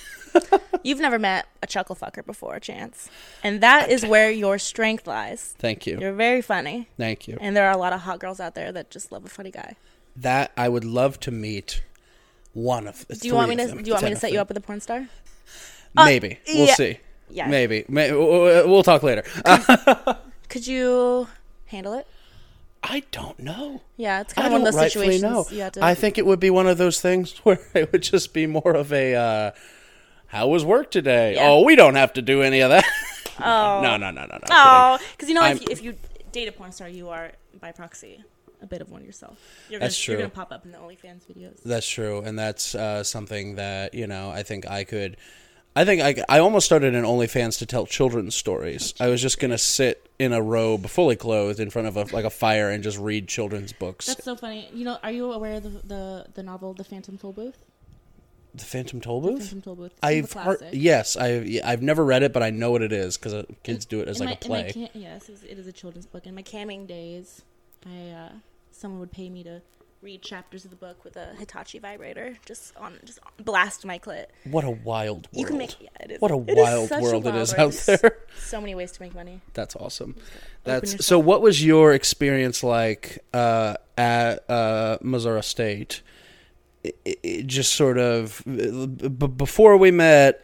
[0.83, 3.09] You've never met a chuckle fucker before, Chance,
[3.43, 5.55] and that is where your strength lies.
[5.57, 5.97] Thank you.
[5.99, 7.37] You're very funny, Thank you.
[7.39, 9.51] and there are a lot of hot girls out there that just love a funny
[9.51, 9.75] guy.
[10.15, 11.81] That I would love to meet
[12.53, 13.07] one of.
[13.07, 13.67] Do you want me to?
[13.67, 15.07] Do you want me to set you up with a porn star?
[15.95, 16.75] Uh, Maybe we'll yeah.
[16.75, 16.99] see.
[17.29, 17.47] Yeah.
[17.47, 17.85] Maybe.
[17.87, 19.23] May- we'll talk later.
[19.45, 20.15] Uh,
[20.49, 21.27] Could you
[21.65, 22.07] handle it?
[22.83, 23.81] I don't know.
[23.95, 25.21] Yeah, it's kind of one of those situations.
[25.21, 25.45] know.
[25.49, 25.83] You have to.
[25.85, 28.75] I think it would be one of those things where it would just be more
[28.75, 29.15] of a.
[29.15, 29.51] Uh,
[30.33, 31.35] how was work today?
[31.35, 31.47] Yeah.
[31.47, 32.85] Oh, we don't have to do any of that.
[33.39, 34.39] oh, no, no, no, no, no.
[34.49, 35.95] oh, because you know, if you, if you
[36.31, 37.31] date a porn star, you are
[37.61, 38.23] by proxy
[38.63, 39.37] a bit of one yourself.
[39.69, 40.35] You're That's gonna, You're true.
[40.35, 41.61] gonna pop up in the OnlyFans videos.
[41.63, 44.31] That's true, and that's uh, something that you know.
[44.31, 45.17] I think I could.
[45.75, 48.93] I think I, I almost started an OnlyFans to tell children's stories.
[48.99, 52.25] I was just gonna sit in a robe, fully clothed, in front of a, like
[52.25, 54.07] a fire, and just read children's books.
[54.07, 54.69] That's so funny.
[54.73, 57.55] You know, are you aware of the the, the novel The Phantom Tollbooth?
[58.55, 59.49] The Phantom Toll The Booth.
[59.49, 59.85] Phantom Tollbooth.
[59.87, 60.61] It's I've heard.
[60.73, 63.85] Yes, I've I've never read it, but I know what it is because uh, kids
[63.85, 64.73] do it as In like a my- my play.
[64.93, 66.27] cam- yes, it is, it is a children's book.
[66.27, 67.41] In my camming days,
[67.85, 68.29] I uh,
[68.71, 69.61] someone would pay me to
[70.03, 74.25] read chapters of the book with a Hitachi vibrator, just on just blast my clit.
[74.43, 75.29] What a wild world!
[75.31, 76.21] You can make yeah, it is.
[76.21, 78.19] What a wild a world it is out there.
[78.37, 79.41] So many ways to make money.
[79.53, 80.15] That's awesome.
[80.63, 81.17] That's so.
[81.17, 86.01] What was your experience like uh, at uh, Missouri State?
[86.83, 90.41] It, it- just sort of b- before we met,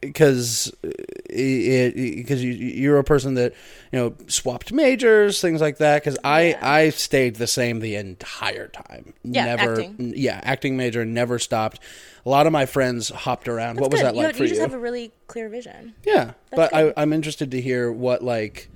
[0.00, 3.54] because it because you you're a person that
[3.92, 6.02] you know swapped majors, things like that.
[6.02, 6.58] Because I Yeah.
[6.70, 9.14] I stayed the same the entire time.
[9.22, 9.72] Yeah, never.
[9.80, 10.12] acting.
[10.16, 11.78] Yeah, acting major never stopped.
[12.26, 13.80] A lot of my friends hopped around.
[13.80, 14.48] what was that you, like know, for you you?
[14.50, 15.94] just have a really clear vision.
[16.04, 18.68] Yeah, but I, i'm interested to hear what like,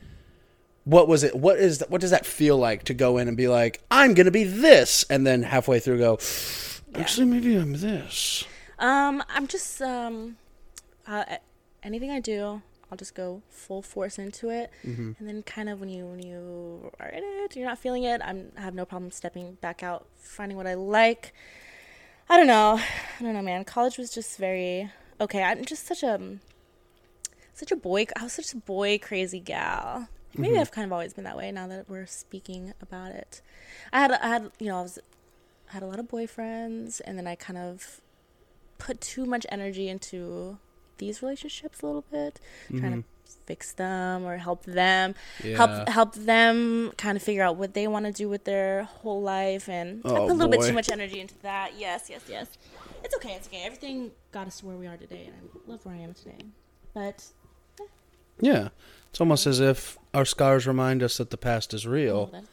[0.84, 1.34] what was it?
[1.34, 4.30] What is what does that feel like to go in and be like, I'm gonna
[4.30, 6.18] be this, and then halfway through go,
[6.98, 8.44] actually maybe I'm this.
[8.78, 10.36] Um, I'm just um,
[11.06, 11.24] uh,
[11.82, 15.12] anything I do, I'll just go full force into it, Mm-hmm.
[15.18, 18.20] and then kind of when you when you are in it, you're not feeling it.
[18.24, 21.32] I'm I have no problem stepping back out, finding what I like.
[22.28, 22.78] I don't know,
[23.20, 23.64] I don't know, man.
[23.64, 24.90] College was just very
[25.20, 25.42] okay.
[25.42, 26.38] I'm just such a
[27.54, 28.06] such a boy.
[28.18, 30.08] I was such a boy crazy gal.
[30.36, 30.60] Maybe Mm-hmm.
[30.60, 31.50] I've kind of always been that way.
[31.50, 33.40] Now that we're speaking about it,
[33.92, 34.98] I had I had you know I was
[35.68, 38.00] had a lot of boyfriends, and then I kind of
[38.78, 40.58] put too much energy into
[40.98, 42.40] these relationships a little bit,
[42.70, 43.08] trying to
[43.44, 45.48] fix them or help them Mm-hmm.
[45.48, 45.56] Yeah.
[45.56, 49.20] help help them kind of figure out what they want to do with their whole
[49.22, 51.72] life and I Oh, put a little bit too much energy into that.
[51.78, 52.46] Yes, yes, yes.
[53.04, 53.62] It's okay, it's okay.
[53.64, 56.38] Everything got us to where we are today and I love where I am today.
[56.94, 57.24] But
[58.40, 58.68] Yeah.
[59.10, 62.26] It's almost as if our scars remind us that the past is oh, real.
[62.26, 62.44] that,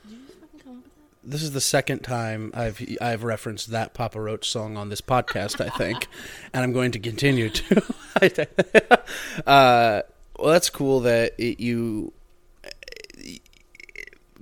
[1.25, 5.61] This is the second time I've I've referenced that Papa Roach song on this podcast,
[5.61, 6.07] I think,
[6.53, 7.83] and I'm going to continue to.
[9.47, 10.01] uh,
[10.37, 12.11] well, that's cool that it, you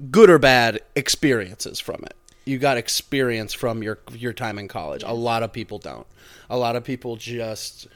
[0.10, 2.16] good or bad experiences from it.
[2.46, 5.04] You got experience from your your time in college.
[5.04, 6.08] A lot of people don't.
[6.50, 7.88] A lot of people just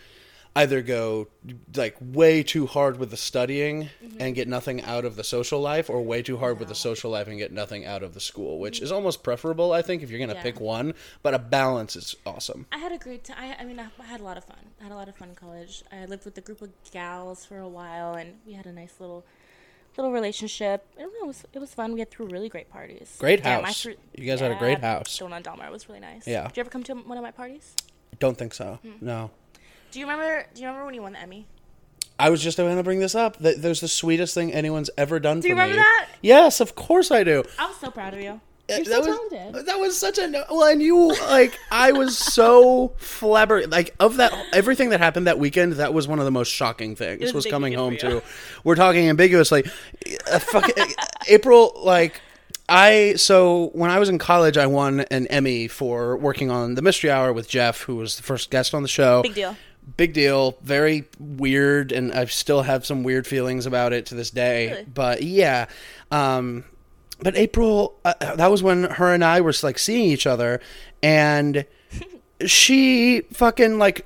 [0.57, 1.27] either go
[1.75, 5.89] like way too hard with the studying and get nothing out of the social life
[5.89, 8.57] or way too hard with the social life and get nothing out of the school
[8.59, 10.43] which is almost preferable i think if you're going to Yeah.
[10.43, 13.37] pick one but a balance is awesome I had a great time.
[13.39, 14.57] I, I mean, I, had a lot of fun.
[14.79, 15.83] I had a lot of fun in college.
[15.91, 18.93] I lived with a group of gals for a while, and we had a nice
[18.99, 19.25] little
[19.97, 20.85] little relationship.
[20.97, 21.93] It, was it was fun.
[21.93, 23.15] We had threw really great parties.
[23.19, 23.81] Great Damn, house.
[23.81, 25.11] threw- You guys had a great house.
[25.11, 26.27] Stone on Delmar was really nice.
[26.27, 26.47] Yeah.
[26.47, 27.73] Did you ever come to one of my parties?
[28.19, 28.91] don't think so Hmm.
[29.01, 29.29] no
[29.95, 30.45] Do you remember?
[30.53, 31.47] Do you remember when you won the Emmy?
[32.19, 35.19] i was just going to bring this up that there's the sweetest thing anyone's ever
[35.21, 36.07] done Do for you remember me that?
[36.21, 38.29] yes of course i do I was so proud of you.
[38.69, 39.65] Uh, You're that so was, talented.
[39.67, 43.71] That was such a no- well, and you like I was so flabbergasted.
[43.71, 45.73] like of that everything that happened that weekend.
[45.73, 47.21] That was one of the most shocking things.
[47.21, 48.21] was Was, coming home weekend for you.
[48.21, 48.27] to.
[48.65, 49.63] We're talking ambiguously.
[50.29, 50.69] Uh, fuck,
[51.29, 52.19] April like.
[52.67, 56.81] I so when I was in college, I won an Emmy for working on the
[56.81, 59.21] Mystery Hour with Jeff, who was the first guest on the show.
[59.21, 59.55] Big deal.
[59.97, 60.57] Big deal.
[60.61, 64.69] Very weird, and I still have some weird feelings about it to this day.
[64.69, 64.85] Really?
[64.85, 65.67] But yeah,
[66.11, 66.65] um,
[67.21, 70.59] but April, uh, that was when her and I were like seeing each other,
[71.01, 71.65] and
[72.45, 74.05] she fucking like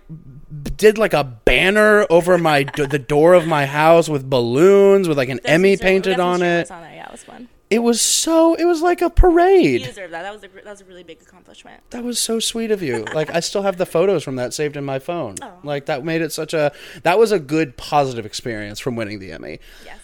[0.77, 5.30] did like a banner over my the door of my house with balloons with like
[5.30, 6.69] an Emmy painted on it.
[6.72, 6.81] on.
[6.84, 7.49] Yeah, it was fun.
[7.70, 8.56] It was so.
[8.56, 9.82] It was like a parade.
[9.82, 10.24] You deserve that.
[10.24, 11.84] That was a that was a really big accomplishment.
[11.91, 13.06] That was so sweet of you.
[13.20, 15.36] Like I still have the photos from that saved in my phone.
[15.41, 15.52] Oh.
[15.64, 16.72] Like that made it such a.
[17.04, 19.60] That was a good positive experience from winning the Emmy.
[19.86, 20.00] Yes.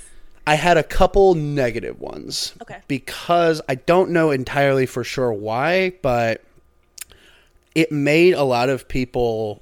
[0.46, 2.54] I had a couple negative ones.
[2.62, 2.82] Okay.
[2.88, 6.44] Because I don't know entirely for sure why, but
[7.74, 9.62] it made a lot of people.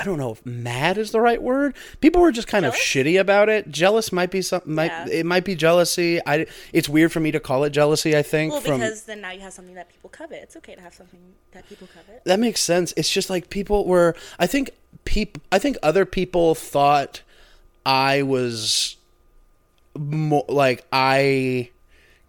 [0.00, 1.74] I don't know if mad is the right word.
[2.00, 3.70] People were just kind of shitty about it.
[3.70, 4.74] Jealous might be something.
[4.74, 5.06] Might Yeah.
[5.08, 6.20] it might be jealousy.
[6.26, 6.46] I.
[6.72, 8.16] It's weird for me to call it jealousy.
[8.16, 10.42] I think Well, from because then now you have something that people covet.
[10.42, 11.20] It's okay to have something
[11.52, 12.24] that people covet.
[12.24, 12.94] that makes sense.
[12.96, 14.14] It's just like people were.
[14.38, 14.70] I think
[15.04, 15.38] peop.
[15.52, 17.22] I think other people thought
[17.84, 18.96] I was
[19.98, 21.70] more like I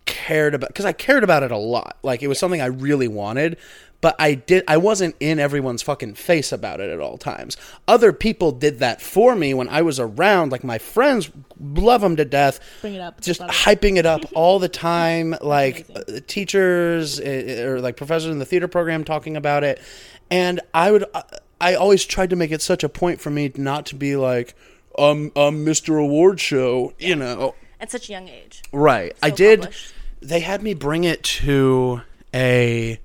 [0.06, 1.98] cared about because I cared about it a lot.
[2.04, 3.58] Like it was something I really wanted,
[4.02, 4.64] but I did.
[4.68, 7.56] I wasn't in everyone's fucking face about it at all times.
[7.88, 10.52] Other people did that for me when I was around.
[10.52, 12.60] Like my friends love them to death.
[12.82, 13.22] Bring it up.
[13.22, 15.36] Just hyping it up all the time.
[15.42, 19.82] Like uh, teachers uh, or like professors in the theater program talking about it,
[20.30, 21.06] and I would.
[21.14, 21.22] uh,
[21.62, 24.56] I always tried to make it such a point for me not to be like,
[24.98, 26.02] um, um, Mr.
[26.02, 27.54] Award Show, you know.
[27.80, 28.64] At such a young age.
[28.72, 29.16] Right.
[29.22, 29.60] I did.
[29.60, 29.94] accomplished.
[30.22, 32.02] They had me bring it to
[32.34, 33.00] a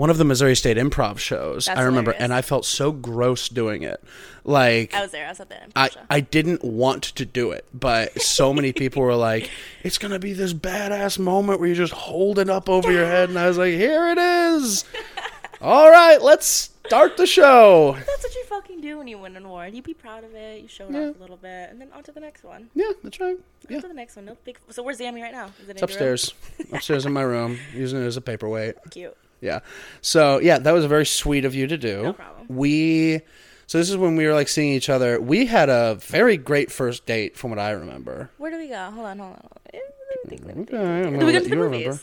[0.00, 1.66] one of the Missouri State Improv shows.
[1.66, 2.24] That's I remember, hilarious.
[2.24, 4.02] and I felt so gross doing it.
[4.44, 5.26] Like I was there.
[5.26, 6.00] I was at the improv I, show.
[6.08, 9.50] I didn't want to do it, but so many people were like,
[9.82, 13.28] "It's gonna be this badass moment where you're just hold it up over your head,"
[13.28, 14.86] and I was like, "Here it is!
[15.60, 19.44] All right, let's start the show." That's what you fucking do when you win an
[19.44, 19.74] award.
[19.74, 20.62] You be proud of it.
[20.62, 21.08] You show it Yeah.
[21.10, 22.70] off a little bit, and then on to the next one.
[22.74, 23.36] Yeah, that's right.
[23.68, 24.24] Yeah, On to the next one.
[24.24, 24.56] No big.
[24.70, 25.50] So where's Emmy right now?
[25.62, 26.32] Is it it's upstairs,
[26.72, 28.76] upstairs in my room, using it as a paperweight.
[28.92, 29.14] Cute.
[29.40, 29.60] Yeah.
[30.00, 32.02] So yeah, that was very sweet of you to do.
[32.02, 32.46] No problem.
[32.48, 33.20] We
[33.66, 35.20] so this is when we were like seeing each other.
[35.20, 38.30] We had a very great first date from what I remember.
[38.38, 38.90] Where do we go?
[38.90, 39.48] Hold on, hold on.
[39.72, 40.46] Let me think.
[40.46, 40.74] Let me think.
[40.80, 41.78] Okay, I'm Do gonna we go to the movies?
[41.86, 42.02] remember.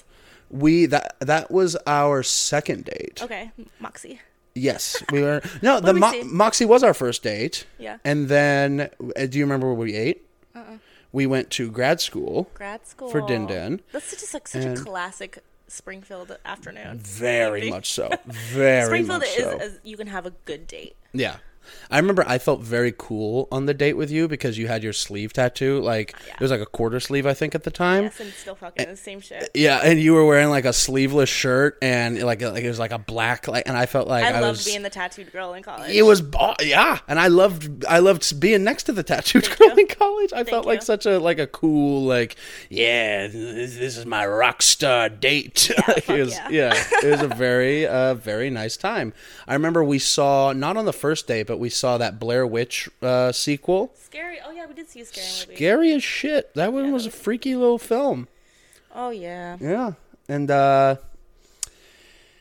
[0.49, 3.19] We that that was our second date.
[3.21, 4.21] Okay, Moxie.
[4.55, 5.41] Yes, we were.
[5.61, 7.67] No, the we Mo- Moxie was our first date.
[7.77, 7.97] Yeah.
[8.05, 10.25] And then, uh, do you remember where we ate?
[10.55, 10.77] Uh-uh.
[11.11, 12.49] We went to grad school.
[12.53, 13.81] Grad school For Din Din.
[13.91, 16.99] That's such a like, such And- a classic Springfield afternoon.
[16.99, 17.71] Very Maybe.
[17.71, 18.09] much so.
[18.25, 19.57] Very Springfield much is, so.
[19.57, 20.95] is you can have a good date.
[21.13, 21.37] Yeah.
[21.91, 24.93] I remember I felt very cool on the date with you because you had your
[24.93, 25.79] sleeve tattoo.
[25.79, 26.33] Like Oh, Yeah.
[26.35, 28.03] it was like a quarter sleeve, I think, at the time.
[28.03, 29.49] Yes, and still fucking the same shit.
[29.53, 32.91] Yeah, and you were wearing like a sleeveless shirt and like like it was like
[32.91, 34.65] a black like, and I felt like I I, loved was.
[34.65, 35.91] being the tattooed girl in college.
[35.91, 36.23] it was
[36.61, 39.75] yeah, and I loved I loved being next to the tattooed girl you.
[39.77, 40.33] in college.
[40.33, 42.35] I felt like such a like a cool like
[42.69, 45.71] yeah, this, this is my rock star date.
[45.87, 46.73] Like, fuck it was, yeah.
[47.03, 49.13] it was a very uh very nice time.
[49.47, 52.89] I remember we saw not on the first date, but we saw that Blair Witch
[53.01, 53.91] uh, sequel.
[53.95, 54.37] scary.
[54.45, 55.55] Oh yeah, we did see a scary movie.
[55.55, 56.53] Scary as shit.
[56.55, 58.27] That one was a freaky little film.
[58.93, 59.57] Oh yeah.
[59.59, 59.93] Yeah.
[60.29, 60.95] And uh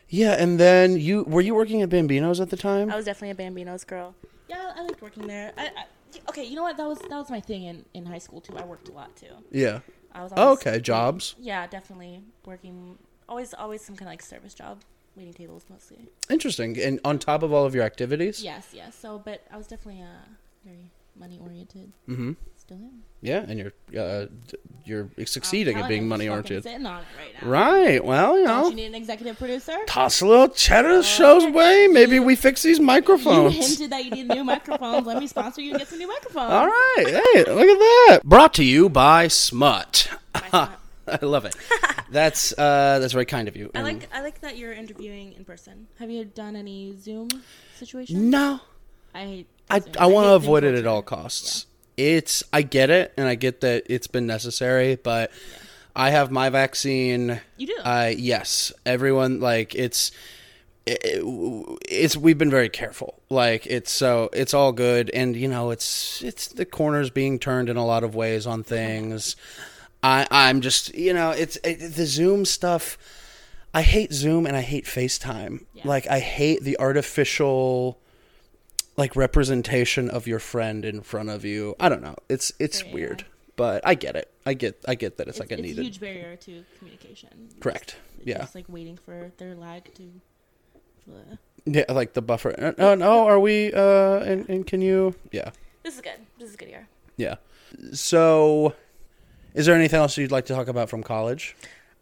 [0.09, 2.91] yeah, and then you were you working at Bambino's at the time?
[2.91, 4.15] I was definitely a Bambino's girl.
[4.49, 5.53] Yeah, I liked working there.
[5.59, 5.85] I, I,
[6.29, 6.77] okay, you know what?
[6.77, 8.57] That was that was my thing in, in high school too.
[8.57, 9.27] I worked a lot too.
[9.51, 9.81] yeah.
[10.13, 10.33] I was.
[10.37, 11.35] Oh, okay, jobs.
[11.39, 12.97] Yeah, definitely working.
[13.29, 14.79] Always, always some kind of like service job,
[15.17, 15.99] waiting tables mostly.
[16.31, 16.79] Interesting.
[16.81, 18.43] And on top of all of your activities?
[18.43, 18.95] Yes, yes.
[18.97, 20.07] So, but I was definitely uh
[20.65, 21.93] very money oriented.
[22.09, 22.33] Mm-hmm.
[22.57, 23.03] Still am.
[23.23, 24.27] Yeah, and you're uh,
[24.85, 26.65] you're succeeding at being money oriented.
[26.65, 27.49] Sitting on it right now.
[27.49, 28.05] Right.
[28.05, 29.77] Well, you Don't know, you need an executive producer?
[29.87, 31.87] toss a little cheddar shows way.
[31.91, 33.55] Maybe we fix these You microphones.
[33.55, 35.07] hinted that you need new microphones.
[35.07, 36.51] Let me sponsor you and get some new microphones.
[36.53, 37.05] All right.
[37.07, 38.21] Hey, look at that.
[38.25, 40.09] Brought to you by Smut.
[40.49, 40.71] Smut.
[41.23, 41.55] I love it.
[42.11, 43.69] That's uh, that's very kind of you.
[43.75, 45.89] I And- like I like that you're interviewing in person.
[45.99, 47.29] Have you done any Zoom
[47.75, 48.17] situations?
[48.21, 48.61] No,
[49.13, 49.45] I.
[49.69, 49.93] I Zoom.
[49.99, 51.67] I want to avoid it at all costs.
[51.97, 55.33] It's I get it, and I get that it's been necessary, but
[55.97, 57.41] I have my vaccine.
[57.57, 57.77] You do.
[57.83, 60.13] Uh, yes, everyone like it's.
[60.89, 61.01] It,
[61.89, 66.23] it's we've been very careful like it's so it's all good and you know it's
[66.23, 69.35] it's the corners being turned in a lot of ways on things
[70.07, 72.85] i i'm just you know it's it, the zoom stuff
[73.75, 75.83] i hate zoom and i hate facetime Yeah.
[75.93, 77.99] like i hate the artificial
[78.97, 82.95] like representation of your friend in front of you i don't know it's it's Yeah.
[82.95, 83.25] weird
[83.57, 85.83] but i get it i get i get that it's, it's, like a it's needed
[85.85, 87.31] huge barrier to communication.
[87.61, 90.05] correct yeah Just like waiting for their lag to.
[91.13, 95.15] uh, yeah like the buffer uh, oh no are we uh and, and can you
[95.33, 95.51] yeah
[95.83, 96.21] This is good.
[96.39, 96.87] This is good here.
[97.17, 97.37] Yeah.
[97.93, 98.75] So,
[99.57, 101.57] is there anything else you'd like to talk about from college?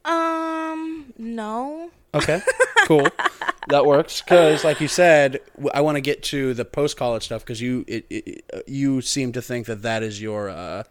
[0.05, 1.91] Um, no.
[2.13, 2.41] Okay,
[2.87, 3.09] cool.
[3.69, 5.41] That works because, like you said,
[5.73, 9.01] I want to get to the post college stuff because you it, it, uh, you
[9.01, 10.51] seem to think that that is your.
[10.51, 10.83] Uh,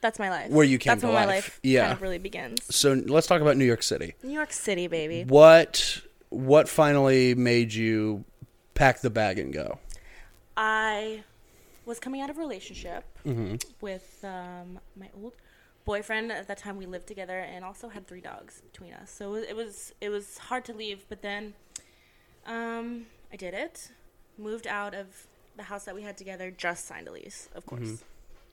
[0.00, 0.50] That's my life.
[0.50, 1.44] Where you came That's to when my life.
[1.46, 1.82] life Yeah.
[1.82, 2.58] kind of really begins.
[2.74, 4.14] so let's talk about New York City.
[4.24, 5.24] New York City, baby.
[5.28, 6.00] What
[6.30, 8.24] what finally made you
[8.74, 9.78] pack the bag and go?
[10.56, 11.22] I
[11.86, 13.54] was coming out of a relationship Mm-hmm.
[13.80, 15.34] with um, my old
[15.84, 16.32] boyfriend.
[16.32, 19.10] At that time, we lived together and also had three dogs between us.
[19.10, 21.04] So it was it was hard to leave.
[21.08, 21.54] But then,
[22.46, 23.90] um, I did it.
[24.38, 25.26] Moved out of
[25.56, 26.50] the house that we had together.
[26.50, 27.82] Just signed a lease, of course.
[27.82, 27.94] Mm-hmm.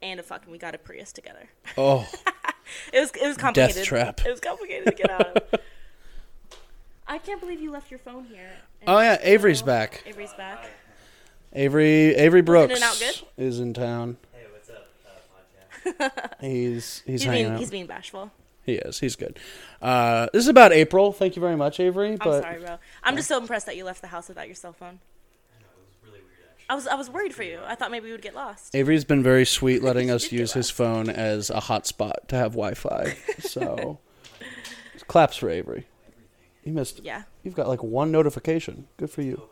[0.01, 1.49] And a fucking we got a Prius together.
[1.77, 2.07] Oh,
[2.93, 3.76] It was it was complicated.
[3.76, 4.22] Death trap.
[4.26, 5.60] It was complicated to get out of.
[7.07, 8.51] I can't believe you left your phone here.
[8.85, 10.03] Oh, yeah, Avery's back.
[10.06, 10.69] Avery's back.
[11.53, 13.22] Avery Avery Brooks it out good?
[13.43, 14.18] is in town.
[14.31, 15.68] Hey, what's up, uh, podcast?
[16.41, 17.60] He's he's, He's being out.
[17.60, 18.31] he's being bashful.
[18.64, 18.99] He is.
[18.99, 19.39] He's good.
[19.81, 21.11] Uh, this is about April.
[21.11, 22.18] Thank you very much, Avery.
[22.19, 22.77] I'm sorry, bro.
[23.03, 24.99] I'm just so impressed that you left the house without your cell phone.
[25.57, 26.65] I know, it was really weird, actually.
[26.69, 27.60] I was I was worried for you.
[27.65, 28.76] I thought maybe we would get lost.
[28.76, 33.15] Avery's been very sweet, letting us use his phone as a hotspot to have Wi-Fi.
[33.39, 33.99] So,
[35.07, 35.88] claps for Avery.
[36.64, 37.01] You missed.
[37.03, 37.23] Yeah.
[37.43, 38.88] You've got like one notification.
[38.97, 39.49] Good for you.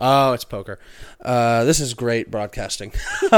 [0.00, 0.78] Oh, it's poker.
[1.20, 2.92] Uh, this is great broadcasting.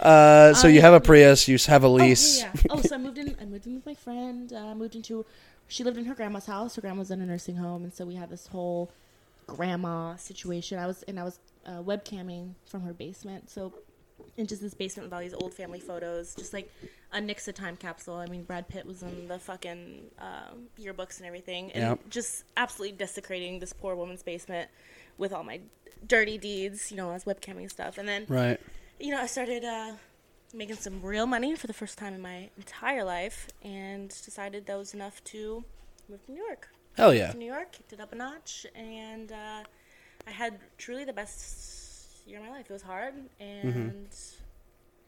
[0.00, 1.46] uh, so you have a Prius.
[1.46, 2.42] You have a lease.
[2.42, 3.36] Oh, yeah, oh, so I moved in.
[3.40, 4.52] I moved in with my friend.
[4.52, 5.24] Uh, I moved into.
[5.68, 6.74] She lived in her grandma's house.
[6.74, 8.90] Her grandma's in a nursing home, and so we had this whole
[9.46, 10.78] grandma situation.
[10.78, 13.48] I was and I was uh, webcamming from her basement.
[13.48, 13.72] So,
[14.36, 16.68] in just this basement with all these old family photos, just like
[17.12, 18.16] a Nixa time capsule.
[18.16, 22.00] I mean, Brad Pitt was in the fucking um, yearbooks and everything, and Yep.
[22.10, 24.68] just absolutely desecrating this poor woman's basement
[25.22, 25.58] with all my
[26.14, 26.90] dirty deeds.
[26.90, 28.58] You know, I was webcamming stuff, and then Right.
[29.04, 29.92] you know, I started uh,
[30.62, 34.76] making some real money for the first time in my entire life, and decided that
[34.84, 35.64] was enough to
[36.08, 36.62] move to New York.
[36.96, 37.30] Hell yeah.
[37.32, 39.62] To New York, kicked it up a notch, and uh,
[40.26, 42.66] I had truly the best year of my life.
[42.68, 44.08] It was hard, and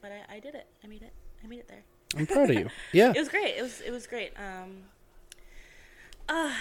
[0.01, 0.67] but I, I did it.
[0.83, 1.13] I made it.
[1.43, 1.85] I made it there.
[2.17, 2.69] I'm proud of you.
[3.01, 3.11] Yeah.
[3.15, 3.53] It was great.
[3.59, 4.33] It was it was great.
[4.39, 4.71] Um,
[6.29, 6.55] uh,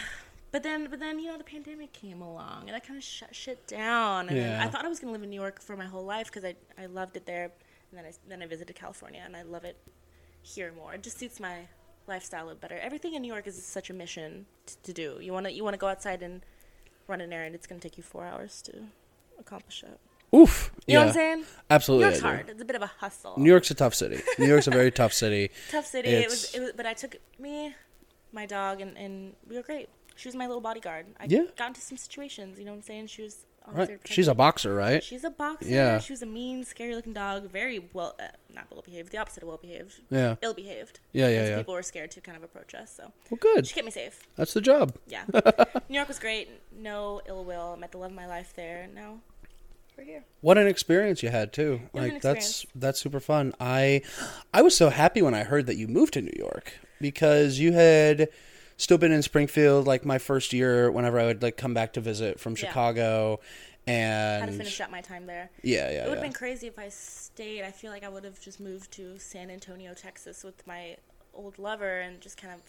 [0.54, 3.36] but then but then you know the pandemic came along and that kind of shut
[3.36, 4.30] shit down.
[4.30, 4.64] And Yeah.
[4.64, 6.56] I thought I was gonna live in New York for my whole life because I
[6.82, 7.46] I loved it there.
[7.90, 9.78] And then I then I visited California and I love it
[10.42, 10.94] here more.
[10.94, 11.68] It just suits my
[12.08, 12.78] lifestyle a little better.
[12.78, 15.18] Everything in New York is such a mission t- to do.
[15.20, 16.42] You wanna you wanna go outside and
[17.08, 17.56] run an errand.
[17.56, 18.74] It's gonna take you four hours to
[19.40, 20.00] accomplish it.
[20.36, 20.72] Oof.
[20.88, 20.94] You yeah.
[20.94, 21.46] know what I'm saying?
[21.70, 22.06] Absolutely.
[22.06, 22.50] New York's hard.
[22.50, 23.34] It's a bit of a hustle.
[23.38, 24.20] New York's a tough city.
[24.40, 25.52] New York's a very tough city.
[25.70, 26.10] tough city.
[26.10, 27.76] It was, it was, but I took me,
[28.32, 29.90] my dog, and, and we were great.
[30.16, 31.08] She was my little bodyguard.
[31.20, 31.44] I Yeah.
[31.58, 32.60] got into some situations.
[32.60, 33.08] You know what I'm saying?
[33.08, 33.46] She was.
[33.66, 33.98] Right.
[34.04, 35.02] She's a boxer, right?
[35.02, 35.70] She's a boxer.
[35.70, 35.98] Yeah.
[36.00, 37.50] She was a mean, scary-looking dog.
[37.50, 38.24] Very well, uh,
[38.54, 39.14] not well behaved.
[39.14, 40.02] The opposite of well behaved.
[40.10, 40.36] Yeah.
[40.42, 41.00] Ill behaved.
[41.14, 41.58] Yeah, yeah, yeah.
[41.60, 42.94] People were scared to kind of approach us.
[42.98, 43.66] So Well, good.
[43.66, 44.20] she kept me safe.
[44.36, 44.98] That's the job.
[45.08, 45.24] Yeah.
[45.88, 46.50] New York was great.
[46.78, 47.74] No ill will.
[47.78, 48.82] I met the love of my life there.
[48.82, 49.20] and Now
[49.98, 50.26] we're here.
[50.42, 51.84] What an experience you had too.
[51.94, 53.54] It Like that's that's super fun.
[53.62, 54.02] I
[54.54, 57.72] I was so happy when I heard that you moved to New York because you
[57.72, 58.28] had
[58.78, 62.02] still been in Springfield like my first year whenever I would like come back to
[62.02, 62.68] visit from Yeah.
[62.68, 63.40] Chicago
[63.86, 65.50] and Had to finish up my time there.
[65.62, 66.16] Yeah, yeah, It would yeah.
[66.16, 67.64] have been crazy if I stayed.
[67.64, 70.98] I feel like I would have just moved to San Antonio, Texas with my
[71.34, 72.62] old lover and just kind of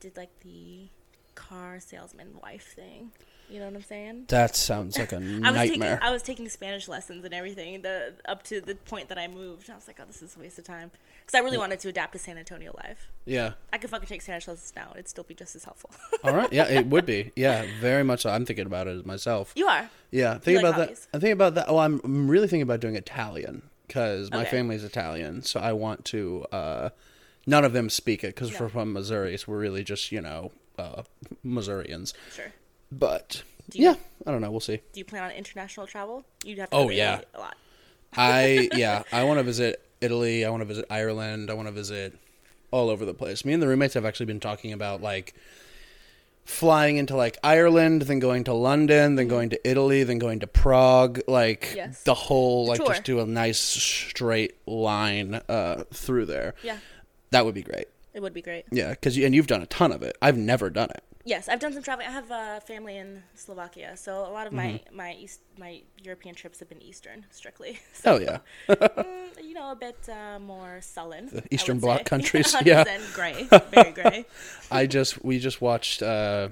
[0.00, 0.88] did like the
[1.34, 3.12] car salesman wife thing.
[3.50, 4.24] You know what I'm saying?
[4.28, 5.66] That sounds like a I was nightmare.
[5.96, 9.26] taking I was taking Spanish lessons and everything the up to the point that I
[9.28, 9.68] moved.
[9.68, 10.90] I was like, oh, this is a waste of time
[11.26, 13.08] because I really wanted to adapt to San Antonio life.
[13.24, 13.52] yeah.
[13.72, 15.90] I could fucking take Spanish lessons now; it'd still be just as helpful.
[16.24, 16.52] All right.
[16.52, 17.32] Yeah, it would be.
[17.36, 18.22] Yeah, very much.
[18.22, 18.30] So.
[18.30, 19.52] I'm thinking about it myself.
[19.56, 19.88] you are.
[20.10, 21.08] Yeah, think like about hobbies?
[21.10, 21.16] that.
[21.18, 21.66] I think about that.
[21.68, 24.50] Oh, I'm, I'm really thinking about doing Italian because my Okay.
[24.50, 26.44] family's Italian, so I want to.
[26.52, 26.90] Uh,
[27.46, 28.58] none of them speak it because No.
[28.60, 31.02] we're from Missouri, so we're really just you know uh,
[31.42, 32.14] Missourians.
[32.34, 32.52] Sure.
[32.92, 33.94] But Do you- yeah,
[34.26, 34.50] I don't know.
[34.50, 34.80] We'll see.
[34.92, 36.24] Do you plan on international travel?
[36.44, 36.76] You'd have to.
[36.76, 37.20] Oh, yeah.
[37.34, 37.56] a lot.
[38.16, 40.44] I yeah, I want to visit Italy.
[40.44, 41.50] I want to visit Ireland.
[41.50, 42.18] I want to visit
[42.72, 43.44] all over the place.
[43.44, 45.34] Me and the roommates have actually been talking about like
[46.44, 50.46] flying into like Ireland, then going to London, then going to Italy, then going to
[50.46, 52.02] Prague, like Yes.
[52.02, 52.88] the whole like tour.
[52.88, 56.54] just do a nice straight line uh through there.
[56.64, 56.78] Yeah,
[57.30, 57.86] That would be great.
[58.14, 58.64] it would be great.
[58.72, 60.16] Yeah, cuz you, and you've done a ton of it.
[60.20, 61.04] I've never done it.
[61.24, 62.08] Yes, I've done some traveling.
[62.08, 64.96] I have uh, family in Slovakia, so a lot of my Mm-hmm.
[64.96, 67.78] my East my European trips have been Eastern strictly.
[67.92, 68.38] So, Oh yeah.
[68.68, 71.28] mm, you know, a bit uh, more sullen.
[71.30, 72.04] The Eastern Bloc say.
[72.12, 72.84] countries, 100% yeah.
[73.14, 74.24] gray, very gray.
[74.70, 76.48] I just we just watched uh,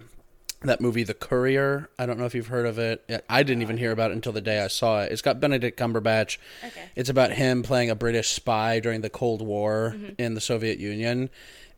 [0.62, 1.88] that movie, The Courier.
[1.98, 3.24] I don't know if you've heard of it.
[3.30, 5.12] I didn't even hear about it until the day I saw it.
[5.12, 6.36] It's got Benedict Cumberbatch.
[6.66, 6.82] Okay.
[6.94, 10.20] It's about him playing a British spy during the Cold War Mm-hmm.
[10.20, 11.30] in the Soviet Union.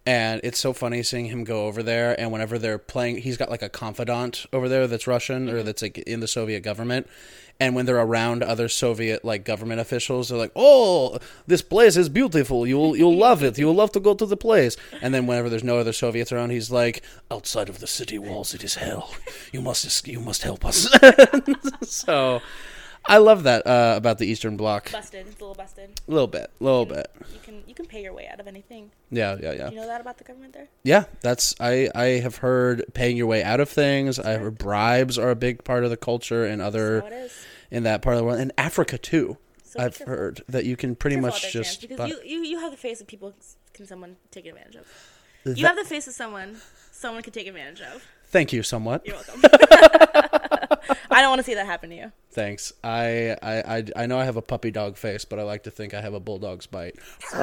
[0.06, 2.18] And it's so funny seeing him go over there.
[2.18, 5.56] And whenever they're playing, he's got like a confidant over there that's Russian Mm-hmm.
[5.56, 7.06] or that's like in the Soviet government.
[7.62, 12.08] And when they're around other Soviet like government officials, they're like, "Oh, this place is
[12.08, 12.66] beautiful.
[12.66, 13.58] You'll you'll love it.
[13.58, 16.50] You'll love to go to the place." And then whenever there's no other Soviets around,
[16.50, 19.12] he's like, "Outside of the city walls, it is hell.
[19.52, 20.88] You must you must help us."
[21.82, 22.40] so,
[23.10, 24.90] I love that uh, about the Eastern Bloc.
[24.92, 25.26] Busted.
[25.26, 26.00] It's a little busted.
[26.06, 27.10] A little bit, a little bit.
[27.32, 28.92] You can you can pay your way out of anything.
[29.10, 29.70] Yeah, yeah, yeah.
[29.70, 30.68] You know that about the government there?
[30.84, 34.18] Yeah, that's I I have heard paying your way out of things.
[34.20, 37.44] I heard bribes are a big part of the culture in other So it is.
[37.70, 38.38] in that part of the world.
[38.40, 39.36] In Africa too.
[39.64, 42.70] So I've heard that you can pretty much there, just because you, you you have
[42.70, 43.34] the face of people
[43.74, 44.86] can someone take advantage of.
[45.44, 46.56] That- You have the face of someone
[46.92, 48.04] someone could take advantage of.
[48.26, 49.04] Thank you somewhat.
[49.04, 49.42] You're welcome.
[51.10, 52.12] I don't want to see that happen to you.
[52.32, 52.72] Thanks.
[52.84, 55.70] I, I I I know I have a puppy dog face, but I like to
[55.70, 56.96] think I have a bulldog's bite.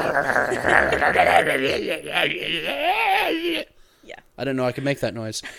[4.04, 4.16] Yeah.
[4.38, 5.42] I didn't know I could make that noise.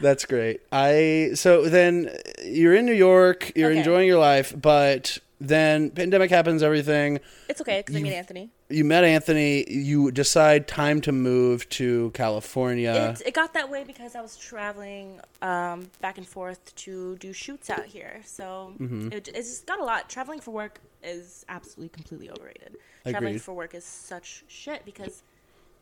[0.00, 0.60] That's great.
[0.70, 2.10] I so then
[2.44, 3.78] you're in New York, you're Okay.
[3.78, 7.20] enjoying your life, but then pandemic happens, everything.
[7.48, 8.50] It's okay because I meet Anthony.
[8.68, 9.64] You met Anthony.
[9.70, 13.14] You decide time to move to California.
[13.20, 17.32] It, it got that way because I was traveling um, back and forth to do
[17.32, 18.20] shoots out here.
[18.24, 19.12] So Mm-hmm.
[19.12, 20.08] it, it just got a lot.
[20.08, 22.76] Traveling for work is absolutely completely overrated.
[23.06, 25.22] Traveling for work is such shit because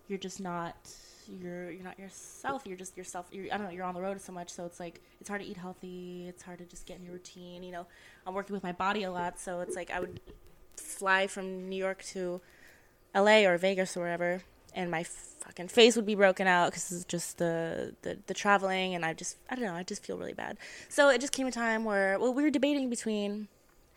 [0.09, 0.77] you're just not
[1.29, 2.63] you're you're not yourself.
[2.67, 3.27] You're just yourself.
[3.31, 3.73] You're, I don't know.
[3.73, 6.27] You're on the road so much, so it's like it's hard to eat healthy.
[6.29, 7.63] It's hard to just get in your routine.
[7.63, 7.87] You know,
[8.27, 10.21] I'm working with my body a lot, so it's like I would
[10.77, 12.41] fly from New York to
[13.15, 14.43] LA or Vegas or wherever,
[14.75, 18.95] and my fucking face would be broken out because it's just the, the the traveling,
[18.95, 20.59] and I just I don't know, I just feel really bad.
[20.89, 23.49] So it just came a time where well, we were debating between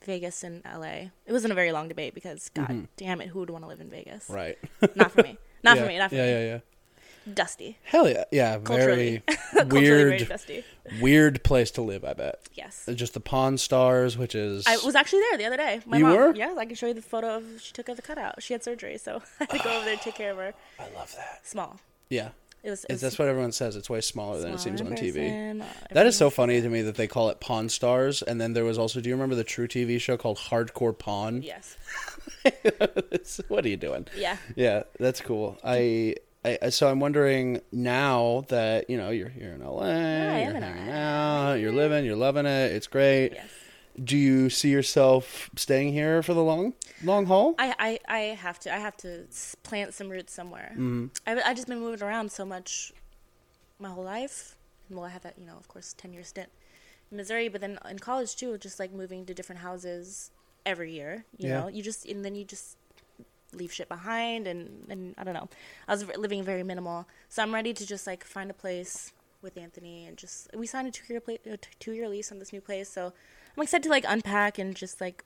[0.06, 1.10] Vegas and LA.
[1.26, 2.78] It wasn't a very long debate because mm-hmm.
[2.78, 4.30] God damn it, who would want to live in Vegas?
[4.30, 4.58] right.
[4.96, 5.38] Not for me.
[5.64, 5.84] Not yeah.
[5.84, 5.98] for me.
[5.98, 6.32] Not for yeah, me.
[6.32, 6.60] yeah, yeah.
[7.34, 7.78] Dusty.
[7.84, 8.58] Hell yeah, yeah.
[8.58, 9.24] Very
[9.54, 10.64] Culturally very weird, dusty.
[11.02, 12.04] weird place to live.
[12.06, 12.40] I bet.
[12.56, 12.88] Yes.
[12.96, 15.82] Just the Pawn Stars, which is I was actually there the other day.
[15.86, 16.36] My You mom, were?
[16.36, 18.42] Yeah, I can show you the photo of she took of the cutout.
[18.42, 20.54] She had surgery, so I had to go over there to take care of her.
[20.80, 21.42] I love that.
[21.48, 21.80] Small.
[22.10, 22.30] Yeah,
[22.64, 22.86] It was.
[22.86, 23.76] It was that's what everyone says.
[23.76, 25.14] It's way smaller than it seems on TV.
[25.14, 28.42] person, uh, That is so funny to me that they call it Pawn Stars, and
[28.42, 29.00] then there was also.
[29.02, 31.44] Do you remember the truTV show called Hardcore Pawn?
[31.44, 31.78] Yes.
[33.48, 34.08] What are you doing?
[34.18, 34.38] Yeah.
[34.56, 35.58] Yeah, that's cool.
[35.64, 40.48] I I, I- so I'm wondering now that you know you're here in LA, am
[40.48, 40.94] you're in hanging LA.
[40.94, 42.72] out, you're living, you're loving it.
[42.72, 43.34] It's great.
[43.34, 43.50] Yes.
[44.02, 47.56] Do you see yourself staying here for the long long haul?
[47.60, 48.74] I, I, I have to.
[48.74, 49.26] I have to
[49.64, 50.70] plant some roots somewhere.
[50.74, 51.08] Mm-hmm.
[51.28, 52.94] I've, I've just been moving around so much
[53.78, 54.56] my whole life.
[54.90, 56.50] Well, I have that, you know, of course, 10 year stint
[57.12, 60.32] in Missouri, but then in college too, just like moving to different houses
[60.66, 61.26] every year.
[61.38, 61.60] You Yeah.
[61.62, 62.76] know, you just, and then you just
[63.54, 64.48] leave shit behind.
[64.48, 65.50] And, and I don't know.
[65.88, 67.08] I was living very minimal.
[67.30, 69.12] So I'm ready to just like find a place
[69.42, 71.38] with Anthony and just, we signed a two year, pla-
[71.80, 72.90] two year lease on this new place.
[72.90, 73.14] So
[73.56, 75.24] I'm excited to like unpack and just like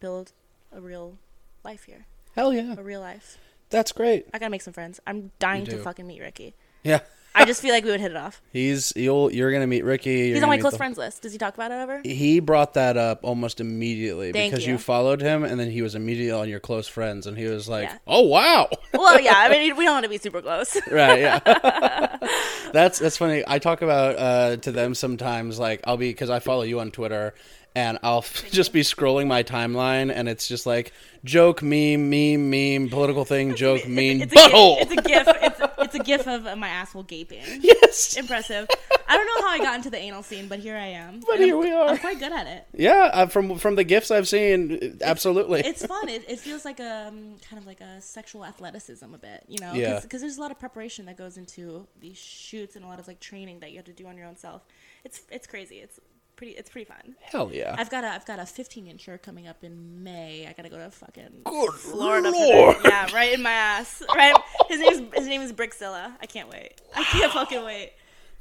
[0.00, 0.32] build
[0.72, 1.18] a real
[1.64, 3.38] life here, Hell yeah, a real life.
[3.70, 4.26] that's great.
[4.34, 5.00] I gotta make some friends.
[5.06, 6.54] I'm dying to fucking meet Ricky.
[6.82, 7.00] Yeah,
[7.34, 8.42] I just feel like we would hit it off.
[8.52, 10.32] he's you'll you're gonna meet Ricky.
[10.32, 11.22] He's on my close the- friends list.
[11.22, 12.00] Does he talk about it ever?
[12.04, 14.74] He brought that up almost immediately Thank because you.
[14.74, 14.78] you.
[14.78, 17.84] followed him, and then he was immediately on your close friends, and he was like,
[17.88, 17.98] Yeah.
[18.06, 19.34] "Oh wow." well, yeah.
[19.36, 20.76] I mean, we don't want to be super close.
[20.90, 21.38] right yeah
[22.72, 26.38] that's that's funny i talk about uh to them sometimes like i'll be because i
[26.38, 27.34] follow you on twitter
[27.74, 30.92] and i'll just be scrolling my timeline and it's just like
[31.24, 34.90] joke meme meme meme political thing joke meme It's a butthole gif.
[34.90, 35.28] It's a gif.
[35.42, 37.42] It's a, it's a gif of my asshole gaping.
[37.60, 38.66] yes Impressive.
[39.08, 41.20] I don't know how I got into the anal scene, but here I am.
[41.20, 41.88] But And here I'm, we are.
[41.90, 42.66] I'm quite good at it.
[42.74, 46.08] yeah uh, from from the gifs i've seen absolutely It's fun.
[46.08, 49.58] It, it feels like a um, kind of like a sexual athleticism a bit, you
[49.60, 49.72] know?
[49.74, 50.00] Yeah.
[50.00, 53.06] Because there's a lot of preparation that goes into these shoots and a lot of
[53.06, 54.62] like training that you have to do on your own self.
[55.04, 55.76] It's it's crazy.
[55.76, 55.98] It's
[56.42, 56.58] pretty.
[56.58, 57.14] It's pretty fun.
[57.20, 60.46] hell yeah I've got a I've got a 15 incher coming up in May.
[60.48, 62.30] I gotta go to fucking Good Florida.
[62.30, 62.76] Lord.
[62.84, 64.02] Yeah, right in my ass.
[64.14, 64.34] Right.
[64.68, 66.12] His name is his name is Brickzilla.
[66.20, 66.80] I can't wait.
[66.96, 67.92] I can't fucking wait.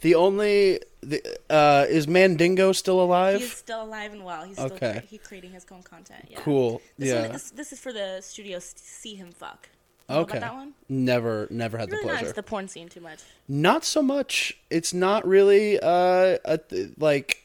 [0.01, 4.43] the only the, uh is mandingo still alive He's still alive and well.
[4.45, 4.99] He's still Okay.
[5.01, 6.25] cre- he's creating his own content.
[6.29, 6.39] Yeah.
[6.39, 8.57] cool This yeah One, this, this is for the studio.
[8.59, 9.69] See him fuck.
[10.09, 10.73] You okay that one.
[10.89, 13.19] never never had the Really not pleasure into the porn scene too much.
[13.47, 14.57] Not so much.
[14.69, 16.59] It's not really uh a,
[16.97, 17.37] like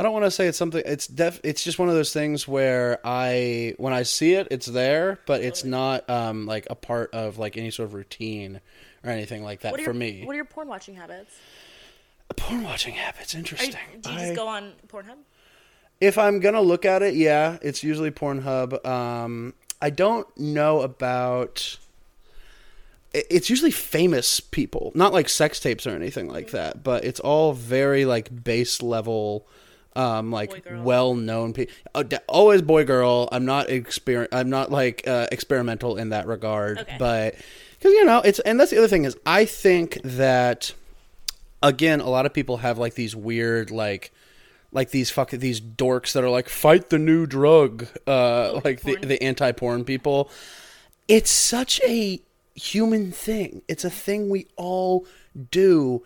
[0.00, 2.48] I don't want to say it's something it's def it's just one of those things
[2.48, 7.12] where I when I see it it's there, but it's not um like a part
[7.12, 8.62] of like any sort of routine
[9.04, 10.22] or anything like that What are for your, me.
[10.24, 11.34] What are your porn watching habits?
[12.34, 13.76] Porn watching habits Are you, interesting.
[14.00, 15.18] do you I- just go on Pornhub?
[16.00, 18.86] if I'm gonna look at it, yeah, it's usually Pornhub.
[18.86, 19.52] Um,
[19.82, 21.76] I don't know about.
[23.14, 27.20] i- It's usually famous people, not like sex tapes or anything like that, but it's
[27.20, 29.46] all very like base level,
[29.96, 31.74] um, like well known people.
[32.28, 33.28] always boy girl.
[33.32, 34.28] I'm not exper.
[34.32, 36.96] I'm not like uh, experimental in that regard, Okay.
[36.98, 37.34] but
[37.78, 40.72] because you know it's and that's the other thing is I think that
[41.62, 44.12] again a lot of people have like these weird like
[44.72, 48.94] like these fuck these dorks that are like fight the new drug uh like the
[48.96, 49.08] porn.
[49.08, 50.30] the anti-porn people
[51.08, 52.20] it's such a
[52.54, 55.04] human thing it's a thing we all
[55.50, 56.02] do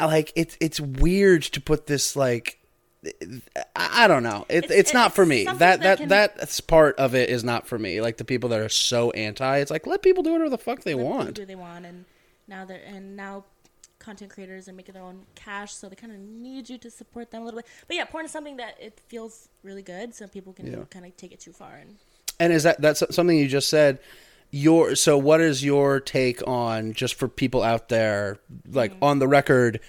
[0.00, 2.55] like it's it's weird to put this like
[3.74, 4.46] I don't know.
[4.48, 5.44] It, it's, It's- not for me.
[5.44, 8.00] That that that can- that's part of it is not for me.
[8.00, 10.82] Like the people that are so anti, it's like let people do whatever the fuck
[10.82, 11.34] they Let want.
[11.34, 12.04] do they want, and
[12.48, 13.44] now they're and now
[13.98, 17.30] content creators are making their own cash, so they kind of need you to support
[17.30, 17.66] them a little bit.
[17.88, 20.78] But yeah, porn is something that it feels really good, so people can Yeah.
[20.90, 21.74] kind of take it too far.
[21.74, 21.96] And
[22.38, 23.98] And is that that's something you just said?
[24.52, 28.38] Your so what is your take on just for people out there
[28.70, 29.04] like Mm-hmm.
[29.04, 29.80] on the record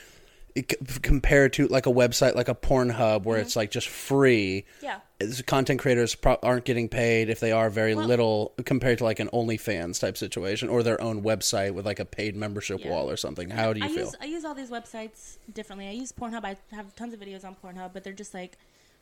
[0.63, 3.45] compared to like a website like a Pornhub where Mm-hmm.
[3.45, 4.65] it's like just free?
[4.81, 4.99] yeah,
[5.47, 9.19] Content creators pro- aren't getting paid if they are very Well- little compared to like
[9.19, 12.91] an OnlyFans type situation or their own website with like a paid membership Yeah.
[12.91, 13.49] wall or something.
[13.49, 14.05] How do you I feel?
[14.05, 15.87] use I use all these websites differently.
[15.87, 16.43] I use Pornhub.
[16.45, 18.57] I have tons of videos on Pornhub, but they're just like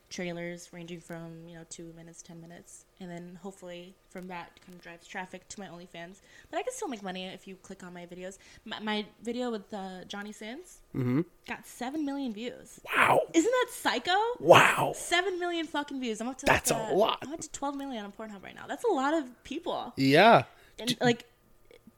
[0.10, 4.77] trailers ranging from you know two minutes, ten minutes, and then hopefully from that kind
[4.77, 6.22] of drives traffic to my OnlyFans.
[6.49, 8.38] But I can still make money if you click on my videos.
[8.65, 10.80] My, my video with uh, Johnny Sins
[11.48, 12.80] got seven million views.
[12.95, 13.22] wow.
[13.34, 14.15] Isn't that psycho?
[14.40, 14.94] Wow.
[14.95, 16.22] Seven million fucking views.
[16.22, 17.19] I'm up to That's like, a uh, lot.
[17.22, 18.65] I'm up to twelve million on Pornhub right now.
[18.68, 20.44] That's a lot of people Yeah.
[20.80, 21.26] and like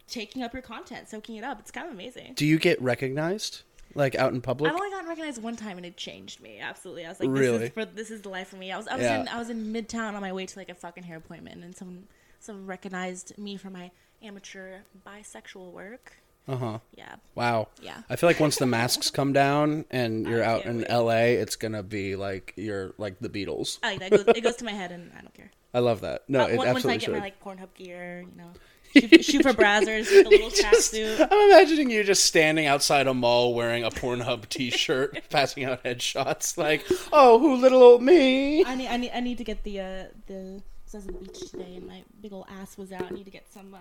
[0.08, 1.60] taking up your content, soaking it up.
[1.60, 2.34] It's kind of amazing.
[2.36, 3.64] Do you get recognized
[3.96, 4.72] like out in public?
[4.72, 7.06] I've only gotten recognized one time, and it changed me absolutely.
[7.06, 7.58] I was like, Really?
[7.60, 9.22] "This is for this is the life for me." I was I was Yeah.
[9.22, 11.76] in I was in Midtown on my way to like a fucking hair appointment, and
[11.76, 12.08] someone
[12.40, 13.92] someone recognized me for my
[14.22, 16.18] amateur bisexual work.
[16.48, 16.80] Uh-huh.
[16.96, 17.68] Yeah, Wow.
[17.82, 18.04] Yeah.
[18.10, 21.04] I feel like once the masks come down and you're out can't in wait.
[21.06, 23.80] LA, it's gonna be like you're like the Beatles.
[23.84, 24.14] I like that.
[24.14, 25.52] It goes, it goes to my head, and I don't care.
[25.74, 26.24] I love that.
[26.30, 27.14] No, Uh, it once- once I absolutely get should.
[27.16, 28.52] my like Pornhub gear, you know,
[28.94, 31.28] shoot, shoot for brazzers with a little tracksuit.
[31.32, 36.58] I'm imagining you just standing outside a mall wearing a Pornhub T-shirt, passing out headshots.
[36.58, 38.64] Like, oh, who little old me?
[38.66, 40.62] I need, I need, I need to get the uh, the.
[40.94, 43.04] I was at the beach today, and my big old ass was out.
[43.04, 43.78] I need to get some uh,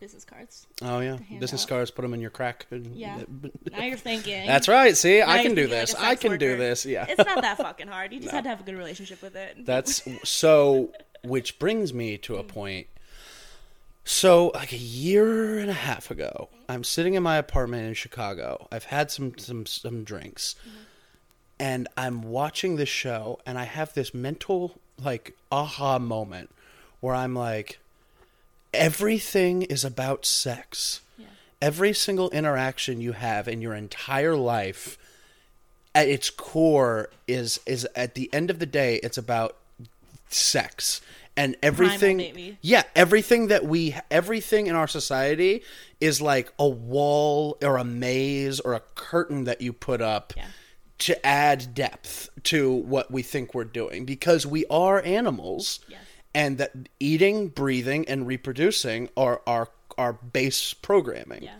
[0.00, 0.66] business cards.
[0.82, 1.68] Oh yeah, business out.
[1.68, 1.90] cards.
[1.92, 2.66] Put them in your crack.
[2.70, 3.20] Yeah.
[3.70, 4.46] Now you're thinking.
[4.46, 4.96] That's right.
[4.96, 5.94] See, Now I can do like this.
[5.94, 6.84] a I can do this.
[6.84, 7.06] Yeah.
[7.08, 8.12] It's not that fucking hard.
[8.12, 9.64] You just have to have a good relationship with it.
[9.64, 10.90] That's so.
[11.24, 12.88] Which brings me to a point.
[14.04, 18.66] So, like a year and a half ago, I'm sitting in my apartment in Chicago.
[18.72, 20.78] I've had some some some drinks, mm-hmm.
[21.60, 26.50] and I'm watching this show, and I have this mental like aha moment
[27.00, 27.78] where I'm like,
[28.74, 31.00] everything is about sex.
[31.16, 31.26] Yeah.
[31.60, 34.98] Every single interaction you have in your entire life
[35.94, 39.56] at its core is is at the end of the day it's about
[40.28, 41.00] sex
[41.36, 42.58] and everything baby.
[42.60, 45.62] yeah everything that we everything in our society
[46.00, 50.46] is like a wall or a maze or a curtain that you put up Yeah.
[50.98, 56.00] to add depth to what we think we're doing because we are animals Yes.
[56.34, 59.68] and that eating breathing and reproducing are our
[59.98, 61.56] our base programming Yeah.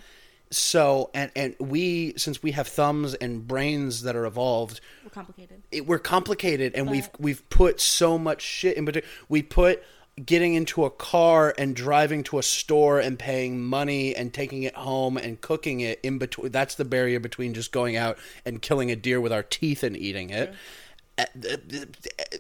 [0.53, 5.63] So and and we since we have thumbs and brains that are evolved We're complicated.
[5.71, 9.83] it, we're complicated and we've we've put so much shit in between we put
[10.27, 14.75] getting into a car and driving to a store and paying money and taking it
[14.75, 18.91] home and cooking it in between that's the barrier between just going out and killing
[18.91, 20.47] a deer with our teeth and eating it.
[20.47, 20.59] Th-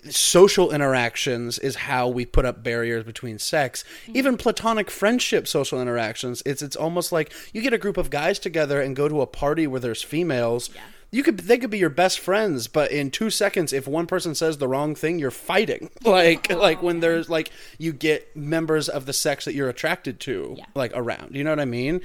[0.08, 4.16] social interactions is how we put up barriers between sex mm-hmm.
[4.16, 8.38] even platonic friendship social interactions it's it's almost like you get a group of guys
[8.38, 10.80] together and go to a party where there's females Yeah.
[11.12, 14.34] You could they could be your best friends but in 2 seconds if one person
[14.34, 15.90] says the wrong thing you're fighting.
[16.04, 20.56] Like like when there's like you get members of the sex that you're attracted to
[20.58, 20.64] Yeah.
[20.74, 21.36] like around.
[21.36, 22.00] You know what i mean?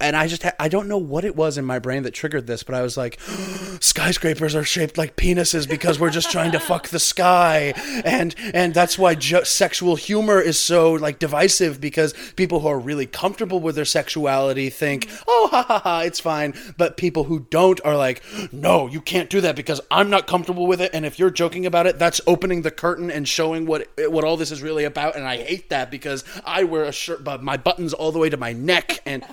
[0.00, 2.46] And i just ha- i don't know what it was in my brain that triggered
[2.46, 3.20] this but i was like
[3.80, 7.72] skyscrapers are shaped like penises because we're just trying to fuck the sky.
[8.04, 12.78] And and that's why ju- sexual humor is so like divisive because people who are
[12.78, 15.24] really comfortable with their sexuality think mm-hmm.
[15.28, 16.54] oh ha ha ha it's fine.
[16.76, 18.22] But people who don't are like
[18.52, 21.66] no you can't do that because i'm not comfortable with it and if you're joking
[21.66, 25.16] about it that's opening the curtain and showing what what all this is really about
[25.16, 28.30] and i hate that because i wear a shirt but my buttons all the way
[28.30, 29.24] to my neck and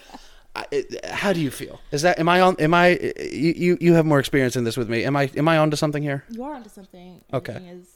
[0.56, 1.82] I, it, how do you feel?
[1.92, 2.56] Is that am I on?
[2.60, 3.78] Am I you, you?
[3.82, 5.04] You have more experience in this with me.
[5.04, 5.32] Am I?
[5.36, 6.24] Am I onto something here?
[6.30, 7.22] You are onto something.
[7.34, 7.54] Okay.
[7.54, 7.96] Everything is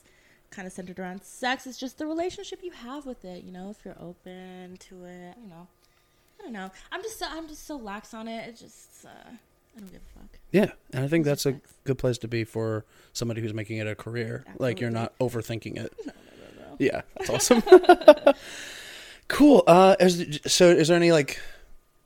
[0.50, 1.68] kind of centered around sex.
[1.68, 3.44] It's just the relationship you have with it.
[3.44, 5.36] You know, if you're open to it.
[5.40, 5.68] You know,
[6.40, 6.72] I don't know.
[6.92, 8.48] I'm just so, I'm just so lax on it.
[8.48, 9.30] It just uh,
[9.78, 10.40] I don't give a fuck.
[10.52, 12.84] Yeah, and I think that's a good place to be for
[13.14, 14.44] somebody who's making it a career.
[14.58, 15.94] Like you're not overthinking it.
[16.80, 17.62] Yeah, that's awesome.
[19.28, 19.64] cool.
[19.68, 21.40] Uh, is, so is there any like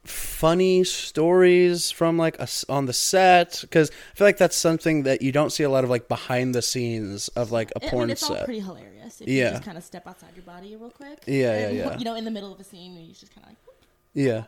[0.03, 3.59] funny stories from like a on the set?
[3.61, 6.55] Because I feel like that's something that you don't see a lot of like behind
[6.55, 8.45] the scenes of like a I porn mean, it's all set.
[8.45, 9.21] pretty hilarious.
[9.21, 9.45] If Yeah.
[9.45, 11.19] you just kind of step outside your body real quick.
[11.27, 11.97] Yeah, yeah, yeah.
[11.97, 13.57] You know, in the middle of a scene, you just kind of like
[14.13, 14.43] yeah.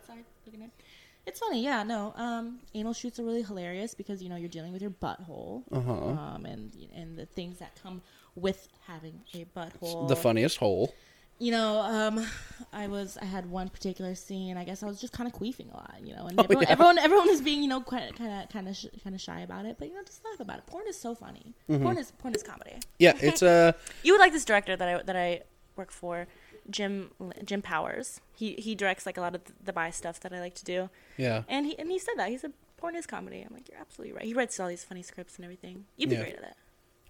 [1.27, 1.63] Outside looking in.
[1.63, 1.83] It's funny, yeah.
[1.83, 5.63] No, um, anal shoots are really hilarious because you know you're dealing with your butthole,
[5.71, 5.91] Uh-huh.
[5.93, 8.01] um, and and the things that come
[8.35, 10.07] with having a butthole.
[10.07, 10.93] The funniest hole.
[11.39, 12.25] you know, um,
[12.71, 14.55] I was I had one particular scene.
[14.55, 16.65] I guess I was just kind of queefing a lot, you know, and Oh, everyone,
[16.65, 16.71] yeah.
[16.71, 18.15] everyone everyone was being you know kind of
[18.49, 20.65] kind of kind of shy about it, but you know just laugh about it.
[20.67, 21.53] Porn is so funny.
[21.69, 21.83] Mm-hmm.
[21.83, 22.75] Porn is porn is comedy.
[22.99, 23.71] Yeah, it's uh
[24.03, 25.41] You would like this director that I that I
[25.75, 26.27] work for,
[26.69, 27.11] Jim
[27.43, 28.21] Jim Powers.
[28.35, 30.89] He he directs like a lot of the bi stuff that I like to do,
[31.17, 31.43] yeah.
[31.47, 33.41] and he and he said that he said porn is comedy.
[33.47, 34.25] I'm like you're absolutely right.
[34.25, 35.85] He writes all these funny scripts and everything.
[35.97, 36.21] You'd be Yeah.
[36.21, 36.55] great at it.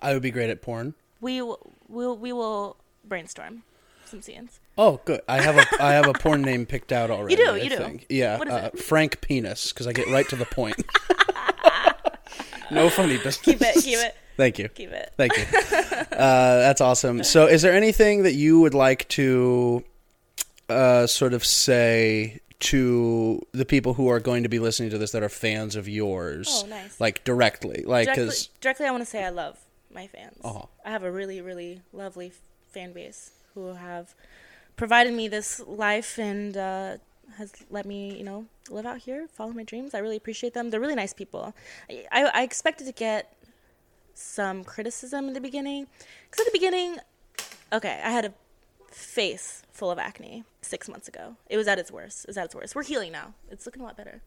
[0.01, 0.93] I would be great at porn.
[1.21, 3.63] We will we'll, we will brainstorm
[4.05, 4.59] some scenes.
[4.77, 5.21] Oh, good.
[5.27, 7.35] I have a I have a porn name picked out already.
[7.35, 7.77] You do, I you do.
[7.77, 8.05] think.
[8.09, 8.69] Yeah, uh?
[8.71, 10.75] Frank Penis because I get right to the point.
[12.71, 13.37] no funny business.
[13.37, 14.69] Keep it, keep it, Thank you.
[14.69, 15.13] keep it.
[15.17, 15.45] Thank you.
[16.13, 17.23] Uh, that's awesome.
[17.23, 19.83] So, is there anything that you would like to
[20.69, 25.11] uh, sort of say to the people who are going to be listening to this
[25.11, 26.63] that are fans of yours?
[26.63, 26.99] Oh, nice.
[26.99, 29.57] Like directly, like directly, because directly, I want to say I love
[29.93, 30.37] my fans.
[30.43, 30.65] Uh-huh.
[30.85, 32.31] I have a really, really lovely
[32.71, 34.13] fan base who have
[34.75, 36.97] provided me this life and uh,
[37.37, 39.93] has let me, you know, live out here, follow my dreams.
[39.93, 40.69] I really appreciate them.
[40.69, 41.53] They're really nice people.
[41.89, 43.33] I, I, I expected to get
[44.13, 45.87] some criticism in the beginning
[46.29, 46.97] because at the beginning,
[47.71, 48.33] okay, I had a
[48.91, 51.35] face full of acne six months ago.
[51.49, 52.25] It was at its worst.
[52.27, 52.75] Was at its worst.
[52.75, 53.33] We're healing now.
[53.49, 54.21] It's looking a lot better.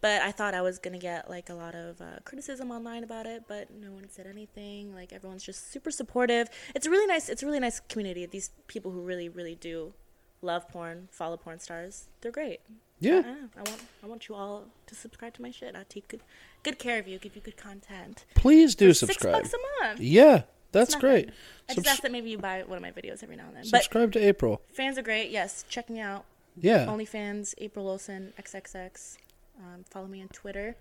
[0.00, 3.26] But I thought I was gonna get like a lot of uh, criticism online about
[3.26, 4.94] it, but no one said anything.
[4.94, 6.48] Like everyone's just super supportive.
[6.74, 7.28] It's a really nice.
[7.28, 8.26] It's a really nice community.
[8.26, 9.94] These people who really, really do
[10.42, 12.08] love porn, follow porn stars.
[12.20, 12.60] They're great.
[13.02, 15.74] Yeah, Yeah, I want I want you all to subscribe to my shit.
[15.76, 16.20] I'll take good
[16.62, 18.24] good care of you, give you good content.
[18.34, 19.44] please do subscribe.
[19.44, 20.00] Six bucks a month.
[20.00, 20.42] Yeah,
[20.72, 21.30] that's great.
[21.68, 23.56] I Subs- just ask that maybe you buy one of my videos every now and
[23.56, 23.64] then.
[23.70, 24.62] But subscribe to April.
[24.72, 25.30] fans are great.
[25.30, 26.24] Yes, check me out.
[26.56, 26.86] Yeah.
[26.86, 29.16] OnlyFans, April Olsen, XXX.
[29.58, 30.76] Um, follow me on Twitter,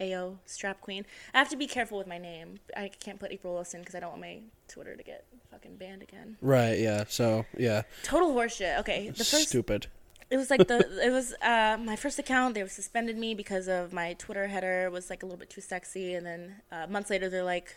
[0.00, 1.04] AO Strap Queen.
[1.34, 2.60] I have to be careful with my name.
[2.76, 4.38] I can't put April Olsen because I don't want my
[4.68, 6.36] Twitter to get fucking banned again.
[6.40, 6.78] Right.
[6.78, 7.04] Yeah.
[7.08, 7.82] So yeah.
[8.02, 8.78] Total horseshit.
[8.80, 9.86] Okay, the first Stupid.
[10.30, 12.54] It was like the it was uh, my first account.
[12.54, 16.14] They suspended me because of my Twitter header was like a little bit too sexy,
[16.14, 17.76] and then uh, months later they're like,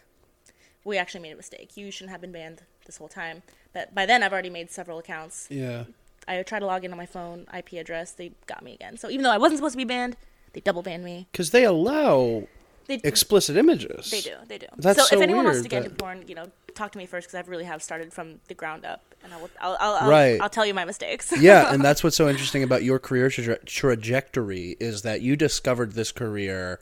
[0.84, 1.78] "We actually made a mistake.
[1.78, 3.44] You shouldn't have been banned this whole time."
[3.74, 5.48] But by then I've already made several accounts.
[5.50, 5.84] Yeah.
[6.28, 8.12] I tried to log in on my phone IP address.
[8.12, 8.98] They got me again.
[8.98, 10.16] So even though I wasn't supposed to be banned,
[10.54, 11.28] they double banned me.
[11.32, 12.48] Because they allow
[12.88, 14.10] They explicit images.
[14.12, 14.68] they do they do.
[14.78, 16.98] That's so, so if anyone wants to get that- into porn, you know, talk to
[16.98, 20.10] me first because I really have started from the ground up, and I'll I'll, I'll,
[20.10, 20.40] Right.
[20.42, 21.34] I'll tell you my mistakes.
[21.40, 25.94] yeah, and that's what's so interesting about your career traje- trajectory is that you discovered
[25.94, 26.80] this career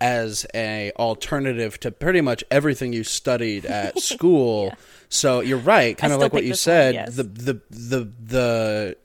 [0.00, 4.74] as a alternative to pretty much everything you studied at school.
[5.08, 6.94] So you're right, kind of like what you this one, said.
[6.94, 7.16] yes.
[7.16, 8.96] The the the the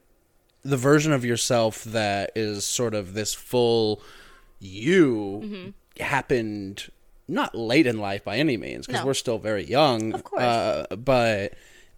[0.64, 4.02] the version of yourself that is sort of this full
[4.60, 6.04] you Mm-hmm.
[6.04, 6.90] happened
[7.28, 9.08] not late in life by any means because No.
[9.08, 10.14] we're still very young.
[10.14, 10.42] Of course.
[10.42, 11.54] Uh, but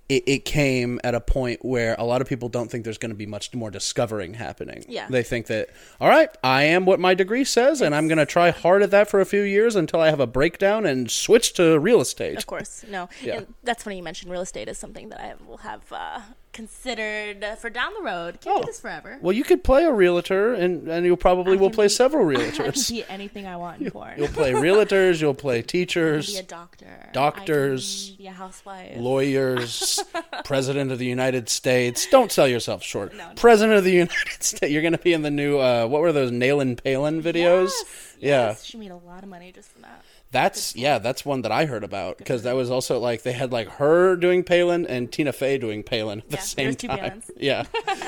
[0.09, 3.11] it, it came at a point where a lot of people don't think there's going
[3.11, 4.83] to be much more discovering happening.
[4.87, 5.07] Yeah.
[5.07, 5.69] They think that,
[6.01, 8.89] all right, I am what my degree says, and I'm going to try hard at
[8.91, 12.37] that for a few years until I have a breakdown and switch to real estate.
[12.37, 13.07] Of course, no.
[13.21, 13.37] Yeah.
[13.37, 16.21] And that's funny you mentioned real estate is something that I will have uh,
[16.51, 18.39] considered for down the road.
[18.41, 18.61] Can't Oh.
[18.61, 19.17] do this forever.
[19.21, 22.35] Well, you could play a realtor, and, and you probably will play be- several I
[22.49, 22.89] can realtors.
[22.89, 24.13] be anything I want in porn.
[24.17, 27.09] You'll play realtors, you'll play teachers, be a doctor.
[27.13, 28.97] doctors, I can be a housewife.
[28.97, 30.03] lawyers,
[30.45, 32.07] president of the United States.
[32.09, 33.13] Don't sell yourself short.
[33.15, 33.33] No, no.
[33.35, 34.71] President of the United States.
[34.71, 37.69] You're going to be in the new, uh, what were those, Nailin Palin videos?
[37.69, 38.29] Yes, Yeah.
[38.47, 38.63] yes.
[38.65, 40.03] She made a lot of money just from that.
[40.31, 43.51] That's yeah, that's one that I heard about because that was also like they had
[43.51, 47.23] like her doing Palin and Tina Fey doing Palin at the Yeah, same time.
[47.37, 47.63] Yeah,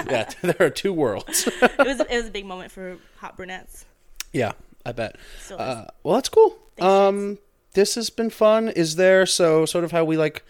[0.07, 1.47] yeah, there are two worlds.
[1.47, 3.85] It was it was a big moment for hot brunettes.
[4.33, 4.51] yeah,
[4.85, 5.15] I bet.
[5.49, 6.55] Uh, well, that's cool.
[6.77, 7.39] Thanks, Um,
[7.73, 8.69] this has been fun.
[8.69, 10.43] Is there so sort of how we like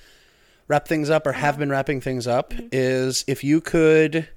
[0.68, 4.28] wrap things up or have been wrapping things up is if you could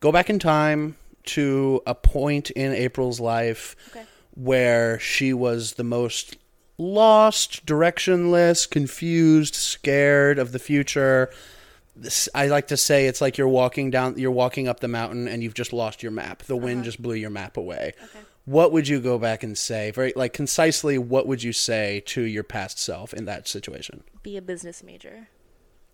[0.00, 4.04] go back in time to a point in April's life Okay.
[4.34, 6.36] where she was the most
[6.78, 11.30] lost, directionless, confused, scared of the future.
[11.96, 15.28] This, I like to say it's like you're walking down, you're walking up the mountain,
[15.28, 16.42] and you've just lost your map.
[16.42, 16.84] The wind uh-huh.
[16.84, 17.92] just blew your map away.
[18.02, 18.24] Okay.
[18.46, 19.90] What would you go back and say?
[19.90, 24.02] Very like concisely, what would you say to your past self in that situation?
[24.22, 25.28] Be a business major,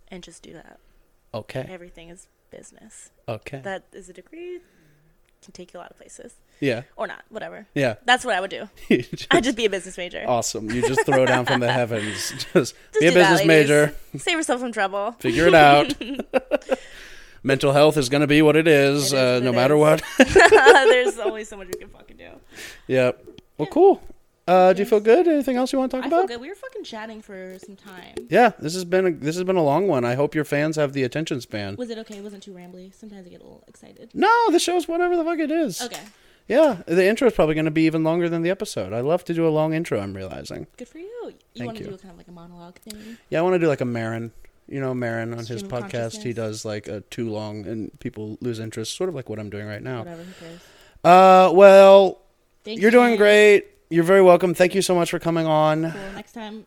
[0.08, 0.80] and just do that.
[1.32, 3.10] Okay, Everything is business.
[3.28, 4.60] okay, That is a degree.
[5.42, 7.22] Can take you a lot of places, yeah, or not.
[7.30, 7.66] Whatever.
[7.74, 7.94] yeah.
[8.04, 8.68] That's what I would do.
[8.90, 10.24] Just- I'd just be a business major.
[10.26, 10.70] awesome.
[10.70, 12.30] You just throw down from the heavens.
[12.30, 13.94] Just, Just be a do that, business major.
[14.18, 15.12] Save yourself some trouble.
[15.12, 15.94] Figure it out.
[17.42, 19.54] Mental health is going to be what it is, It is uh, what no it
[19.54, 19.80] matter is.
[19.80, 20.02] what.
[20.18, 22.28] There's only so much we can fucking do.
[22.86, 23.12] yeah.
[23.56, 24.02] Well, cool.
[24.46, 25.26] Uh, do you feel good?
[25.28, 26.28] Anything else you want to talk I feel about?
[26.28, 26.40] good.
[26.40, 28.14] We were fucking chatting for some time.
[28.28, 30.04] Yeah, this has been a, this has been a long one.
[30.04, 31.76] I hope your fans have the attention span.
[31.76, 32.16] Was it okay?
[32.18, 32.92] It wasn't too rambly.
[32.92, 34.10] Sometimes I get a little excited.
[34.12, 35.80] No, the show's whatever the fuck it is.
[35.80, 36.00] Okay,
[36.50, 38.92] Yeah, the intro is probably going to be even longer than the episode.
[38.92, 40.00] I love to do a long intro.
[40.00, 40.66] I'm realizing.
[40.76, 41.32] good for you.
[41.54, 43.18] You want to do a kind of like a monologue thing?
[43.28, 44.32] Yeah, I want to do like a Maron.
[44.66, 45.90] You know, Maron on his Stream of podcast,
[46.22, 46.34] he consciousness.
[46.34, 49.66] does like a too long and people lose interest, sort of like what I'm doing
[49.66, 50.00] right now.
[50.00, 50.22] Whatever.
[50.24, 50.60] Who cares?
[51.04, 52.20] Uh, well,
[52.64, 53.66] Thank you're you, doing great.
[53.88, 54.52] You're very welcome.
[54.52, 55.82] Thank you so much for coming on.
[55.82, 56.66] Next time,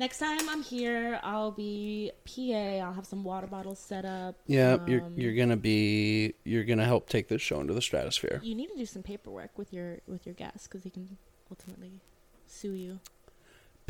[0.00, 2.84] next time I'm here, I'll be PA.
[2.84, 4.34] I'll have some water bottles set up.
[4.46, 8.40] Yeah, you're Um, you're gonna be you're gonna help take this show into the stratosphere.
[8.42, 11.18] You need to do some paperwork with your with your guests because he can
[11.50, 12.00] ultimately
[12.46, 12.98] sue you.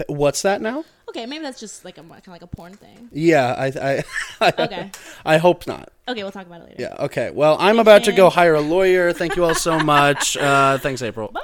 [0.09, 0.85] What's that now?
[1.11, 3.09] Okay, maybe that's just like a kind of like a porn thing.
[3.13, 4.05] Yeah, I I
[4.41, 4.91] I, Okay.
[5.25, 5.93] I hope not.
[6.09, 6.77] Okay, we'll talk about it later.
[6.79, 7.05] Yeah.
[7.05, 7.31] Okay.
[7.31, 9.13] Well, I'm Thanks, about to go hire a lawyer.
[9.13, 10.37] Thank you all so much.
[10.41, 11.29] Uh, thanks, April.
[11.29, 11.41] Bye.